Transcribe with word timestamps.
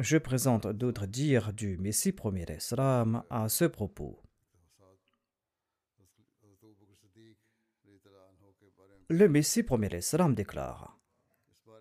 Je 0.00 0.18
présente 0.18 0.66
d'autres 0.66 1.06
dires 1.06 1.52
du 1.52 1.76
Messie 1.78 2.10
premier 2.10 2.46
salam 2.58 3.22
à 3.30 3.48
ce 3.48 3.64
propos. 3.64 4.20
Le 9.08 9.28
Messie 9.28 9.62
premier 9.62 10.00
salam 10.00 10.34
déclare 10.34 10.98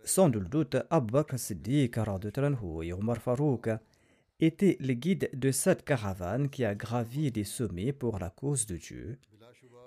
Sans 0.04 0.30
doute, 0.30 0.78
Abu 0.92 1.12
Bakr 1.12 1.36
anhu 2.38 2.86
et 2.86 2.94
Omar 2.94 3.18
Farouk 3.18 3.70
étaient 4.40 4.78
les 4.80 4.96
guides 4.96 5.32
de 5.34 5.52
cette 5.52 5.84
caravane 5.84 6.50
qui 6.50 6.66
a 6.66 6.76
gravi 6.76 7.32
des 7.32 7.44
sommets 7.44 7.94
pour 7.94 8.20
la 8.20 8.30
cause 8.30 8.68
de 8.68 8.78
Dieu, 8.78 9.18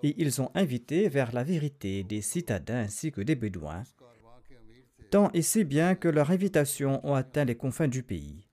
et 0.02 0.20
ils 0.20 0.42
ont 0.42 0.50
invité 0.54 1.08
vers 1.08 1.32
la 1.32 1.44
vérité 1.44 2.02
des 2.02 2.22
citadins 2.22 2.80
ainsi 2.80 3.12
que 3.12 3.20
des 3.20 3.36
bédouins, 3.36 3.84
tant 5.10 5.30
et 5.32 5.42
si 5.42 5.64
bien 5.64 5.94
que 5.94 6.08
leurs 6.08 6.30
invitations 6.30 7.04
ont 7.06 7.14
atteint 7.14 7.44
les 7.44 7.56
confins 7.56 7.88
du 7.88 8.02
pays. 8.02 8.48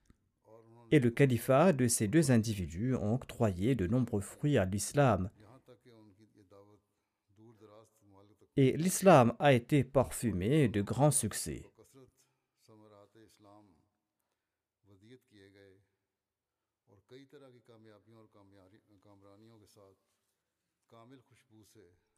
Et 0.92 1.00
le 1.00 1.10
califat 1.10 1.74
de 1.74 1.88
ces 1.88 2.08
deux 2.08 2.32
individus 2.32 2.96
ont 2.96 3.16
octroyé 3.16 3.76
de 3.76 3.88
nombreux 3.88 4.22
fruits 4.22 4.58
à 4.58 4.66
l'islam. 4.66 5.30
Et 8.56 8.78
l'islam 8.78 9.34
a 9.40 9.54
été 9.54 9.84
parfumé 9.84 10.68
de 10.68 10.82
grands 10.82 11.12
succès. 11.12 11.73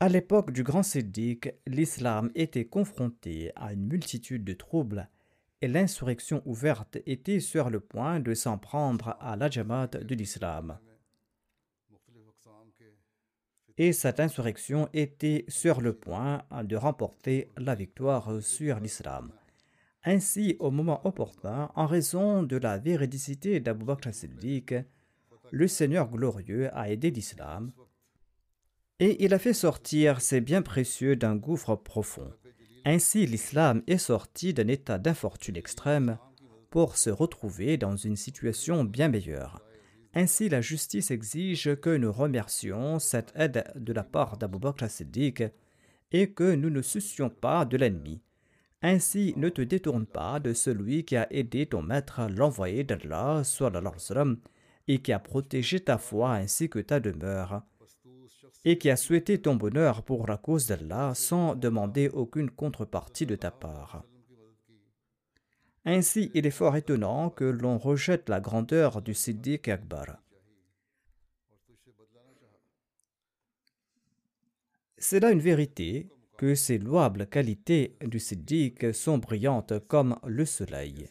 À 0.01 0.09
l'époque 0.09 0.51
du 0.51 0.63
grand 0.63 0.83
Siddiq, 0.83 1.53
l'islam 1.65 2.29
était 2.35 2.65
confronté 2.65 3.53
à 3.55 3.71
une 3.71 3.87
multitude 3.87 4.43
de 4.43 4.51
troubles 4.51 5.07
et 5.61 5.69
l'insurrection 5.69 6.41
ouverte 6.45 6.97
était 7.05 7.39
sur 7.39 7.69
le 7.69 7.79
point 7.79 8.19
de 8.19 8.33
s'en 8.33 8.57
prendre 8.57 9.15
à 9.21 9.37
la 9.37 9.49
Jamaat 9.49 9.87
de 9.87 10.13
l'islam. 10.13 10.77
Et 13.77 13.93
cette 13.93 14.19
insurrection 14.19 14.89
était 14.91 15.45
sur 15.47 15.79
le 15.79 15.93
point 15.93 16.43
de 16.63 16.75
remporter 16.75 17.49
la 17.57 17.73
victoire 17.73 18.41
sur 18.41 18.81
l'islam. 18.81 19.31
Ainsi, 20.03 20.57
au 20.59 20.71
moment 20.71 21.07
opportun, 21.07 21.71
en 21.73 21.85
raison 21.85 22.43
de 22.43 22.57
la 22.57 22.77
véridicité 22.79 23.61
d'Abu 23.61 23.85
Bakr 23.85 24.13
Siddiq, 24.13 24.73
le 25.51 25.67
Seigneur 25.69 26.09
glorieux 26.09 26.69
a 26.77 26.89
aidé 26.89 27.11
l'islam 27.11 27.71
et 28.99 29.23
il 29.23 29.33
a 29.33 29.39
fait 29.39 29.53
sortir 29.53 30.21
ses 30.21 30.41
biens 30.41 30.61
précieux 30.61 31.15
d'un 31.15 31.35
gouffre 31.35 31.75
profond. 31.75 32.31
Ainsi, 32.85 33.25
l'islam 33.25 33.81
est 33.87 33.97
sorti 33.97 34.53
d'un 34.53 34.67
état 34.67 34.97
d'infortune 34.97 35.57
extrême 35.57 36.17
pour 36.69 36.97
se 36.97 37.09
retrouver 37.09 37.77
dans 37.77 37.95
une 37.95 38.15
situation 38.15 38.83
bien 38.83 39.09
meilleure. 39.09 39.61
Ainsi, 40.13 40.47
la 40.47 40.61
justice 40.61 41.11
exige 41.11 41.75
que 41.81 41.95
nous 41.95 42.11
remercions 42.11 42.99
cette 42.99 43.33
aide 43.35 43.65
de 43.75 43.91
la 43.91 44.03
part 44.03 44.37
d'Abu 44.37 44.59
Bakr 44.59 44.89
Siddiq 44.89 45.43
et 46.11 46.31
que 46.31 46.55
nous 46.55 46.69
ne 46.69 46.81
soucions 46.81 47.29
pas 47.29 47.65
de 47.65 47.75
l'ennemi. 47.75 48.21
Ainsi, 48.81 49.33
ne 49.35 49.49
te 49.49 49.61
détourne 49.61 50.05
pas 50.05 50.39
de 50.39 50.53
celui 50.53 51.03
qui 51.03 51.17
a 51.17 51.27
aidé 51.33 51.65
ton 51.65 51.81
maître, 51.81 52.21
l'envoyé 52.29 52.83
d'Allah, 52.83 53.41
et 54.87 55.01
qui 55.01 55.11
a 55.11 55.19
protégé 55.19 55.79
ta 55.79 55.97
foi 55.97 56.33
ainsi 56.33 56.69
que 56.69 56.79
ta 56.79 56.99
demeure 56.99 57.63
et 58.65 58.79
qui 58.79 58.89
a 58.89 58.97
souhaité 58.97 59.39
ton 59.39 59.55
bonheur 59.55 60.03
pour 60.03 60.27
la 60.27 60.37
cause 60.37 60.67
d'Allah 60.67 61.13
sans 61.13 61.55
demander 61.55 62.09
aucune 62.09 62.49
contrepartie 62.49 63.27
de 63.27 63.35
ta 63.35 63.51
part. 63.51 64.03
Ainsi, 65.85 66.31
il 66.33 66.47
est 66.47 66.51
fort 66.51 66.75
étonnant 66.75 67.29
que 67.29 67.45
l'on 67.45 67.77
rejette 67.77 68.27
la 68.27 68.41
grandeur 68.41 69.03
du 69.03 69.13
Siddiq 69.13 69.69
Akbar. 69.69 70.17
C'est 74.97 75.19
là 75.19 75.29
une 75.29 75.39
vérité 75.39 76.09
que 76.37 76.55
ces 76.55 76.79
louables 76.79 77.27
qualités 77.27 77.95
du 78.03 78.19
Siddiq 78.19 78.93
sont 78.95 79.19
brillantes 79.19 79.79
comme 79.87 80.17
le 80.25 80.45
soleil. 80.45 81.07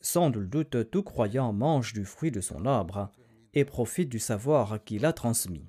Sans 0.00 0.30
doute, 0.30 0.90
tout 0.90 1.02
croyant 1.02 1.52
mange 1.52 1.92
du 1.92 2.04
fruit 2.04 2.30
de 2.30 2.40
son 2.40 2.64
arbre 2.64 3.10
et 3.52 3.64
profite 3.64 4.08
du 4.08 4.18
savoir 4.18 4.82
qu'il 4.84 5.04
a 5.04 5.12
transmis. 5.12 5.66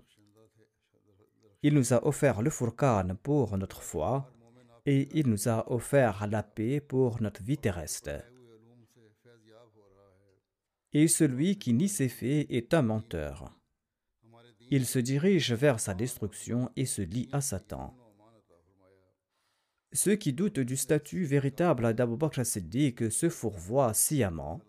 Il 1.64 1.74
nous 1.74 1.94
a 1.94 2.06
offert 2.06 2.42
le 2.42 2.50
Furqan 2.50 3.16
pour 3.22 3.58
notre 3.58 3.82
foi 3.82 4.32
et 4.86 5.10
il 5.14 5.28
nous 5.28 5.48
a 5.48 5.72
offert 5.72 6.28
la 6.28 6.44
paix 6.44 6.80
pour 6.80 7.22
notre 7.22 7.44
vie 7.44 7.58
terrestre. 7.58 8.24
Et 10.94 11.08
celui 11.08 11.58
qui 11.58 11.74
nie 11.74 11.88
ses 11.88 12.10
faits 12.10 12.48
est 12.50 12.74
un 12.74 12.82
menteur. 12.82 13.56
Il 14.70 14.86
se 14.86 15.00
dirige 15.00 15.54
vers 15.54 15.80
sa 15.80 15.94
destruction 15.94 16.72
et 16.76 16.86
se 16.86 17.02
lie 17.02 17.30
à 17.32 17.42
Satan. 17.42 17.94
Ceux 19.94 20.16
qui 20.16 20.32
doutent 20.32 20.60
du 20.60 20.78
statut 20.78 21.26
véritable 21.26 21.94
d'Abu 21.94 22.16
Bakr 22.16 22.46
Siddiq 22.46 23.12
se 23.12 23.30
fourvoient 23.30 23.94
sciemment. 23.94 24.62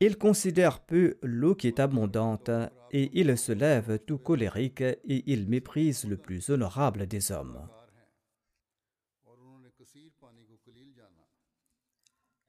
Ils 0.00 0.16
considèrent 0.16 0.80
peu 0.80 1.16
l'eau 1.22 1.54
qui 1.54 1.66
est 1.66 1.80
abondante 1.80 2.50
et 2.90 3.10
ils 3.12 3.36
se 3.36 3.52
lèvent 3.52 3.98
tout 4.06 4.18
colériques 4.18 4.80
et 4.80 5.24
ils 5.26 5.48
méprisent 5.48 6.06
le 6.06 6.16
plus 6.16 6.50
honorable 6.50 7.06
des 7.06 7.32
hommes. 7.32 7.68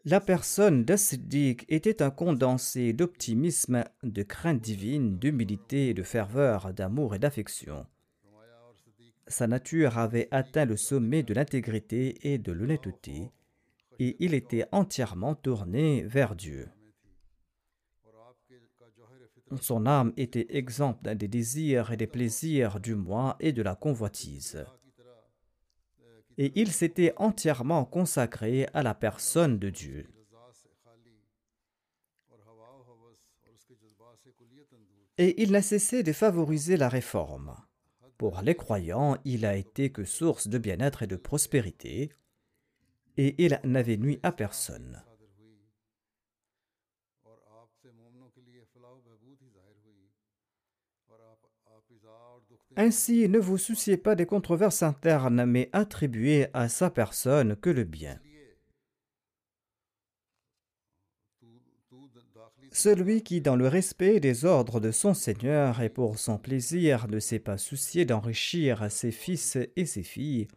La 0.03 0.19
personne 0.19 0.83
d'As-Siddiq 0.83 1.65
était 1.69 2.01
un 2.01 2.09
condensé 2.09 2.91
d'optimisme, 2.91 3.83
de 4.01 4.23
crainte 4.23 4.59
divine, 4.59 5.19
d'humilité, 5.19 5.93
de 5.93 6.01
ferveur, 6.01 6.73
d'amour 6.73 7.13
et 7.13 7.19
d'affection. 7.19 7.85
Sa 9.27 9.47
nature 9.47 9.97
avait 9.97 10.27
atteint 10.31 10.65
le 10.65 10.77
sommet 10.77 11.23
de 11.23 11.33
l'intégrité 11.33 12.33
et 12.33 12.37
de 12.37 12.51
l'honnêteté, 12.51 13.31
et 13.99 14.15
il 14.19 14.33
était 14.33 14.65
entièrement 14.71 15.35
tourné 15.35 16.03
vers 16.03 16.35
Dieu. 16.35 16.69
Son 19.59 19.85
âme 19.85 20.13
était 20.17 20.47
exempte 20.49 21.03
des 21.03 21.27
désirs 21.27 21.91
et 21.91 21.97
des 21.97 22.07
plaisirs 22.07 22.79
du 22.79 22.95
moi 22.95 23.35
et 23.39 23.51
de 23.51 23.61
la 23.61 23.75
convoitise. 23.75 24.65
et 26.37 26.51
il 26.55 26.71
s'était 26.71 27.13
entièrement 27.17 27.85
consacré 27.85 28.65
à 28.73 28.81
la 28.81 28.95
personne 28.95 29.59
de 29.59 29.69
Dieu. 29.69 30.07
Et 35.17 35.43
il 35.43 35.51
n'a 35.51 35.61
cessé 35.61 36.03
de 36.03 36.13
favoriser 36.13 36.77
la 36.77 36.89
réforme. 36.89 37.55
Pour 38.21 38.43
les 38.43 38.53
croyants, 38.53 39.17
il 39.25 39.47
a 39.47 39.55
été 39.55 39.91
que 39.91 40.05
source 40.05 40.47
de 40.47 40.59
bien-être 40.59 41.01
et 41.01 41.07
de 41.07 41.15
prospérité, 41.15 42.11
et 43.17 43.43
il 43.43 43.59
n'avait 43.63 43.97
nuit 43.97 44.19
à 44.21 44.31
personne. 44.31 45.01
Ainsi, 52.75 53.27
ne 53.27 53.39
vous 53.39 53.57
souciez 53.57 53.97
pas 53.97 54.13
des 54.13 54.27
controverses 54.27 54.83
internes, 54.83 55.43
mais 55.45 55.71
attribuez 55.73 56.45
à 56.53 56.69
sa 56.69 56.91
personne 56.91 57.55
que 57.55 57.71
le 57.71 57.85
bien. 57.85 58.19
Celui 62.73 63.21
qui, 63.21 63.41
dans 63.41 63.57
le 63.57 63.67
respect 63.67 64.21
des 64.21 64.45
ordres 64.45 64.79
de 64.79 64.91
son 64.91 65.13
Seigneur 65.13 65.81
et 65.81 65.89
pour 65.89 66.17
son 66.17 66.37
plaisir, 66.37 67.07
ne 67.09 67.19
s'est 67.19 67.39
pas 67.39 67.57
soucié 67.57 68.05
d'enrichir 68.05 68.89
ses 68.89 69.11
fils 69.11 69.57
et 69.75 69.85
ses 69.85 70.03
filles, 70.03 70.47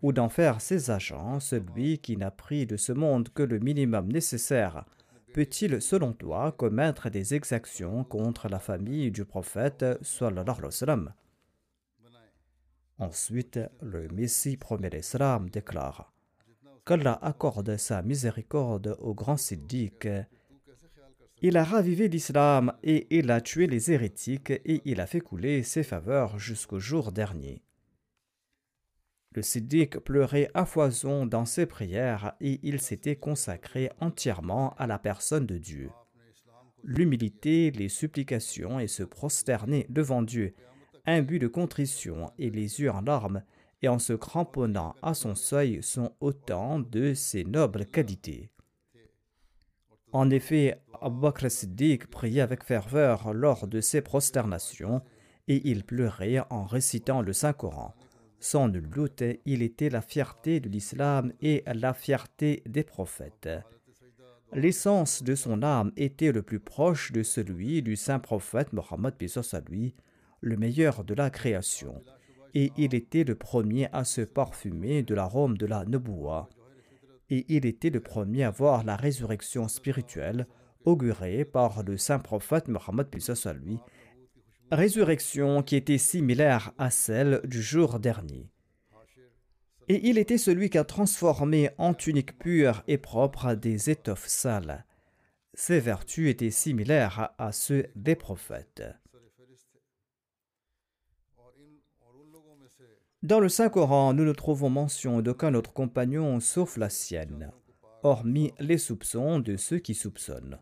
ou 0.00 0.12
d'en 0.12 0.28
faire 0.28 0.60
ses 0.60 0.92
agents, 0.92 1.40
celui 1.40 1.98
qui 1.98 2.16
n'a 2.16 2.30
pris 2.30 2.66
de 2.66 2.76
ce 2.76 2.92
monde 2.92 3.30
que 3.30 3.42
le 3.42 3.58
minimum 3.58 4.12
nécessaire, 4.12 4.84
peut-il, 5.34 5.82
selon 5.82 6.12
toi, 6.12 6.52
commettre 6.52 7.10
des 7.10 7.34
exactions 7.34 8.04
contre 8.04 8.48
la 8.48 8.60
famille 8.60 9.10
du 9.10 9.24
prophète 9.24 9.84
sallallahu 10.02 10.56
alayhi 10.58 11.00
wa 11.00 11.14
Ensuite, 12.98 13.58
le 13.82 14.08
Messie 14.08 14.56
premier 14.56 14.88
l'Islam 14.88 15.50
déclare 15.50 16.12
qu'Allah 16.86 17.18
accorde 17.20 17.76
sa 17.76 18.00
miséricorde 18.00 18.96
au 19.00 19.12
grand 19.12 19.36
Siddiq. 19.36 20.06
Il 21.42 21.56
a 21.56 21.64
ravivé 21.64 22.08
l'islam 22.08 22.72
et 22.82 23.06
il 23.10 23.30
a 23.30 23.40
tué 23.40 23.66
les 23.66 23.90
hérétiques 23.90 24.50
et 24.50 24.80
il 24.84 25.00
a 25.00 25.06
fait 25.06 25.20
couler 25.20 25.62
ses 25.62 25.82
faveurs 25.82 26.38
jusqu'au 26.38 26.78
jour 26.78 27.12
dernier. 27.12 27.62
Le 29.32 29.42
Siddiq 29.42 29.98
pleurait 29.98 30.50
à 30.54 30.64
foison 30.64 31.26
dans 31.26 31.44
ses 31.44 31.66
prières 31.66 32.34
et 32.40 32.58
il 32.62 32.80
s'était 32.80 33.16
consacré 33.16 33.90
entièrement 34.00 34.74
à 34.78 34.86
la 34.86 34.98
personne 34.98 35.46
de 35.46 35.58
Dieu. 35.58 35.90
L'humilité, 36.82 37.70
les 37.70 37.88
supplications 37.88 38.80
et 38.80 38.88
se 38.88 39.02
prosterner 39.02 39.86
devant 39.90 40.22
Dieu 40.22 40.54
but 41.22 41.38
de 41.38 41.46
contrition 41.46 42.32
et 42.38 42.50
les 42.50 42.80
yeux 42.80 42.90
en 42.90 43.00
larmes, 43.00 43.42
et 43.82 43.88
en 43.88 43.98
se 43.98 44.14
cramponnant 44.14 44.94
à 45.02 45.14
son 45.14 45.34
seuil 45.34 45.82
sont 45.82 46.14
autant 46.20 46.80
de 46.80 47.14
ses 47.14 47.44
nobles 47.44 47.86
qualités. 47.86 48.50
En 50.12 50.30
effet, 50.30 50.80
Abu 51.02 51.20
Bakr 51.20 51.46
priait 52.10 52.40
avec 52.40 52.64
ferveur 52.64 53.32
lors 53.32 53.66
de 53.66 53.80
ses 53.80 54.00
prosternations 54.00 55.02
et 55.48 55.68
il 55.68 55.84
pleurait 55.84 56.42
en 56.50 56.64
récitant 56.64 57.22
le 57.22 57.32
Saint-Coran. 57.32 57.94
Sans 58.40 58.68
nul 58.68 58.88
doute, 58.88 59.22
il 59.44 59.62
était 59.62 59.90
la 59.90 60.02
fierté 60.02 60.60
de 60.60 60.68
l'islam 60.68 61.32
et 61.40 61.64
la 61.66 61.94
fierté 61.94 62.62
des 62.66 62.84
prophètes. 62.84 63.48
L'essence 64.52 65.22
de 65.22 65.34
son 65.34 65.62
âme 65.62 65.92
était 65.96 66.32
le 66.32 66.42
plus 66.42 66.60
proche 66.60 67.12
de 67.12 67.22
celui 67.22 67.82
du 67.82 67.96
saint 67.96 68.20
prophète 68.20 68.72
Mohammed 68.72 69.14
à 69.52 69.60
lui, 69.68 69.94
le 70.40 70.56
meilleur 70.56 71.04
de 71.04 71.14
la 71.14 71.30
création, 71.30 72.02
et 72.54 72.72
il 72.76 72.94
était 72.94 73.24
le 73.24 73.34
premier 73.34 73.88
à 73.92 74.04
se 74.04 74.20
parfumer 74.20 75.02
de 75.02 75.14
l'arôme 75.14 75.58
de 75.58 75.66
la 75.66 75.84
Neboua, 75.84 76.48
et 77.28 77.44
il 77.48 77.66
était 77.66 77.90
le 77.90 78.00
premier 78.00 78.44
à 78.44 78.50
voir 78.50 78.84
la 78.84 78.96
résurrection 78.96 79.66
spirituelle 79.66 80.46
augurée 80.86 81.44
par 81.44 81.82
le 81.82 81.98
saint 81.98 82.18
prophète 82.18 82.68
Mohammed 82.68 83.08
à 83.44 83.52
lui, 83.52 83.78
résurrection 84.70 85.62
qui 85.62 85.76
était 85.76 85.98
similaire 85.98 86.72
à 86.78 86.90
celle 86.90 87.40
du 87.44 87.60
jour 87.60 87.98
dernier. 88.00 88.50
Et 89.88 90.08
il 90.08 90.18
était 90.18 90.38
celui 90.38 90.70
qui 90.70 90.78
a 90.78 90.84
transformé 90.84 91.70
en 91.78 91.94
tunique 91.94 92.38
pure 92.38 92.82
et 92.88 92.98
propre 92.98 93.54
des 93.54 93.90
étoffes 93.90 94.26
sales. 94.26 94.84
Ses 95.54 95.78
vertus 95.78 96.28
étaient 96.28 96.50
similaires 96.50 97.30
à 97.38 97.52
ceux 97.52 97.86
des 97.94 98.16
prophètes. 98.16 98.82
Dans 103.22 103.40
le 103.40 103.48
Saint-Coran, 103.48 104.12
nous 104.12 104.24
ne 104.24 104.32
trouvons 104.32 104.70
mention 104.70 105.20
d'aucun 105.22 105.54
autre 105.54 105.72
compagnon 105.72 106.38
sauf 106.40 106.76
la 106.76 106.90
sienne, 106.90 107.50
hormis 108.02 108.52
les 108.58 108.78
soupçons 108.78 109.38
de 109.38 109.56
ceux 109.56 109.78
qui 109.78 109.94
soupçonnent. 109.94 110.58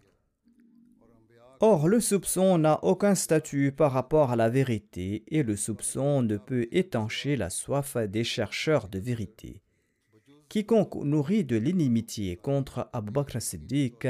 Or, 1.67 1.89
le 1.89 1.99
soupçon 1.99 2.59
n'a 2.59 2.79
aucun 2.85 3.15
statut 3.15 3.73
par 3.73 3.93
rapport 3.93 4.31
à 4.31 4.37
la 4.37 4.51
vérité 4.51 5.25
et 5.29 5.43
le 5.43 5.57
soupçon 5.57 6.21
ne 6.21 6.37
peut 6.37 6.69
étancher 6.73 7.37
la 7.37 7.49
soif 7.49 7.97
des 7.97 8.23
chercheurs 8.23 8.87
de 8.91 8.99
vérité. 8.99 9.63
Quiconque 10.51 10.97
nourrit 10.97 11.43
de 11.43 11.57
l'inimitié 11.57 12.37
contre 12.37 12.91
Abu 12.93 13.13
Bakr 13.13 13.41
Siddiq 13.41 14.07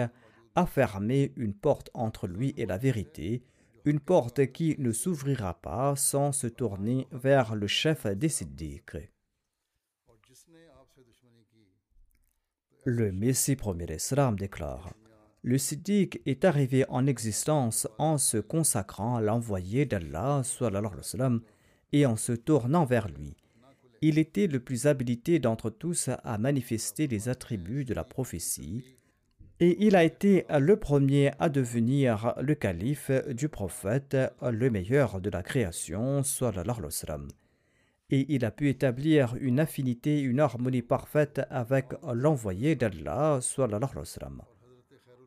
a 0.56 0.66
fermé 0.66 1.32
une 1.36 1.54
porte 1.54 1.90
entre 1.94 2.26
lui 2.26 2.54
et 2.56 2.66
la 2.66 2.76
vérité 2.76 3.44
une 3.84 4.00
porte 4.00 4.50
qui 4.50 4.74
ne 4.80 4.90
s'ouvrira 4.90 5.54
pas 5.54 5.94
sans 5.94 6.32
se 6.32 6.48
tourner 6.48 7.06
vers 7.12 7.54
le 7.54 7.68
chef 7.68 8.04
des 8.04 8.30
Siddiques. 8.30 8.96
Le 12.84 13.12
Messie 13.12 13.54
premier 13.54 13.94
Islam 13.94 14.36
déclare 14.36 14.92
Le 15.46 15.58
Siddiq 15.58 16.22
est 16.24 16.46
arrivé 16.46 16.86
en 16.88 17.06
existence 17.06 17.86
en 17.98 18.16
se 18.16 18.38
consacrant 18.38 19.16
à 19.16 19.20
l'envoyé 19.20 19.84
d'Allah 19.84 20.40
et 21.92 22.06
en 22.06 22.16
se 22.16 22.32
tournant 22.32 22.86
vers 22.86 23.08
lui. 23.08 23.36
Il 24.00 24.18
était 24.18 24.46
le 24.46 24.58
plus 24.58 24.86
habilité 24.86 25.40
d'entre 25.40 25.68
tous 25.68 26.08
à 26.08 26.38
manifester 26.38 27.06
les 27.08 27.28
attributs 27.28 27.84
de 27.84 27.92
la 27.92 28.04
prophétie 28.04 28.96
et 29.60 29.76
il 29.84 29.96
a 29.96 30.04
été 30.04 30.46
le 30.58 30.76
premier 30.78 31.32
à 31.38 31.50
devenir 31.50 32.32
le 32.40 32.54
calife 32.54 33.10
du 33.28 33.50
prophète, 33.50 34.16
le 34.40 34.70
meilleur 34.70 35.20
de 35.20 35.28
la 35.28 35.42
création, 35.42 36.22
Et 38.08 38.34
il 38.34 38.46
a 38.46 38.50
pu 38.50 38.70
établir 38.70 39.36
une 39.38 39.60
affinité, 39.60 40.20
une 40.20 40.40
harmonie 40.40 40.80
parfaite 40.80 41.42
avec 41.50 41.92
l'envoyé 42.14 42.76
d'Allah, 42.76 43.40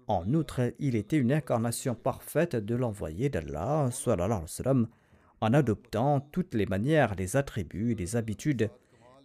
En 0.07 0.33
outre, 0.33 0.73
il 0.79 0.95
était 0.95 1.17
une 1.17 1.33
incarnation 1.33 1.93
parfaite 1.93 2.55
de 2.55 2.75
l'envoyé 2.75 3.29
d'Allah, 3.29 3.89
en 5.39 5.53
adoptant 5.53 6.21
toutes 6.31 6.55
les 6.55 6.65
manières, 6.65 7.15
les 7.15 7.35
attributs, 7.35 7.93
les 7.93 8.15
habitudes, 8.15 8.69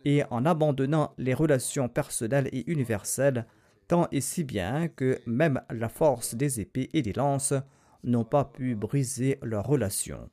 et 0.05 0.25
en 0.31 0.45
abandonnant 0.45 1.15
les 1.19 1.35
relations 1.35 1.89
personnelles 1.89 2.49
et 2.53 2.69
universelles 2.71 3.47
tant 3.87 4.09
et 4.11 4.21
si 4.21 4.43
bien 4.43 4.89
que 4.89 5.21
même 5.27 5.61
la 5.71 5.89
force 5.89 6.35
des 6.35 6.61
épées 6.61 6.91
et 6.93 7.03
des 7.03 7.13
lances 7.13 7.55
n'ont 8.05 8.25
pas 8.25 8.45
pu 8.45 8.75
briser 8.75 9.39
leur 9.43 9.67
relation. 9.67 10.29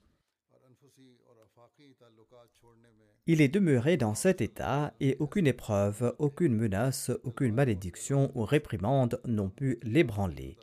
Il 3.32 3.42
est 3.42 3.48
demeuré 3.48 3.96
dans 3.96 4.16
cet 4.16 4.42
état 4.42 4.92
et 5.00 5.16
aucune 5.20 5.46
épreuve, 5.46 6.16
aucune 6.18 6.56
menace, 6.56 7.12
aucune 7.22 7.54
malédiction 7.54 8.32
ou 8.34 8.44
réprimande 8.44 9.22
n'ont 9.24 9.52
pu 9.52 9.78
l'ébranler. 9.84 10.58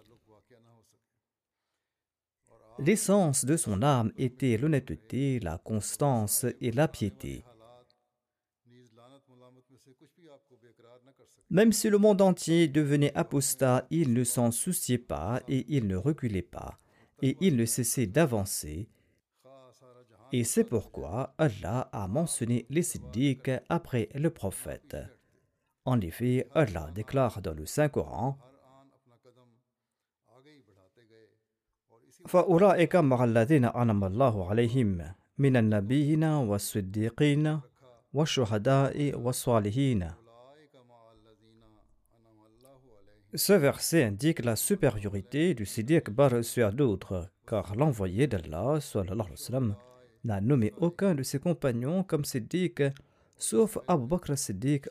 L'essence 2.80 3.44
de 3.44 3.56
son 3.56 3.84
âme 3.84 4.10
était 4.16 4.56
l'honnêteté, 4.56 5.38
la 5.38 5.58
constance 5.58 6.44
et 6.60 6.72
la 6.72 6.88
piété. 6.88 7.44
Même 11.48 11.72
si 11.72 11.88
le 11.88 11.98
monde 11.98 12.20
entier 12.20 12.66
devenait 12.66 13.14
apostat, 13.14 13.86
il 13.90 14.12
ne 14.12 14.24
s'en 14.24 14.50
souciait 14.50 14.98
pas 14.98 15.40
et 15.46 15.64
il 15.68 15.86
ne 15.86 15.94
reculait 15.94 16.42
pas, 16.42 16.76
et 17.22 17.36
il 17.40 17.54
ne 17.54 17.64
cessait 17.64 18.08
d'avancer. 18.08 18.88
Et 20.31 20.43
c'est 20.43 20.63
pourquoi 20.63 21.33
Allah 21.37 21.89
a 21.91 22.07
mentionné 22.07 22.65
les 22.69 22.83
siddiques 22.83 23.51
après 23.69 24.07
le 24.15 24.29
prophète. 24.29 24.95
En 25.83 25.99
effet, 25.99 26.47
Allah 26.53 26.89
déclare 26.93 27.41
dans 27.41 27.53
le 27.53 27.65
Saint-Coran 27.65 28.37
فأولئك 32.27 32.95
مع 32.95 33.23
الذين 33.23 33.65
أنعم 33.65 34.03
الله 34.03 34.49
عليهم 34.49 35.13
من 35.37 35.57
النبيين 35.57 36.23
والصديقين 36.23 37.59
والشهداء 38.13 39.15
والصالحين 39.15 40.11
Ce 43.33 43.53
verset 43.53 44.03
indique 44.03 44.43
la 44.43 44.57
supériorité 44.57 45.53
du 45.53 45.65
Sidi 45.65 45.95
Akbar 45.95 46.43
sur 46.43 46.73
d'autres, 46.73 47.29
car 47.47 47.75
l'envoyé 47.77 48.27
d'Allah 48.27 48.79
n'a 50.26 50.40
nommé 50.40 50.72
aucun 50.78 51.14
de 51.14 51.22
ses 51.22 51.38
compagnons 51.38 52.02
comme 52.02 52.24
Siddiq, 52.24 52.82
sauf 53.38 53.78
Abu 53.88 54.06
Bakr 54.06 54.36
Siddiq 54.36 54.88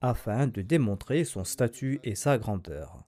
afin 0.00 0.46
de 0.46 0.60
démontrer 0.60 1.24
son 1.24 1.44
statut 1.44 2.00
et 2.04 2.14
sa 2.14 2.36
grandeur. 2.36 3.06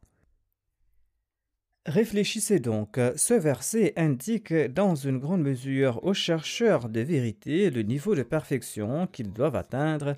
Réfléchissez 1.85 2.59
donc, 2.59 2.99
ce 3.17 3.35
verset 3.35 3.93
indique 3.97 4.53
dans 4.53 4.97
une 4.97 5.19
grande 5.19 5.43
mesure 5.43 6.03
aux 6.03 6.15
chercheurs 6.15 6.89
de 6.89 7.01
vérité 7.01 7.71
le 7.71 7.83
niveau 7.83 8.15
de 8.17 8.25
perfection 8.25 9.07
qu'ils 9.07 9.33
doivent 9.33 9.55
atteindre 9.55 10.17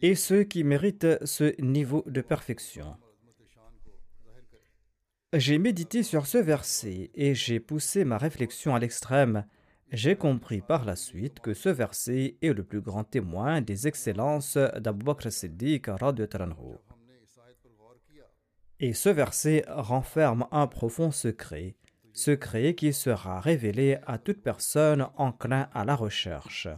et 0.00 0.16
ceux 0.16 0.42
qui 0.42 0.64
méritent 0.64 1.24
ce 1.24 1.60
niveau 1.62 2.02
de 2.06 2.20
perfection. 2.22 2.96
J'ai 5.34 5.56
médité 5.56 6.02
sur 6.02 6.26
ce 6.26 6.36
verset 6.36 7.10
et 7.14 7.34
j'ai 7.34 7.58
poussé 7.58 8.04
ma 8.04 8.18
réflexion 8.18 8.74
à 8.74 8.78
l'extrême. 8.78 9.46
J'ai 9.90 10.14
compris 10.14 10.60
par 10.60 10.84
la 10.84 10.94
suite 10.94 11.40
que 11.40 11.54
ce 11.54 11.70
verset 11.70 12.36
est 12.42 12.52
le 12.52 12.62
plus 12.62 12.82
grand 12.82 13.04
témoin 13.04 13.62
des 13.62 13.88
excellences 13.88 14.58
d'Abu 14.58 15.06
Bakr 15.06 15.32
Siddiq 15.32 15.88
Et 18.78 18.92
ce 18.92 19.08
verset 19.08 19.64
renferme 19.68 20.46
un 20.50 20.66
profond 20.66 21.10
secret, 21.10 21.76
secret 22.12 22.74
qui 22.74 22.92
sera 22.92 23.40
révélé 23.40 23.96
à 24.06 24.18
toute 24.18 24.42
personne 24.42 25.06
enclin 25.16 25.70
à 25.72 25.86
la 25.86 25.96
recherche. 25.96 26.68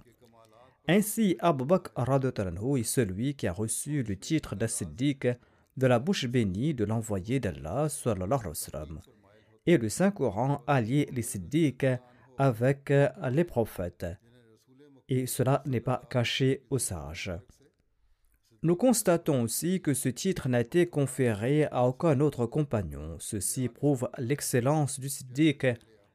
Ainsi, 0.87 1.37
Abu 1.41 1.65
Bakr 1.65 1.91
est 1.99 2.83
celui 2.85 3.35
qui 3.35 3.49
a 3.49 3.53
reçu 3.53 4.05
le 4.05 4.17
titre 4.17 4.55
d'As-Siddiq 4.55 5.27
de 5.77 5.87
la 5.87 5.99
bouche 5.99 6.27
bénie 6.27 6.75
de 6.75 6.85
l'envoyé 6.85 7.41
d'Allah 7.41 7.89
et 9.67 9.79
le 9.79 9.89
Saint-Coran 9.89 10.63
a 10.67 10.81
lié 10.81 11.09
les 11.13 11.23
Siddiq 11.23 11.87
avec 12.39 12.93
les 13.31 13.45
prophètes. 13.45 14.07
Et 15.09 15.27
cela 15.27 15.63
n'est 15.67 15.81
pas 15.81 16.03
caché 16.11 16.65
aux 16.71 16.79
sages. 16.79 17.33
Nous 18.63 18.77
constatons 18.77 19.43
aussi 19.43 19.83
que 19.83 19.93
ce 19.93 20.09
titre 20.09 20.49
n'a 20.49 20.61
été 20.61 20.89
conféré 20.89 21.67
à 21.67 21.85
aucun 21.85 22.21
autre 22.21 22.47
compagnon. 22.47 23.17
Ceci 23.19 23.69
prouve 23.69 24.09
l'excellence 24.17 24.99
du 24.99 25.11
Siddiq, 25.11 25.67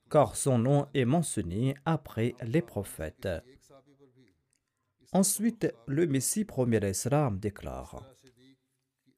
car 0.09 0.35
son 0.35 0.57
nom 0.57 0.87
est 0.95 1.05
mentionné 1.05 1.75
après 1.85 2.33
les 2.41 2.63
prophètes. 2.63 3.29
Ensuite, 5.11 5.71
le 5.85 6.07
Messie 6.07 6.45
premier 6.45 6.79
d'Islam 6.79 7.39
déclare 7.39 8.03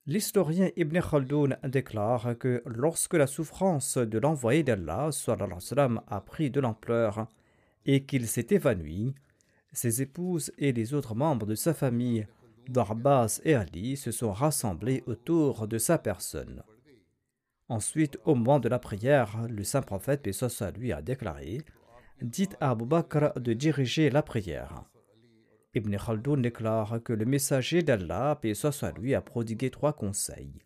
L'historien 0.08 0.70
Ibn 0.76 1.00
Khaldoun 1.00 1.58
déclare 1.64 2.36
que 2.40 2.64
lorsque 2.66 3.14
la 3.14 3.28
souffrance 3.28 3.98
de 3.98 4.18
l'envoyé 4.18 4.64
d'Allah 4.64 5.12
a 6.08 6.22
pris 6.22 6.50
de 6.50 6.60
l'ampleur 6.60 7.28
et 7.86 8.04
qu'il 8.04 8.28
s'est 8.28 8.48
évanoui, 8.50 9.14
ses 9.72 10.02
épouses 10.02 10.52
et 10.58 10.74
les 10.74 10.96
autres 10.96 11.14
membres 11.14 11.46
de 11.46 11.54
sa 11.54 11.76
famille, 11.76 12.26
Darbas 12.68 13.42
et 13.44 13.54
Ali, 13.54 13.96
se 13.96 14.12
sont 14.12 14.32
rassemblés 14.32 15.04
autour 15.06 15.68
de 15.68 15.78
sa 15.78 16.00
personne. 16.00 16.64
Ensuite, 17.70 18.18
au 18.26 18.34
moment 18.34 18.60
de 18.60 18.70
la 18.70 18.80
prière, 18.80 19.48
le 19.50 19.64
saint 19.64 19.82
prophète, 19.82 20.24
paix 20.24 20.32
lui, 20.76 20.92
a 20.92 21.02
déclaré 21.02 21.62
Dites 22.22 22.58
à 22.60 22.72
Abu 22.72 22.86
Bakr 22.86 23.40
de 23.40 23.54
diriger 23.54 24.10
la 24.10 24.22
prière. 24.22 24.84
Ibn 25.74 25.96
Khaldoun 25.98 26.42
déclare 26.42 27.02
que 27.02 27.14
le 27.14 27.26
messager 27.26 27.82
d'Allah, 27.82 28.38
paix 28.42 28.54
soit 28.54 28.92
lui, 28.98 29.16
a 29.16 29.22
prodigué 29.22 29.70
trois 29.70 29.94
conseils. 29.94 30.60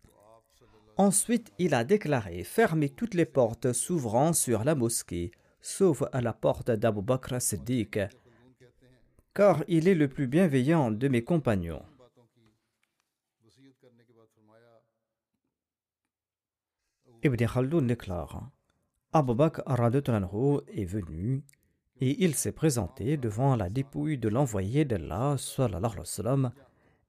Ensuite, 0.96 1.52
il 1.58 1.74
a 1.74 1.84
déclaré 1.84 2.42
fermer 2.42 2.88
toutes 2.88 3.14
les 3.14 3.24
portes 3.24 3.72
s'ouvrant 3.72 4.32
sur 4.32 4.64
la 4.64 4.74
mosquée, 4.74 5.30
sauf 5.60 6.02
à 6.12 6.20
la 6.20 6.32
porte 6.32 6.70
d'Abu 6.70 7.02
Bakr 7.02 7.40
Siddiq, 7.40 8.00
car 9.32 9.62
il 9.68 9.86
est 9.86 9.94
le 9.94 10.08
plus 10.08 10.26
bienveillant 10.26 10.90
de 10.90 11.08
mes 11.08 11.22
compagnons. 11.22 11.84
Ibn 17.22 17.46
Khaldoun 17.46 17.86
déclare 17.86 18.50
Abu 19.12 19.34
Bakr 19.34 19.62
est 20.68 20.84
venu 20.84 21.44
et 22.00 22.24
il 22.24 22.34
s'est 22.34 22.52
présenté 22.52 23.16
devant 23.16 23.56
la 23.56 23.70
dépouille 23.70 24.18
de 24.18 24.28
l'envoyé 24.28 24.84
d'Allah 24.84 25.36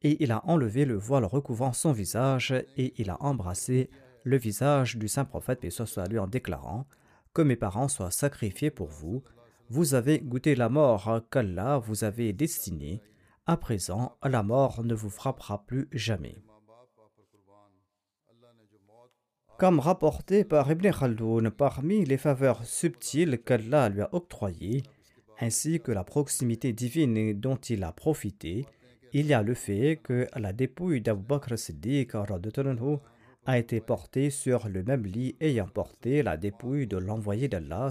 et 0.03 0.23
il 0.23 0.31
a 0.31 0.45
enlevé 0.45 0.85
le 0.85 0.95
voile 0.95 1.25
recouvrant 1.25 1.73
son 1.73 1.91
visage 1.91 2.53
et 2.77 2.93
il 2.97 3.09
a 3.09 3.21
embrassé 3.21 3.89
le 4.23 4.37
visage 4.37 4.97
du 4.97 5.07
saint 5.07 5.25
prophète 5.25 5.63
et 5.63 5.69
soit 5.69 6.07
lui 6.07 6.19
en 6.19 6.27
déclarant 6.27 6.85
que 7.33 7.41
mes 7.41 7.55
parents 7.55 7.87
soient 7.87 8.11
sacrifiés 8.11 8.71
pour 8.71 8.87
vous. 8.87 9.23
Vous 9.69 9.93
avez 9.93 10.19
goûté 10.19 10.55
la 10.55 10.69
mort 10.69 11.21
qu'Allah 11.31 11.79
vous 11.79 12.03
avait 12.03 12.33
destinée. 12.33 13.01
À 13.45 13.57
présent 13.57 14.17
la 14.23 14.43
mort 14.43 14.83
ne 14.83 14.93
vous 14.93 15.09
frappera 15.09 15.65
plus 15.65 15.87
jamais 15.91 16.35
Comme 19.57 19.79
rapporté 19.79 20.43
par 20.43 20.69
Ibn 20.69 20.91
Khaldoun, 20.91 21.49
parmi 21.49 22.05
les 22.05 22.17
faveurs 22.17 22.63
subtiles 22.63 23.39
qu'Allah 23.43 23.89
lui 23.89 24.01
a 24.01 24.09
octroyées, 24.11 24.83
ainsi 25.39 25.79
que 25.79 25.91
la 25.91 26.03
proximité 26.03 26.73
divine 26.73 27.33
dont 27.39 27.55
il 27.55 27.83
a 27.83 27.91
profité, 27.91 28.67
il 29.13 29.25
y 29.25 29.33
a 29.33 29.41
le 29.41 29.55
fait 29.55 29.99
que 30.03 30.27
la 30.35 30.53
dépouille 30.53 31.01
d'Abu 31.01 31.23
Bakr 31.23 31.57
Siddiq 31.57 32.11
a 33.47 33.57
été 33.57 33.81
portée 33.81 34.29
sur 34.29 34.69
le 34.69 34.83
même 34.83 35.07
lit 35.07 35.35
ayant 35.41 35.67
porté 35.67 36.21
la 36.21 36.37
dépouille 36.37 36.85
de 36.85 36.97
l'envoyé 36.97 37.47
d'Allah 37.47 37.89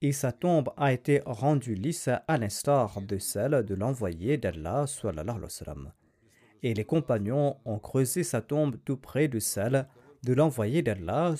et 0.00 0.12
sa 0.12 0.32
tombe 0.32 0.70
a 0.78 0.94
été 0.94 1.20
rendue 1.26 1.74
lisse 1.74 2.08
à 2.08 2.38
l'instar 2.38 3.02
de 3.02 3.18
celle 3.18 3.62
de 3.62 3.74
l'envoyé 3.74 4.38
d'Allah 4.38 4.86
et 6.62 6.74
les 6.74 6.84
compagnons 6.84 7.56
ont 7.64 7.78
creusé 7.78 8.24
sa 8.24 8.40
tombe 8.40 8.76
tout 8.84 8.96
près 8.96 9.28
de 9.28 9.38
celle 9.38 9.86
de 10.24 10.32
l'envoyé 10.32 10.82
d'Allah 10.82 11.34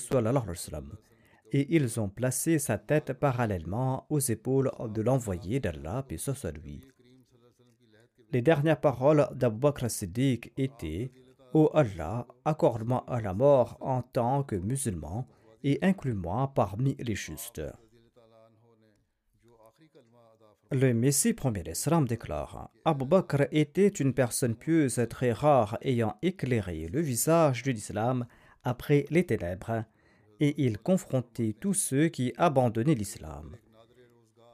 et 1.53 1.75
ils 1.75 1.99
ont 1.99 2.09
placé 2.09 2.59
sa 2.59 2.79
tête 2.79 3.13
parallèlement 3.13 4.07
aux 4.11 4.21
épaules 4.21 4.71
de 4.89 5.03
l'envoyé 5.03 5.61
d'Allah 5.61 6.05
puis 6.07 6.19
soit 6.19 6.51
lui. 6.53 6.87
Les 8.33 8.43
dernières 8.43 8.81
paroles 8.81 9.27
d'Abu 9.35 9.59
Bakr 9.59 9.91
Siddiq 9.91 10.53
étaient 10.59 11.11
Ô 11.55 11.71
Allah, 11.73 12.27
accorde-moi 12.45 13.05
à 13.09 13.23
la 13.23 13.33
mort 13.33 13.79
en 13.81 14.03
tant 14.03 14.43
que 14.43 14.57
musulman 14.57 15.27
et 15.65 15.79
inclus-moi 15.81 16.53
parmi 16.55 16.95
les 16.99 17.15
justes. 17.15 17.63
Le 20.71 20.93
Messie 20.93 21.33
premier 21.33 21.63
d'Islam 21.63 22.07
déclare 22.07 22.71
Abu 22.85 23.07
Bakr 23.07 23.47
était 23.53 23.89
une 23.89 24.13
personne 24.13 24.55
pieuse 24.55 25.01
très 25.09 25.33
rare 25.33 25.79
ayant 25.81 26.19
éclairé 26.21 26.89
le 26.89 27.01
visage 27.01 27.63
de 27.63 27.73
l'islam 27.73 28.27
après 28.69 29.07
les 29.11 29.25
ténèbres, 29.25 29.85
et 30.41 30.55
il 30.59 30.79
confrontait 30.79 31.55
tous 31.59 31.75
ceux 31.75 32.09
qui 32.09 32.33
abandonnaient 32.37 32.95
l'islam. 32.95 33.57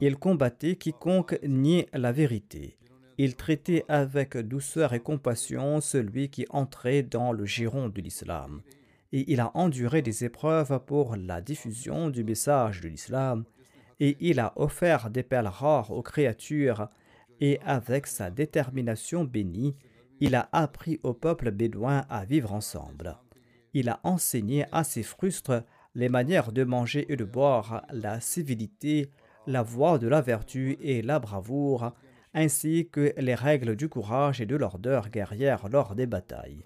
Il 0.01 0.17
combattait 0.17 0.75
quiconque 0.75 1.39
niait 1.43 1.87
la 1.93 2.11
vérité. 2.11 2.77
Il 3.17 3.35
traitait 3.35 3.85
avec 3.87 4.35
douceur 4.37 4.93
et 4.93 4.99
compassion 4.99 5.79
celui 5.79 6.29
qui 6.29 6.45
entrait 6.49 7.03
dans 7.03 7.31
le 7.31 7.45
giron 7.45 7.89
de 7.89 8.01
l'islam. 8.01 8.61
Et 9.11 9.31
il 9.31 9.39
a 9.39 9.51
enduré 9.55 10.01
des 10.01 10.25
épreuves 10.25 10.79
pour 10.85 11.15
la 11.15 11.39
diffusion 11.39 12.09
du 12.09 12.23
message 12.23 12.81
de 12.81 12.89
l'islam 12.89 13.45
et 13.99 14.17
il 14.19 14.39
a 14.39 14.53
offert 14.55 15.09
des 15.09 15.23
perles 15.23 15.47
rares 15.47 15.91
aux 15.91 16.01
créatures, 16.01 16.89
et 17.39 17.59
avec 17.65 18.07
sa 18.07 18.29
détermination 18.29 19.23
bénie, 19.23 19.75
il 20.19 20.35
a 20.35 20.49
appris 20.51 20.99
au 21.03 21.13
peuple 21.13 21.51
bédouin 21.51 22.05
à 22.09 22.25
vivre 22.25 22.53
ensemble. 22.53 23.17
Il 23.75 23.89
a 23.89 23.99
enseigné 24.03 24.65
à 24.71 24.85
ses 24.85 25.03
frustres 25.03 25.65
les 25.95 26.07
manières 26.07 26.53
de 26.53 26.63
manger 26.63 27.11
et 27.11 27.17
de 27.17 27.25
boire, 27.25 27.85
la 27.91 28.21
civilité, 28.21 29.11
la 29.47 29.63
voie 29.63 29.99
de 29.99 30.07
la 30.07 30.21
vertu 30.21 30.77
et 30.79 31.01
la 31.01 31.19
bravoure, 31.19 31.91
ainsi 32.33 32.87
que 32.89 33.13
les 33.17 33.35
règles 33.35 33.75
du 33.75 33.89
courage 33.89 34.39
et 34.39 34.45
de 34.45 34.55
l'ordre 34.55 35.09
guerrière 35.09 35.67
lors 35.67 35.93
des 35.93 36.07
batailles. 36.07 36.63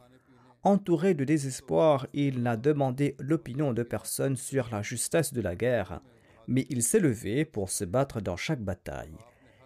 Entouré 0.61 1.15
de 1.15 1.23
désespoir, 1.23 2.05
il 2.13 2.43
n'a 2.43 2.57
demandé 2.57 3.15
l'opinion 3.17 3.73
de 3.73 3.81
personne 3.81 4.35
sur 4.35 4.69
la 4.71 4.83
justesse 4.83 5.33
de 5.33 5.41
la 5.41 5.55
guerre, 5.55 6.01
mais 6.47 6.67
il 6.69 6.83
s'est 6.83 6.99
levé 6.99 7.43
pour 7.43 7.71
se 7.71 7.85
battre 7.85 8.21
dans 8.21 8.37
chaque 8.37 8.61
bataille. 8.61 9.17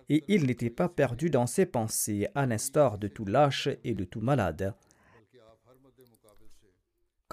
Et 0.07 0.23
il 0.29 0.45
n'était 0.45 0.69
pas 0.69 0.88
perdu 0.88 1.29
dans 1.29 1.47
ses 1.47 1.65
pensées, 1.65 2.29
à 2.35 2.45
l'instar 2.45 2.97
de 2.97 3.09
tout 3.09 3.25
lâche 3.25 3.67
et 3.83 3.95
de 3.95 4.05
tout 4.05 4.21
malade. 4.21 4.73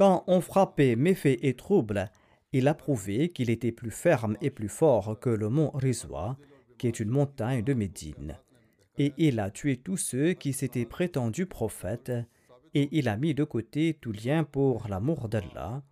Quand 0.01 0.25
on 0.29 0.41
frappait 0.41 0.97
méfaits 0.97 1.39
et 1.43 1.53
troubles, 1.53 2.11
il 2.55 2.69
a 2.69 2.75
prouvé 2.75 3.29
qu'il 3.29 3.51
était 3.51 3.71
plus 3.71 3.91
ferme 3.91 4.35
et 4.41 4.49
plus 4.49 4.71
fort 4.71 5.21
que 5.21 5.29
le 5.29 5.51
mont 5.51 5.71
Rizwa, 5.75 6.39
qui 6.79 6.87
est 6.87 7.01
une 7.01 7.11
montagne 7.11 7.63
de 7.63 7.75
Médine. 7.75 8.39
Et 8.97 9.13
il 9.19 9.39
a 9.39 9.51
tué 9.51 9.77
tous 9.77 9.99
ceux 9.99 10.33
qui 10.33 10.55
s'étaient 10.55 10.87
prétendus 10.87 11.45
prophètes, 11.45 12.13
et 12.73 12.89
il 12.93 13.11
a 13.11 13.19
mis 13.19 13.35
de 13.35 13.45
côté 13.45 13.99
tout 14.01 14.13
lien 14.13 14.43
pour 14.43 14.89
l'amour 14.89 15.29
d'Allah, 15.29 15.83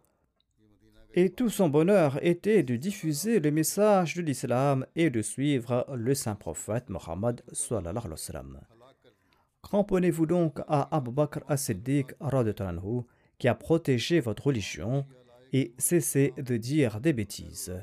Et 1.13 1.29
tout 1.29 1.51
son 1.51 1.69
bonheur 1.69 2.19
était 2.25 2.63
de 2.63 2.77
diffuser 2.77 3.41
le 3.41 3.51
message 3.51 4.15
de 4.15 4.23
l'islam 4.23 4.87
et 4.97 5.11
de 5.11 5.21
suivre 5.21 5.85
le 5.95 6.15
saint 6.15 6.35
prophète 6.35 6.89
Mohammed. 6.89 7.43
Cramponnez-vous 9.61 10.27
donc 10.27 10.61
à 10.67 10.97
Abu 10.97 11.11
Bakr 11.11 11.41
as-Siddiq 11.47 12.15
qui 13.39 13.49
a 13.49 13.55
protégé 13.55 14.21
votre 14.21 14.49
religion 14.49 15.07
et 15.53 15.75
cessez 15.79 16.35
de 16.37 16.57
dire 16.57 17.01
des 17.01 17.13
bêtises. 17.13 17.75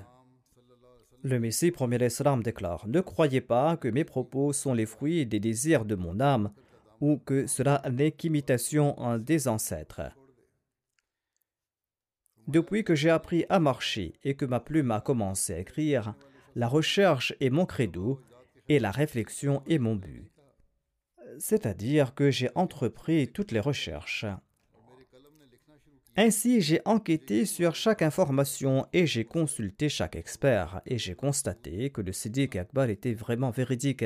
Le 1.24 1.40
Messie 1.40 1.72
premier 1.72 1.98
l'Islam 1.98 2.44
déclare 2.44 2.88
Ne 2.88 3.02
croyez 3.02 3.42
pas 3.42 3.78
que 3.78 3.88
mes 3.88 4.04
propos 4.04 4.54
sont 4.54 4.74
les 4.74 4.86
fruits 4.86 5.26
des 5.26 5.40
désirs 5.40 5.86
de 5.86 5.96
mon 5.96 6.20
âme 6.20 6.52
ou 7.02 7.18
que 7.18 7.48
cela 7.48 7.82
n'est 7.92 8.12
qu'imitation 8.12 8.96
des 9.18 9.48
ancêtres. 9.48 10.02
Depuis 12.48 12.84
que 12.84 12.94
j'ai 12.94 13.10
appris 13.10 13.46
à 13.50 13.60
marcher 13.60 14.14
et 14.24 14.36
que 14.36 14.46
ma 14.46 14.60
plume 14.60 14.92
a 14.92 15.02
commencé 15.02 15.54
à 15.54 15.60
écrire, 15.60 16.14
la 16.56 16.68
recherche 16.68 17.34
est 17.40 17.50
mon 17.50 17.66
credo 17.66 18.22
et 18.70 18.80
la 18.80 18.92
réflexion 18.92 19.64
est 19.68 19.80
mon 19.80 19.96
but. 19.96 20.32
C'est-à-dire 21.40 22.14
que 22.14 22.30
j'ai 22.30 22.50
entrepris 22.54 23.28
toutes 23.30 23.52
les 23.52 23.60
recherches. 23.60 24.26
Ainsi, 26.18 26.62
j'ai 26.62 26.80
enquêté 26.86 27.46
sur 27.46 27.76
chaque 27.76 28.02
information 28.02 28.88
et 28.94 29.06
j'ai 29.06 29.26
consulté 29.26 29.90
chaque 29.90 30.16
expert 30.16 30.82
et 30.86 30.98
j'ai 30.98 31.14
constaté 31.14 31.90
que 31.90 32.00
le 32.00 32.14
Siddiq 32.14 32.56
Akbar 32.56 32.90
était 32.90 33.14
vraiment 33.14 33.52
véridique. 33.52 34.06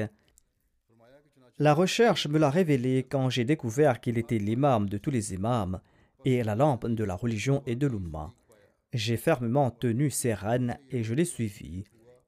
La 1.60 1.74
recherche 1.74 2.26
me 2.28 2.40
l'a 2.40 2.50
révélé 2.50 3.04
quand 3.04 3.30
j'ai 3.30 3.44
découvert 3.44 4.00
qu'il 4.00 4.18
était 4.18 4.40
l'imam 4.40 4.90
de 4.90 4.98
tous 4.98 5.12
les 5.12 5.34
imams 5.36 5.82
et 6.26 6.42
la 6.42 6.56
lampe 6.56 6.88
de 6.88 7.04
la 7.04 7.16
religion 7.16 7.62
et 7.68 7.76
de 7.76 7.86
l'Umma. 7.86 8.34
J'ai 8.92 9.18
fermement 9.18 9.70
tenu 9.70 10.10
ses 10.10 10.34
rênes 10.34 10.80
et 10.90 11.04
je 11.04 11.14
l'ai 11.14 11.26
suivi, 11.26 11.84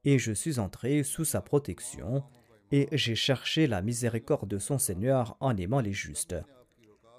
et 0.06 0.20
je 0.20 0.32
suis 0.32 0.60
entré 0.60 1.02
sous 1.02 1.26
sa 1.26 1.42
protection, 1.42 2.24
et 2.72 2.88
j'ai 2.92 3.16
cherché 3.16 3.66
la 3.66 3.82
miséricorde 3.82 4.48
de 4.48 4.60
son 4.60 4.78
Seigneur 4.78 5.38
en 5.40 5.58
aimant 5.58 5.82
les 5.82 5.94
justes. 5.94 6.36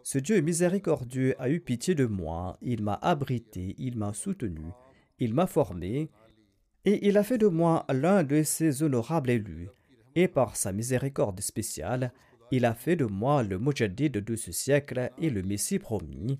Ce 0.04 0.18
Dieu 0.18 0.40
miséricordieux 0.40 1.35
a 1.38 1.49
eu 1.49 1.61
pitié 1.61 1.94
de 1.94 2.06
moi, 2.06 2.56
il 2.61 2.82
m'a 2.82 2.99
abrité, 3.02 3.75
il 3.78 3.97
m'a 3.97 4.12
soutenu, 4.12 4.73
il 5.18 5.32
m'a 5.32 5.47
formé, 5.47 6.11
et 6.85 7.06
il 7.06 7.16
a 7.16 7.23
fait 7.23 7.38
de 7.38 7.47
moi 7.47 7.85
l'un 7.88 8.25
de 8.25 8.42
ses 8.42 8.82
honorables 8.82 9.30
élus, 9.30 9.68
et 10.16 10.26
par 10.26 10.56
sa 10.56 10.73
miséricorde 10.73 11.40
spéciale, 11.40 12.12
il 12.50 12.64
a 12.64 12.75
fait 12.75 12.97
de 12.97 13.04
moi 13.04 13.42
le 13.44 13.59
Mujadid 13.59 14.12
de 14.12 14.37
ce 14.37 14.50
siècle 14.50 15.11
et 15.18 15.30
le 15.30 15.42
Messie 15.42 15.78
promis, 15.78 16.38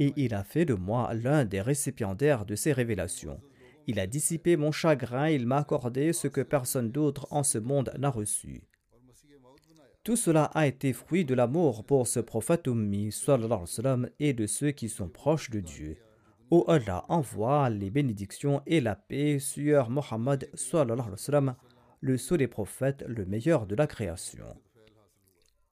et 0.00 0.12
il 0.16 0.34
a 0.34 0.42
fait 0.42 0.64
de 0.64 0.74
moi 0.74 1.14
l'un 1.14 1.44
des 1.44 1.60
récipiendaires 1.60 2.44
de 2.44 2.56
ses 2.56 2.72
révélations. 2.72 3.40
Il 3.86 4.00
a 4.00 4.06
dissipé 4.06 4.56
mon 4.56 4.72
chagrin, 4.72 5.28
il 5.28 5.46
m'a 5.46 5.58
accordé 5.58 6.12
ce 6.12 6.26
que 6.26 6.40
personne 6.40 6.90
d'autre 6.90 7.28
en 7.30 7.44
ce 7.44 7.58
monde 7.58 7.92
n'a 7.98 8.10
reçu. 8.10 8.64
Tout 10.04 10.16
cela 10.16 10.44
a 10.52 10.66
été 10.66 10.92
fruit 10.92 11.24
de 11.24 11.34
l'amour 11.34 11.82
pour 11.82 12.06
ce 12.06 12.20
prophète 12.20 12.68
ummi 12.68 13.10
et 14.20 14.32
de 14.34 14.46
ceux 14.46 14.70
qui 14.70 14.90
sont 14.90 15.08
proches 15.08 15.48
de 15.48 15.60
Dieu. 15.60 15.96
Ô 16.50 16.66
Allah 16.68 17.06
envoie 17.08 17.70
les 17.70 17.88
bénédictions 17.88 18.60
et 18.66 18.82
la 18.82 18.96
paix 18.96 19.38
sur 19.38 19.88
Mohammed 19.88 20.50
le 22.00 22.18
sceau 22.18 22.36
des 22.36 22.48
prophètes, 22.48 23.02
le 23.08 23.24
meilleur 23.24 23.66
de 23.66 23.74
la 23.74 23.86
création. 23.86 24.44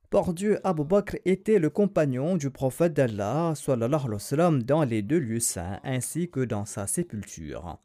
Por 0.09 0.33
Dieu, 0.33 0.61
Abu 0.65 0.85
Bakr 0.85 1.17
était 1.27 1.59
le 1.59 1.69
compagnon 1.69 2.37
du 2.37 2.51
prophète 2.51 2.95
d'Allah 2.95 3.53
dans 4.65 4.85
les 4.85 5.03
deux 5.03 5.19
lieux 5.19 5.41
saints 5.41 5.79
ainsi 5.85 6.31
que 6.31 6.41
dans 6.41 6.65
sa 6.65 6.87
sépulture. 6.87 7.79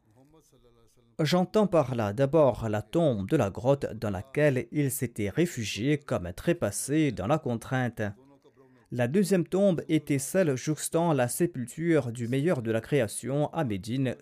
J'entends 1.20 1.66
par 1.66 1.96
là 1.96 2.12
d'abord 2.12 2.68
la 2.68 2.80
tombe 2.80 3.28
de 3.28 3.36
la 3.36 3.50
grotte 3.50 3.92
dans 3.94 4.10
laquelle 4.10 4.68
il 4.70 4.92
s'était 4.92 5.30
réfugié 5.30 5.98
comme 5.98 6.32
trépassé 6.32 7.10
dans 7.10 7.26
la 7.26 7.38
contrainte. 7.38 8.02
La 8.92 9.08
deuxième 9.08 9.44
tombe 9.44 9.82
était 9.88 10.20
celle 10.20 10.54
jouxtant 10.54 11.12
la 11.12 11.26
sépulture 11.26 12.12
du 12.12 12.28
meilleur 12.28 12.62
de 12.62 12.70
la 12.70 12.80
création 12.80 13.52
à 13.52 13.64
Médine, 13.64 14.14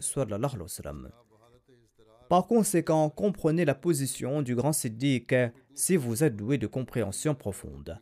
Par 2.31 2.47
conséquent, 2.47 3.11
comprenez 3.11 3.67
la 3.67 3.75
position 3.75 4.41
du 4.41 4.57
grand 4.57 4.73
Siddiq 4.73 5.35
si 5.75 5.97
vous 5.97 6.25
êtes 6.25 6.35
doué 6.35 6.57
de 6.57 6.67
compréhension 6.67 7.35
profonde. 7.35 8.01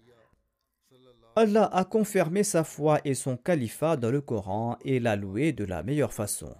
Allah 1.34 1.68
a 1.72 1.84
confirmé 1.84 2.44
sa 2.44 2.62
foi 2.62 3.00
et 3.04 3.14
son 3.14 3.36
califat 3.36 3.96
dans 3.96 4.12
le 4.12 4.20
Coran 4.20 4.78
et 4.84 5.00
l'a 5.00 5.16
loué 5.16 5.52
de 5.52 5.64
la 5.64 5.82
meilleure 5.82 6.12
façon. 6.12 6.54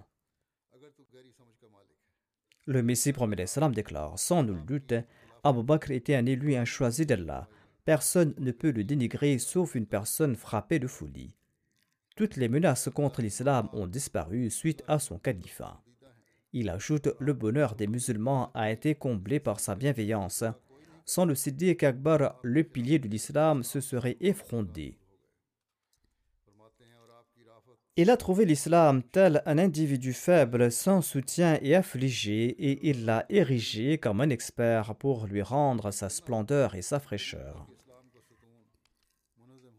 Le 2.67 2.81
Messie 2.81 3.13
promet 3.13 3.45
déclare 3.73 4.17
Sans 4.17 4.41
nul 4.41 4.65
doute, 4.65 4.95
Abu 5.43 5.61
Bakr 5.61 5.91
était 5.91 6.15
un 6.15 6.25
élu 6.25 6.55
un 6.55 6.65
choisi 6.65 7.05
d'Allah. 7.05 7.47
Personne 7.85 8.33
ne 8.39 8.51
peut 8.51 8.71
le 8.71 8.83
dénigrer 8.83 9.37
sauf 9.37 9.75
une 9.75 9.85
personne 9.85 10.35
frappée 10.35 10.79
de 10.79 10.87
folie. 10.87 11.31
Toutes 12.15 12.37
les 12.37 12.49
menaces 12.49 12.89
contre 12.89 13.21
l'islam 13.21 13.69
ont 13.71 13.85
disparu 13.85 14.49
suite 14.49 14.83
à 14.87 14.97
son 14.97 15.19
califat. 15.19 15.79
Il 16.53 16.69
ajoute 16.69 17.09
Le 17.19 17.33
bonheur 17.33 17.75
des 17.75 17.85
musulmans 17.85 18.49
a 18.55 18.71
été 18.71 18.95
comblé 18.95 19.39
par 19.39 19.59
sa 19.59 19.75
bienveillance. 19.75 20.43
Sans 21.05 21.25
le 21.25 21.35
Siddiq 21.35 21.83
Akbar, 21.83 22.39
le 22.41 22.63
pilier 22.63 22.97
de 22.97 23.07
l'islam 23.07 23.61
se 23.61 23.79
serait 23.79 24.17
effondré. 24.21 24.97
Il 27.97 28.09
a 28.09 28.17
trouvé 28.17 28.43
l'islam 28.43 29.03
tel 29.03 29.41
un 29.45 29.57
individu 29.57 30.11
faible, 30.11 30.69
sans 30.69 31.01
soutien 31.01 31.57
et 31.61 31.75
affligé, 31.75 32.47
et 32.47 32.89
il 32.89 33.05
l'a 33.05 33.25
érigé 33.29 33.97
comme 33.97 34.19
un 34.19 34.29
expert 34.29 34.95
pour 34.95 35.27
lui 35.27 35.41
rendre 35.41 35.91
sa 35.91 36.09
splendeur 36.09 36.75
et 36.75 36.81
sa 36.81 36.99
fraîcheur. 36.99 37.65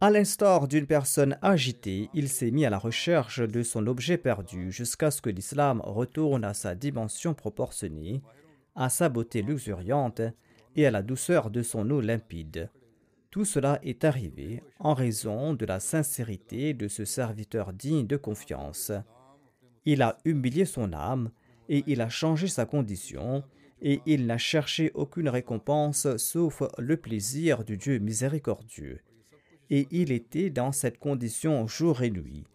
À 0.01 0.11
l'instar 0.11 0.67
d'une 0.67 0.87
personne 0.87 1.37
agitée, 1.43 2.09
il 2.15 2.31
s'est 2.31 2.51
mis 2.51 2.65
à 2.65 2.71
la 2.71 2.79
recherche 2.79 3.41
de 3.41 3.63
son 3.63 3.87
objet 3.87 4.17
perdu 4.17 4.73
jusqu'à 4.73 5.11
ce 5.11 5.21
que 5.21 5.31
l'islam 5.31 5.83
retourne 5.85 6.45
à 6.45 6.55
sa 6.55 6.75
dimension 6.75 7.35
proportionnée, 7.35 8.23
à 8.75 8.89
sa 8.89 9.11
beauté 9.11 9.43
luxuriante 9.43 10.23
et 10.75 10.87
à 10.87 10.91
la 10.91 11.03
douceur 11.03 11.51
de 11.51 11.63
son 11.63 11.91
eau 11.91 12.01
limpide. 12.01 12.71
Tout 13.37 13.45
cela 13.45 13.79
est 13.83 14.03
arrivé 14.05 14.63
en 14.79 14.95
raison 14.95 15.53
de 15.53 15.67
la 15.67 15.79
sincérité 15.79 16.73
de 16.73 16.89
ce 16.89 17.05
serviteur 17.05 17.75
digne 17.75 18.07
de 18.07 18.17
confiance. 18.17 18.93
Il 19.85 20.01
a 20.01 20.17
humilié 20.25 20.65
son 20.65 20.95
âme 20.95 21.31
et 21.69 21.85
il 21.87 22.01
a 22.01 22.09
changé 22.09 22.49
sa 22.49 22.65
condition 22.65 23.45
et 23.83 24.01
il 24.07 24.25
n'a 24.25 24.39
cherché 24.39 24.91
aucune 24.95 25.29
récompense 25.29 26.17
sauf 26.17 26.63
le 26.79 26.97
plaisir 26.97 27.63
du 27.63 27.77
Dieu 27.77 27.99
miséricordieux. 27.99 29.01
Et 29.69 29.87
il 29.91 30.13
était 30.13 30.49
dans 30.49 30.73
cette 30.73 30.99
condition 30.99 31.67
jour 31.67 32.01
et 32.01 32.11
nuit. 32.11 32.47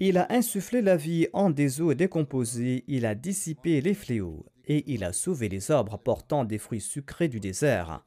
Il 0.00 0.18
a 0.18 0.30
insufflé 0.30 0.82
la 0.82 0.98
vie 0.98 1.28
en 1.32 1.48
des 1.48 1.80
eaux 1.80 1.94
décomposées, 1.94 2.84
il 2.88 3.06
a 3.06 3.14
dissipé 3.14 3.80
les 3.80 3.94
fléaux, 3.94 4.44
et 4.66 4.84
il 4.86 5.02
a 5.02 5.14
sauvé 5.14 5.48
les 5.48 5.70
arbres 5.70 5.96
portant 5.96 6.44
des 6.44 6.58
fruits 6.58 6.82
sucrés 6.82 7.28
du 7.28 7.40
désert. 7.40 8.04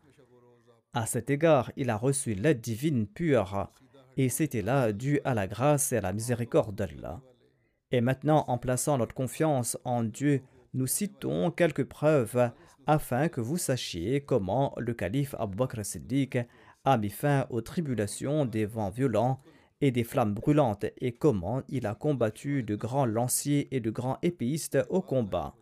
À 0.94 1.06
cet 1.06 1.30
égard, 1.30 1.72
il 1.78 1.90
a 1.90 1.96
reçu 1.96 2.34
l'aide 2.34 2.60
divine 2.60 3.08
pure, 3.08 3.70
et 4.18 4.28
c'était 4.28 4.62
là 4.62 4.92
dû 4.92 5.22
à 5.24 5.34
la 5.34 5.48
grâce 5.48 5.94
et 5.94 5.98
à 5.98 6.02
la 6.02 6.12
miséricorde 6.12 6.76
d'Allah. 6.76 7.22
Et 7.92 8.02
maintenant, 8.02 8.44
en 8.48 8.58
plaçant 8.58 8.98
notre 8.98 9.16
confiance 9.16 9.78
en 9.86 10.04
Dieu, 10.04 10.42
nous 10.74 10.88
citons 10.88 11.50
quelques 11.52 11.86
preuves 11.86 12.52
afin 12.88 13.30
que 13.30 13.40
vous 13.40 13.58
sachiez 13.58 14.22
comment 14.22 14.74
le 14.78 14.94
calife 14.94 15.36
Abu 15.40 15.56
Bakr 15.56 15.86
Siddiq 15.86 16.38
a 16.84 16.98
mis 16.98 17.10
fin 17.10 17.46
aux 17.50 17.62
tribulations 17.62 18.46
des 18.46 18.66
vents 18.66 18.90
violents 18.90 19.40
et 19.82 19.92
des 19.92 20.04
flammes 20.04 20.34
brûlantes 20.34 20.86
et 20.98 21.14
comment 21.14 21.62
il 21.70 21.86
a 21.86 21.96
combattu 21.96 22.64
de 22.64 22.76
grands 22.76 23.06
lanciers 23.06 23.74
et 23.76 23.80
de 23.80 23.92
grands 23.92 24.18
épéistes 24.22 24.78
au 24.90 25.02
combat. 25.02 25.56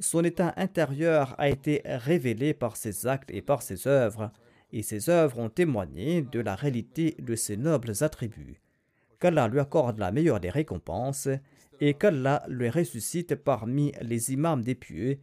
Son 0.00 0.22
état 0.22 0.54
intérieur 0.56 1.34
a 1.38 1.48
été 1.48 1.82
révélé 1.84 2.54
par 2.54 2.76
ses 2.76 3.06
actes 3.06 3.30
et 3.30 3.42
par 3.42 3.62
ses 3.62 3.86
œuvres, 3.86 4.30
et 4.72 4.82
ses 4.82 5.10
œuvres 5.10 5.38
ont 5.38 5.48
témoigné 5.48 6.22
de 6.22 6.40
la 6.40 6.54
réalité 6.54 7.16
de 7.18 7.34
ses 7.34 7.56
nobles 7.56 7.92
attributs. 8.02 8.60
Qu'Allah 9.18 9.48
lui 9.48 9.58
accorde 9.58 9.98
la 9.98 10.12
meilleure 10.12 10.40
des 10.40 10.50
récompenses, 10.50 11.28
et 11.80 11.94
qu'Allah 11.94 12.44
le 12.48 12.68
ressuscite 12.68 13.34
parmi 13.34 13.92
les 14.00 14.32
imams 14.32 14.62
des 14.62 14.74
pieux, 14.74 15.18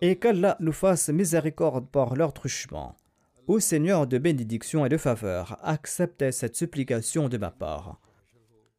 et 0.00 0.16
qu'Allah 0.16 0.56
nous 0.60 0.72
fasse 0.72 1.08
miséricorde 1.08 1.88
par 1.88 2.16
leur 2.16 2.32
truchement. 2.32 2.96
Ô 3.46 3.60
Seigneur 3.60 4.06
de 4.06 4.18
bénédiction 4.18 4.86
et 4.86 4.88
de 4.88 4.96
faveur, 4.96 5.58
acceptez 5.62 6.32
cette 6.32 6.56
supplication 6.56 7.28
de 7.28 7.36
ma 7.36 7.50
part. 7.50 8.00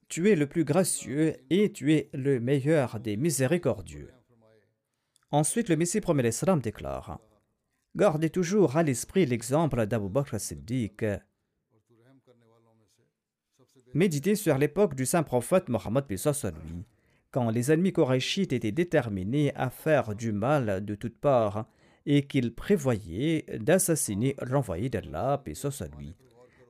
Tu 0.09 0.29
es 0.29 0.35
le 0.35 0.47
plus 0.47 0.65
gracieux 0.65 1.35
et 1.49 1.71
tu 1.71 1.93
es 1.93 2.09
le 2.13 2.39
meilleur 2.39 2.99
des 2.99 3.15
miséricordieux. 3.17 4.14
Ensuite, 5.35 5.67
le 5.67 5.75
Messie 5.75 5.99
promet 5.99 6.23
l'Islam 6.23 6.61
déclare 6.61 7.19
Gardez 7.93 8.29
toujours 8.29 8.77
à 8.77 8.83
l'esprit 8.83 9.25
l'exemple 9.25 9.85
d'Abu 9.85 10.07
Bakr 10.07 10.39
Siddiq. 10.39 11.03
Méditez 13.93 14.35
sur 14.35 14.57
l'époque 14.57 14.95
du 14.95 15.05
saint 15.05 15.23
prophète 15.23 15.67
Mohammed 15.67 16.05
lui. 16.09 16.85
quand 17.31 17.49
les 17.49 17.69
ennemis 17.69 17.91
korachites 17.91 18.53
étaient 18.53 18.71
déterminés 18.71 19.53
à 19.55 19.69
faire 19.69 20.15
du 20.15 20.31
mal 20.31 20.85
de 20.85 20.95
toutes 20.95 21.19
parts 21.19 21.65
et 22.05 22.25
qu'ils 22.27 22.55
prévoyaient 22.55 23.43
d'assassiner 23.59 24.37
l'envoyé 24.41 24.87
d'Allah, 24.87 25.43
lui. 25.97 26.15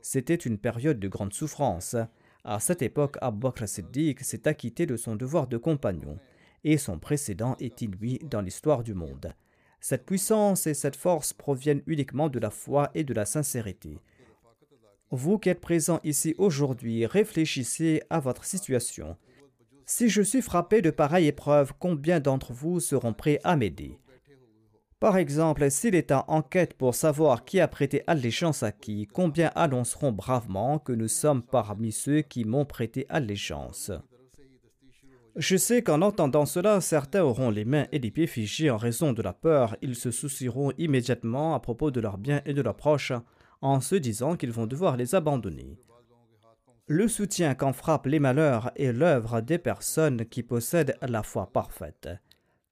C'était 0.01 0.34
une 0.34 0.58
période 0.58 0.99
de 0.99 1.08
grande 1.08 1.34
souffrance. 1.34 1.95
À 2.43 2.60
cette 2.60 2.82
époque, 2.82 3.17
Abu 3.21 3.41
Bakr 3.41 3.67
Siddiq 3.67 4.21
s'est 4.21 4.47
acquitté 4.47 4.88
de 4.88 4.97
son 4.97 5.15
devoir 5.15 5.45
de 5.45 5.58
compagnon, 5.58 6.17
et 6.65 6.78
son 6.78 6.99
précédent 6.99 7.56
est 7.62 7.82
inouï 7.82 8.19
dans 8.30 8.41
l'histoire 8.41 8.84
du 8.84 8.93
monde. 8.93 9.34
Cette 9.80 10.06
puissance 10.06 10.65
et 10.65 10.73
cette 10.73 10.95
force 10.95 11.32
proviennent 11.32 11.84
uniquement 11.86 12.28
de 12.28 12.39
la 12.39 12.49
foi 12.49 12.89
et 12.95 13.04
de 13.04 13.13
la 13.13 13.25
sincérité. 13.25 13.99
Vous 15.12 15.38
qui 15.38 15.49
êtes 15.49 15.62
présents 15.62 15.99
ici 16.04 16.34
aujourd'hui, 16.39 17.06
réfléchissez 17.06 18.01
à 18.10 18.19
votre 18.19 18.43
situation. 18.43 19.15
Si 19.86 20.10
je 20.10 20.23
suis 20.23 20.41
frappé 20.41 20.82
de 20.82 20.89
pareilles 20.89 21.28
épreuves, 21.28 21.73
combien 21.78 22.19
d'entre 22.19 22.51
vous 22.51 22.80
seront 22.80 23.13
prêts 23.13 23.39
à 23.43 23.56
m'aider? 23.56 23.99
Par 24.99 25.17
exemple, 25.17 25.69
s'il 25.69 25.93
est 25.93 26.12
en 26.12 26.41
quête 26.41 26.73
pour 26.73 26.95
savoir 26.95 27.45
qui 27.45 27.60
a 27.60 27.67
prêté 27.67 28.01
allégeance 28.08 28.63
à 28.63 28.71
qui, 28.71 29.06
combien 29.06 29.51
annonceront 29.54 30.12
bravement 30.12 30.80
que 30.80 30.93
nous 30.93 31.10
sommes 31.10 31.43
parmi 31.43 31.91
ceux 31.91 32.21
qui 32.21 32.43
m'ont 32.43 32.65
prêté 32.65 33.06
allégeance? 33.10 33.91
Je 35.36 35.58
sais 35.58 35.82
qu'en 35.82 36.02
entendant 36.02 36.45
cela, 36.45 36.80
certains 36.80 37.24
auront 37.24 37.50
les 37.50 37.65
mains 37.65 37.88
et 37.91 38.00
les 38.00 38.10
pieds 38.10 38.28
figés 38.28 38.69
en 38.69 38.78
raison 38.78 39.12
de 39.12 39.21
la 39.21 39.34
peur. 39.34 39.76
Ils 39.82 39.95
se 39.95 40.10
soucieront 40.10 40.71
immédiatement 40.78 41.56
à 41.56 41.60
propos 41.60 41.91
de 41.91 42.00
leurs 42.00 42.17
biens 42.17 42.41
et 42.45 42.54
de 42.54 42.62
leurs 42.62 42.78
proches 42.78 43.12
en 43.62 43.82
se 43.82 43.95
disant 43.95 44.38
qu'ils 44.38 44.54
vont 44.54 44.65
devoir 44.65 44.95
les 44.95 45.13
abandonner. 45.13 45.78
Le 46.88 47.10
soutien 47.10 47.54
qu'en 47.54 47.74
frappent 47.74 48.06
les 48.06 48.19
malheurs 48.19 48.71
est 48.78 48.93
l'œuvre 48.93 49.41
des 49.41 49.58
personnes 49.58 50.26
qui 50.26 50.41
possèdent 50.41 50.95
la 51.02 51.21
foi 51.21 51.52
parfaite. 51.52 52.08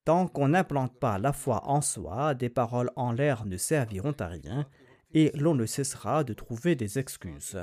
Tant 0.06 0.28
qu'on 0.28 0.50
n'implante 0.50 0.98
pas 1.00 1.18
la 1.18 1.34
foi 1.34 1.64
en 1.66 1.82
soi, 1.82 2.34
des 2.34 2.50
paroles 2.50 2.92
en 2.96 3.12
l'air 3.12 3.46
ne 3.46 3.58
serviront 3.58 4.16
à 4.20 4.28
rien 4.28 4.68
et 5.14 5.32
l'on 5.36 5.56
ne 5.56 5.66
cessera 5.66 6.24
de 6.24 6.34
trouver 6.34 6.76
des 6.76 6.98
excuses. 6.98 7.60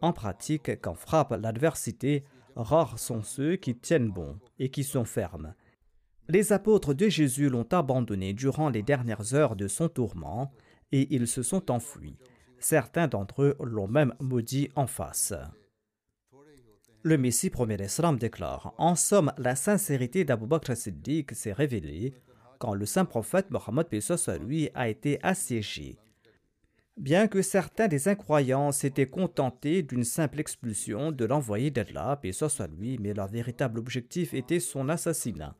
En 0.00 0.12
pratique, 0.12 0.80
quand 0.80 0.94
frappe 0.94 1.36
l'adversité, 1.40 2.24
rares 2.58 2.98
sont 2.98 3.22
ceux 3.22 3.56
qui 3.56 3.76
tiennent 3.76 4.10
bon 4.10 4.38
et 4.58 4.70
qui 4.70 4.84
sont 4.84 5.04
fermes. 5.04 5.54
Les 6.28 6.52
apôtres 6.52 6.92
de 6.92 7.08
Jésus 7.08 7.48
l'ont 7.48 7.68
abandonné 7.70 8.34
durant 8.34 8.68
les 8.68 8.82
dernières 8.82 9.34
heures 9.34 9.56
de 9.56 9.66
son 9.66 9.88
tourment 9.88 10.50
et 10.92 11.14
ils 11.14 11.26
se 11.26 11.42
sont 11.42 11.70
enfuis. 11.70 12.18
Certains 12.58 13.08
d'entre 13.08 13.42
eux 13.42 13.56
l'ont 13.60 13.88
même 13.88 14.14
maudit 14.20 14.68
en 14.74 14.86
face. 14.86 15.32
Le 17.02 17.16
Messie 17.16 17.48
premier 17.48 17.76
l'Islam 17.76 18.18
déclare 18.18 18.74
En 18.76 18.94
somme, 18.96 19.32
la 19.38 19.54
sincérité 19.54 20.24
d'Abu 20.24 20.46
Bakr 20.46 20.76
Siddiq 20.76 21.32
s'est 21.32 21.52
révélée 21.52 22.12
quand 22.58 22.74
le 22.74 22.86
saint 22.86 23.04
prophète 23.04 23.50
Mohammed 23.50 23.86
lui 24.40 24.68
a 24.74 24.88
été 24.88 25.18
assiégé. 25.22 25.96
Bien 26.98 27.28
que 27.28 27.42
certains 27.42 27.86
des 27.86 28.08
incroyants 28.08 28.72
s'étaient 28.72 29.06
contentés 29.06 29.84
d'une 29.84 30.02
simple 30.02 30.40
expulsion 30.40 31.12
de 31.12 31.24
l'envoyé 31.24 31.70
d'Allah, 31.70 32.18
paix 32.20 32.32
soit 32.32 32.66
lui, 32.66 32.98
mais 33.00 33.14
leur 33.14 33.28
véritable 33.28 33.78
objectif 33.78 34.34
était 34.34 34.58
son 34.58 34.88
assassinat. 34.88 35.54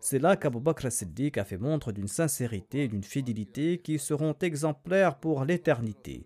C'est 0.00 0.18
là 0.18 0.36
qu'Abu 0.36 0.60
Bakr 0.60 0.90
Siddiq 0.90 1.36
a 1.36 1.44
fait 1.44 1.58
montre 1.58 1.92
d'une 1.92 2.08
sincérité 2.08 2.84
et 2.84 2.88
d'une 2.88 3.04
fidélité 3.04 3.78
qui 3.78 3.98
seront 3.98 4.34
exemplaires 4.40 5.18
pour 5.18 5.44
l'éternité. 5.44 6.24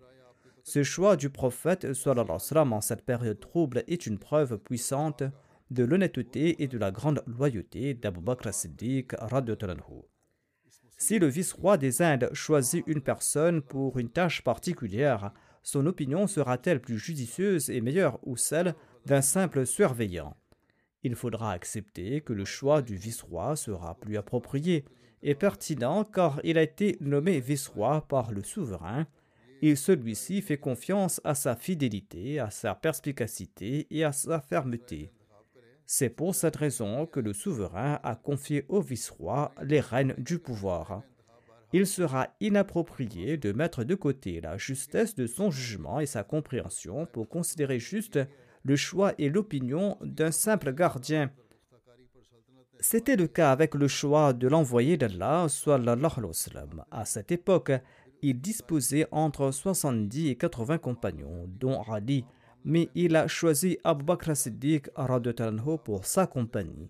Ce 0.63 0.81
choix 0.81 1.17
du 1.17 1.29
prophète 1.29 1.85
en 2.07 2.81
cette 2.81 3.03
période 3.03 3.41
trouble 3.41 3.83
est 3.87 4.07
une 4.07 4.17
preuve 4.17 4.57
puissante 4.59 5.23
de 5.71 5.83
l'honnêteté 5.83 6.63
et 6.63 6.69
de 6.69 6.77
la 6.77 6.91
grande 6.91 7.21
loyauté 7.27 7.95
d'Abu 7.95 8.21
Bakr 8.21 8.53
Siddiq 8.53 9.13
Si 11.05 11.19
le 11.19 11.27
vice-roi 11.27 11.75
des 11.75 12.01
Indes 12.01 12.29
choisit 12.31 12.81
une 12.87 13.01
personne 13.01 13.61
pour 13.61 13.99
une 13.99 14.07
tâche 14.07 14.41
particulière, 14.41 15.33
son 15.61 15.85
opinion 15.85 16.27
sera-t-elle 16.27 16.79
plus 16.79 16.97
judicieuse 16.97 17.69
et 17.69 17.81
meilleure 17.81 18.25
ou 18.25 18.37
celle 18.37 18.73
d'un 19.05 19.21
simple 19.21 19.65
surveillant? 19.65 20.37
Il 21.03 21.15
faudra 21.15 21.51
accepter 21.51 22.21
que 22.21 22.31
le 22.31 22.45
choix 22.45 22.81
du 22.81 22.95
vice-roi 22.95 23.57
sera 23.57 23.95
plus 23.95 24.15
approprié 24.15 24.85
et 25.23 25.35
pertinent 25.35 26.05
car 26.05 26.39
il 26.45 26.57
a 26.57 26.63
été 26.63 26.95
nommé 27.01 27.41
vice-roi 27.41 28.07
par 28.07 28.31
le 28.31 28.41
souverain 28.41 29.05
et 29.61 29.75
celui-ci 29.75 30.41
fait 30.41 30.57
confiance 30.57 31.19
à 31.25 31.35
sa 31.35 31.57
fidélité, 31.57 32.39
à 32.39 32.49
sa 32.49 32.75
perspicacité 32.75 33.87
et 33.91 34.05
à 34.05 34.13
sa 34.13 34.39
fermeté. 34.39 35.11
C'est 35.85 36.09
pour 36.09 36.33
cette 36.33 36.55
raison 36.55 37.05
que 37.05 37.19
le 37.19 37.33
souverain 37.33 37.99
a 38.03 38.15
confié 38.15 38.65
au 38.69 38.81
vice-roi 38.81 39.53
les 39.61 39.79
rênes 39.79 40.15
du 40.17 40.39
pouvoir. 40.39 41.03
Il 41.73 41.87
sera 41.87 42.29
inapproprié 42.39 43.37
de 43.37 43.51
mettre 43.51 43.83
de 43.83 43.95
côté 43.95 44.39
la 44.41 44.57
justesse 44.57 45.15
de 45.15 45.25
son 45.25 45.49
jugement 45.49 45.99
et 45.99 46.05
sa 46.05 46.23
compréhension 46.23 47.07
pour 47.07 47.27
considérer 47.27 47.79
juste 47.79 48.19
le 48.63 48.75
choix 48.75 49.13
et 49.17 49.29
l'opinion 49.29 49.97
d'un 50.01 50.31
simple 50.31 50.73
gardien. 50.73 51.31
C'était 52.79 53.15
le 53.15 53.27
cas 53.27 53.51
avec 53.51 53.75
le 53.75 53.87
choix 53.87 54.33
de 54.33 54.47
l'envoyé 54.47 54.97
d'Allah, 54.97 55.47
À 56.91 57.05
cette 57.05 57.31
époque, 57.31 57.71
il 58.21 58.39
disposait 58.39 59.07
entre 59.11 59.51
70 59.51 60.29
et 60.29 60.35
80 60.35 60.77
compagnons, 60.77 61.49
dont 61.59 61.81
Ali, 61.83 62.25
mais 62.65 62.89
il 62.95 63.15
a 63.15 63.27
choisi 63.27 63.77
Abu 63.83 64.03
Bakr 64.03 64.35
Siddiq 64.35 64.89
pour 65.83 66.05
sa 66.05 66.27
compagnie. 66.27 66.89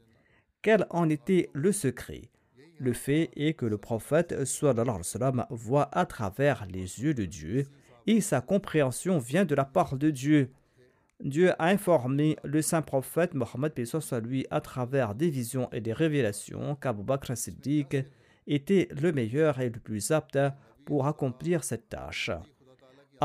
Quel 0.62 0.86
en 0.90 1.10
était 1.10 1.50
le 1.54 1.72
secret? 1.72 2.30
Le 2.80 2.94
fait 2.94 3.30
est 3.36 3.54
que 3.54 3.66
le 3.66 3.78
prophète 3.78 4.46
sallam, 4.46 5.46
voit 5.50 5.90
à 5.92 6.06
travers 6.06 6.66
les 6.66 7.02
yeux 7.02 7.14
de 7.14 7.26
Dieu 7.26 7.66
et 8.08 8.22
sa 8.22 8.42
compréhension 8.42 9.20
vient 9.20 9.46
de 9.46 9.56
la 9.56 9.66
part 9.66 9.98
de 9.98 10.10
Dieu. 10.10 10.52
Dieu 11.24 11.52
a 11.60 11.68
informé 11.68 12.38
le 12.44 12.62
saint 12.62 12.82
prophète 12.82 13.34
Mohammed 13.34 13.74
lui 14.24 14.46
à 14.52 14.60
travers 14.60 15.16
des 15.16 15.30
visions 15.30 15.70
et 15.72 15.80
des 15.80 15.94
révélations 15.94 16.76
qu'Abu 16.76 17.04
Bakr 17.04 17.38
Siddiq 17.38 17.96
était 18.48 18.90
le 19.02 19.12
meilleur 19.14 19.60
et 19.60 19.70
le 19.70 19.80
plus 19.80 20.12
apte 20.12 20.40
pour 20.86 21.08
accomplir 21.08 21.64
cette 21.64 21.90
tâche. 21.90 22.32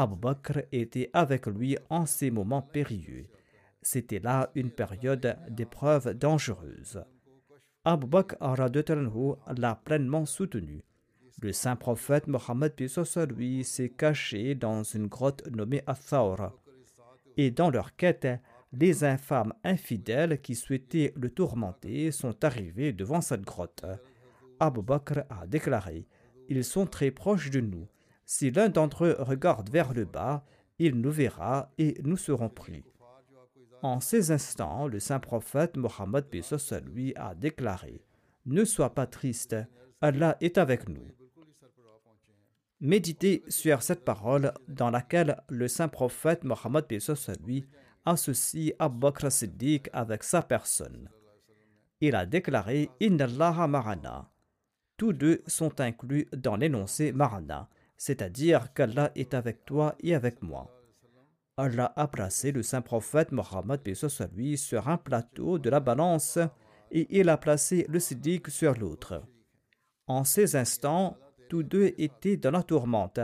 Abu 0.01 0.15
Bakr 0.15 0.61
était 0.71 1.11
avec 1.13 1.49
lui 1.49 1.77
en 1.91 2.07
ces 2.07 2.31
moments 2.31 2.63
périlleux. 2.63 3.27
C'était 3.83 4.21
là 4.21 4.49
une 4.55 4.71
période 4.71 5.37
d'épreuve 5.49 6.15
dangereuse. 6.15 7.03
Abu 7.85 8.07
Bakr 8.07 8.37
l'a 9.57 9.75
pleinement 9.75 10.25
soutenu. 10.25 10.85
Le 11.43 11.53
saint 11.53 11.75
prophète 11.75 12.29
Mohammed 12.29 12.75
lui 13.37 13.65
s'est 13.65 13.89
caché 13.89 14.55
dans 14.55 14.85
une 14.85 15.09
grotte 15.09 15.45
nommée 15.51 15.83
Athawr. 15.89 16.53
Et 17.37 17.51
dans 17.51 17.71
leur 17.71 17.97
quête, 17.97 18.29
les 18.73 19.03
infâmes 19.03 19.53
infidèles 19.65 20.41
qui 20.41 20.55
souhaitaient 20.55 21.13
le 21.17 21.29
tourmenter 21.29 22.13
sont 22.13 22.45
arrivés 22.45 22.93
devant 22.93 23.21
cette 23.21 23.43
grotte. 23.43 23.85
Abu 24.61 24.81
Bakr 24.81 25.25
a 25.29 25.45
déclaré 25.49 26.07
ils 26.49 26.65
sont 26.65 26.87
très 26.87 27.11
proches 27.11 27.51
de 27.51 27.61
nous. 27.61 27.87
Si 28.31 28.51
l'un 28.51 28.69
d'entre 28.69 29.07
eux 29.07 29.17
regarde 29.21 29.71
vers 29.71 29.95
le 29.95 30.05
bas, 30.05 30.45
il 30.79 31.01
nous 31.01 31.11
verra 31.11 31.73
et 31.79 31.99
nous 32.05 32.19
serons 32.19 32.51
pris. 32.51 32.85
En 33.81 34.01
ces 34.01 34.33
instants, 34.33 34.87
le 34.87 35.01
saint 35.01 35.19
prophète 35.19 35.79
Mohammed 35.79 36.27
lui 36.93 37.15
a 37.17 37.35
déclaré 37.35 38.05
Ne 38.45 38.67
sois 38.67 38.95
pas 38.95 39.07
triste, 39.07 39.57
Allah 40.03 40.37
est 40.43 40.59
avec 40.59 40.91
nous. 40.91 41.09
Méditez 42.81 43.45
sur 43.49 43.81
cette 43.81 44.05
parole 44.05 44.53
dans 44.69 44.91
laquelle 44.91 45.43
le 45.49 45.67
saint 45.67 45.89
prophète 45.89 46.45
Mohammed 46.45 46.85
lui 47.47 47.67
associe 48.05 48.75
Abu 48.79 48.99
Bakr 48.99 49.29
avec 49.95 50.23
sa 50.23 50.43
personne. 50.43 51.09
Il 52.03 52.15
a 52.15 52.27
déclaré 52.27 52.91
Inna 53.01 53.25
Allah 53.25 53.67
marana 53.67 54.31
tous 54.99 55.13
deux 55.13 55.43
sont 55.47 55.81
inclus 55.81 56.27
dans 56.37 56.57
l'énoncé 56.57 57.13
Marana, 57.13 57.71
c'est-à-dire 57.99 58.73
qu'Allah 58.73 59.13
est 59.15 59.35
avec 59.35 59.67
toi 59.67 59.95
et 60.01 60.15
avec 60.15 60.41
moi. 60.41 60.75
Allah 61.59 61.93
a 61.97 62.07
placé 62.07 62.53
le 62.53 62.63
saint 62.63 62.81
prophète 62.81 63.33
Mohammed 63.33 63.81
lui 64.35 64.57
sur 64.57 64.89
un 64.89 64.97
plateau 64.97 65.59
de 65.59 65.69
la 65.69 65.81
balance 65.81 66.39
et 66.93 67.19
il 67.19 67.29
a 67.29 67.37
placé 67.37 67.85
le 67.89 67.99
siddiq 67.99 68.49
sur 68.49 68.75
l'autre. 68.75 69.23
En 70.07 70.23
ces 70.25 70.55
instants, 70.55 71.19
tous 71.49 71.65
deux 71.65 71.93
étaient 71.99 72.37
dans 72.37 72.53
la 72.53 72.63
tourmente, 72.63 73.21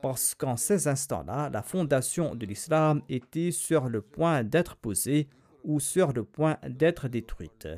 parce 0.00 0.34
qu'en 0.34 0.56
ces 0.56 0.88
instants-là, 0.88 1.50
la 1.50 1.62
fondation 1.62 2.34
de 2.34 2.46
l'islam 2.46 3.02
était 3.08 3.50
sur 3.50 3.88
le 3.88 4.00
point 4.00 4.42
d'être 4.42 4.76
posée 4.76 5.28
ou 5.62 5.78
sur 5.78 6.12
le 6.12 6.24
point 6.24 6.56
d'être 6.66 7.08
détruite. 7.08 7.68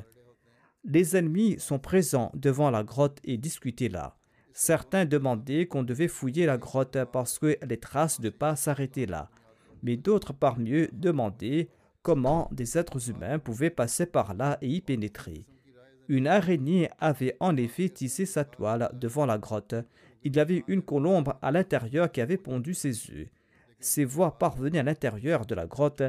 Les 0.85 1.17
ennemis 1.17 1.59
sont 1.59 1.79
présents 1.79 2.31
devant 2.33 2.71
la 2.71 2.83
grotte 2.83 3.19
et 3.25 3.37
discutaient 3.37 3.89
là. 3.89 4.17
Certains 4.59 5.05
demandaient 5.05 5.67
qu'on 5.67 5.83
devait 5.83 6.07
fouiller 6.07 6.47
la 6.47 6.57
grotte 6.57 6.97
parce 7.13 7.37
que 7.37 7.59
les 7.63 7.77
traces 7.77 8.19
de 8.19 8.31
pas 8.31 8.55
s'arrêtaient 8.55 9.05
là. 9.05 9.29
Mais 9.83 9.97
d'autres 9.97 10.33
parmi 10.33 10.71
eux 10.71 10.89
demandaient 10.93 11.69
comment 12.01 12.49
des 12.51 12.75
êtres 12.75 13.11
humains 13.11 13.37
pouvaient 13.37 13.69
passer 13.69 14.07
par 14.07 14.33
là 14.33 14.57
et 14.63 14.67
y 14.67 14.81
pénétrer. 14.81 15.45
Une 16.07 16.25
araignée 16.25 16.89
avait 16.97 17.37
en 17.39 17.55
effet 17.55 17.89
tissé 17.89 18.25
sa 18.25 18.45
toile 18.45 18.89
devant 18.95 19.27
la 19.27 19.37
grotte. 19.37 19.75
Il 20.23 20.35
y 20.35 20.39
avait 20.39 20.63
une 20.67 20.81
colombe 20.81 21.35
à 21.43 21.51
l'intérieur 21.51 22.11
qui 22.11 22.21
avait 22.21 22.37
pondu 22.37 22.73
ses 22.73 23.11
œufs. 23.11 23.27
Ses 23.79 24.05
voix 24.05 24.39
parvenaient 24.39 24.79
à 24.79 24.83
l'intérieur 24.83 25.45
de 25.45 25.53
la 25.53 25.67
grotte 25.67 26.01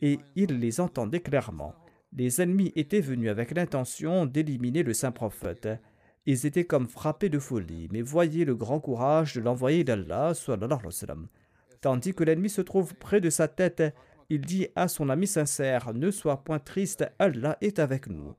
et 0.00 0.20
il 0.36 0.58
les 0.58 0.80
entendait 0.80 1.20
clairement. 1.20 1.74
Les 2.16 2.40
ennemis 2.40 2.72
étaient 2.76 3.02
venus 3.02 3.28
avec 3.28 3.50
l'intention 3.50 4.24
d'éliminer 4.24 4.84
le 4.84 4.94
saint 4.94 5.12
prophète. 5.12 5.68
Ils 6.26 6.46
étaient 6.46 6.64
comme 6.64 6.88
frappés 6.88 7.28
de 7.28 7.38
folie, 7.38 7.88
mais 7.90 8.02
voyez 8.02 8.44
le 8.44 8.54
grand 8.54 8.80
courage 8.80 9.34
de 9.34 9.40
l'envoyé 9.40 9.84
d'Allah, 9.84 10.32
tandis 11.80 12.14
que 12.14 12.24
l'ennemi 12.24 12.50
se 12.50 12.60
trouve 12.60 12.94
près 12.94 13.20
de 13.20 13.30
sa 13.30 13.48
tête, 13.48 13.94
il 14.28 14.42
dit 14.42 14.68
à 14.76 14.86
son 14.86 15.08
ami 15.08 15.26
sincère 15.26 15.92
Ne 15.94 16.10
sois 16.10 16.44
point 16.44 16.58
triste, 16.58 17.04
Allah 17.18 17.56
est 17.60 17.78
avec 17.78 18.06
nous. 18.06 18.34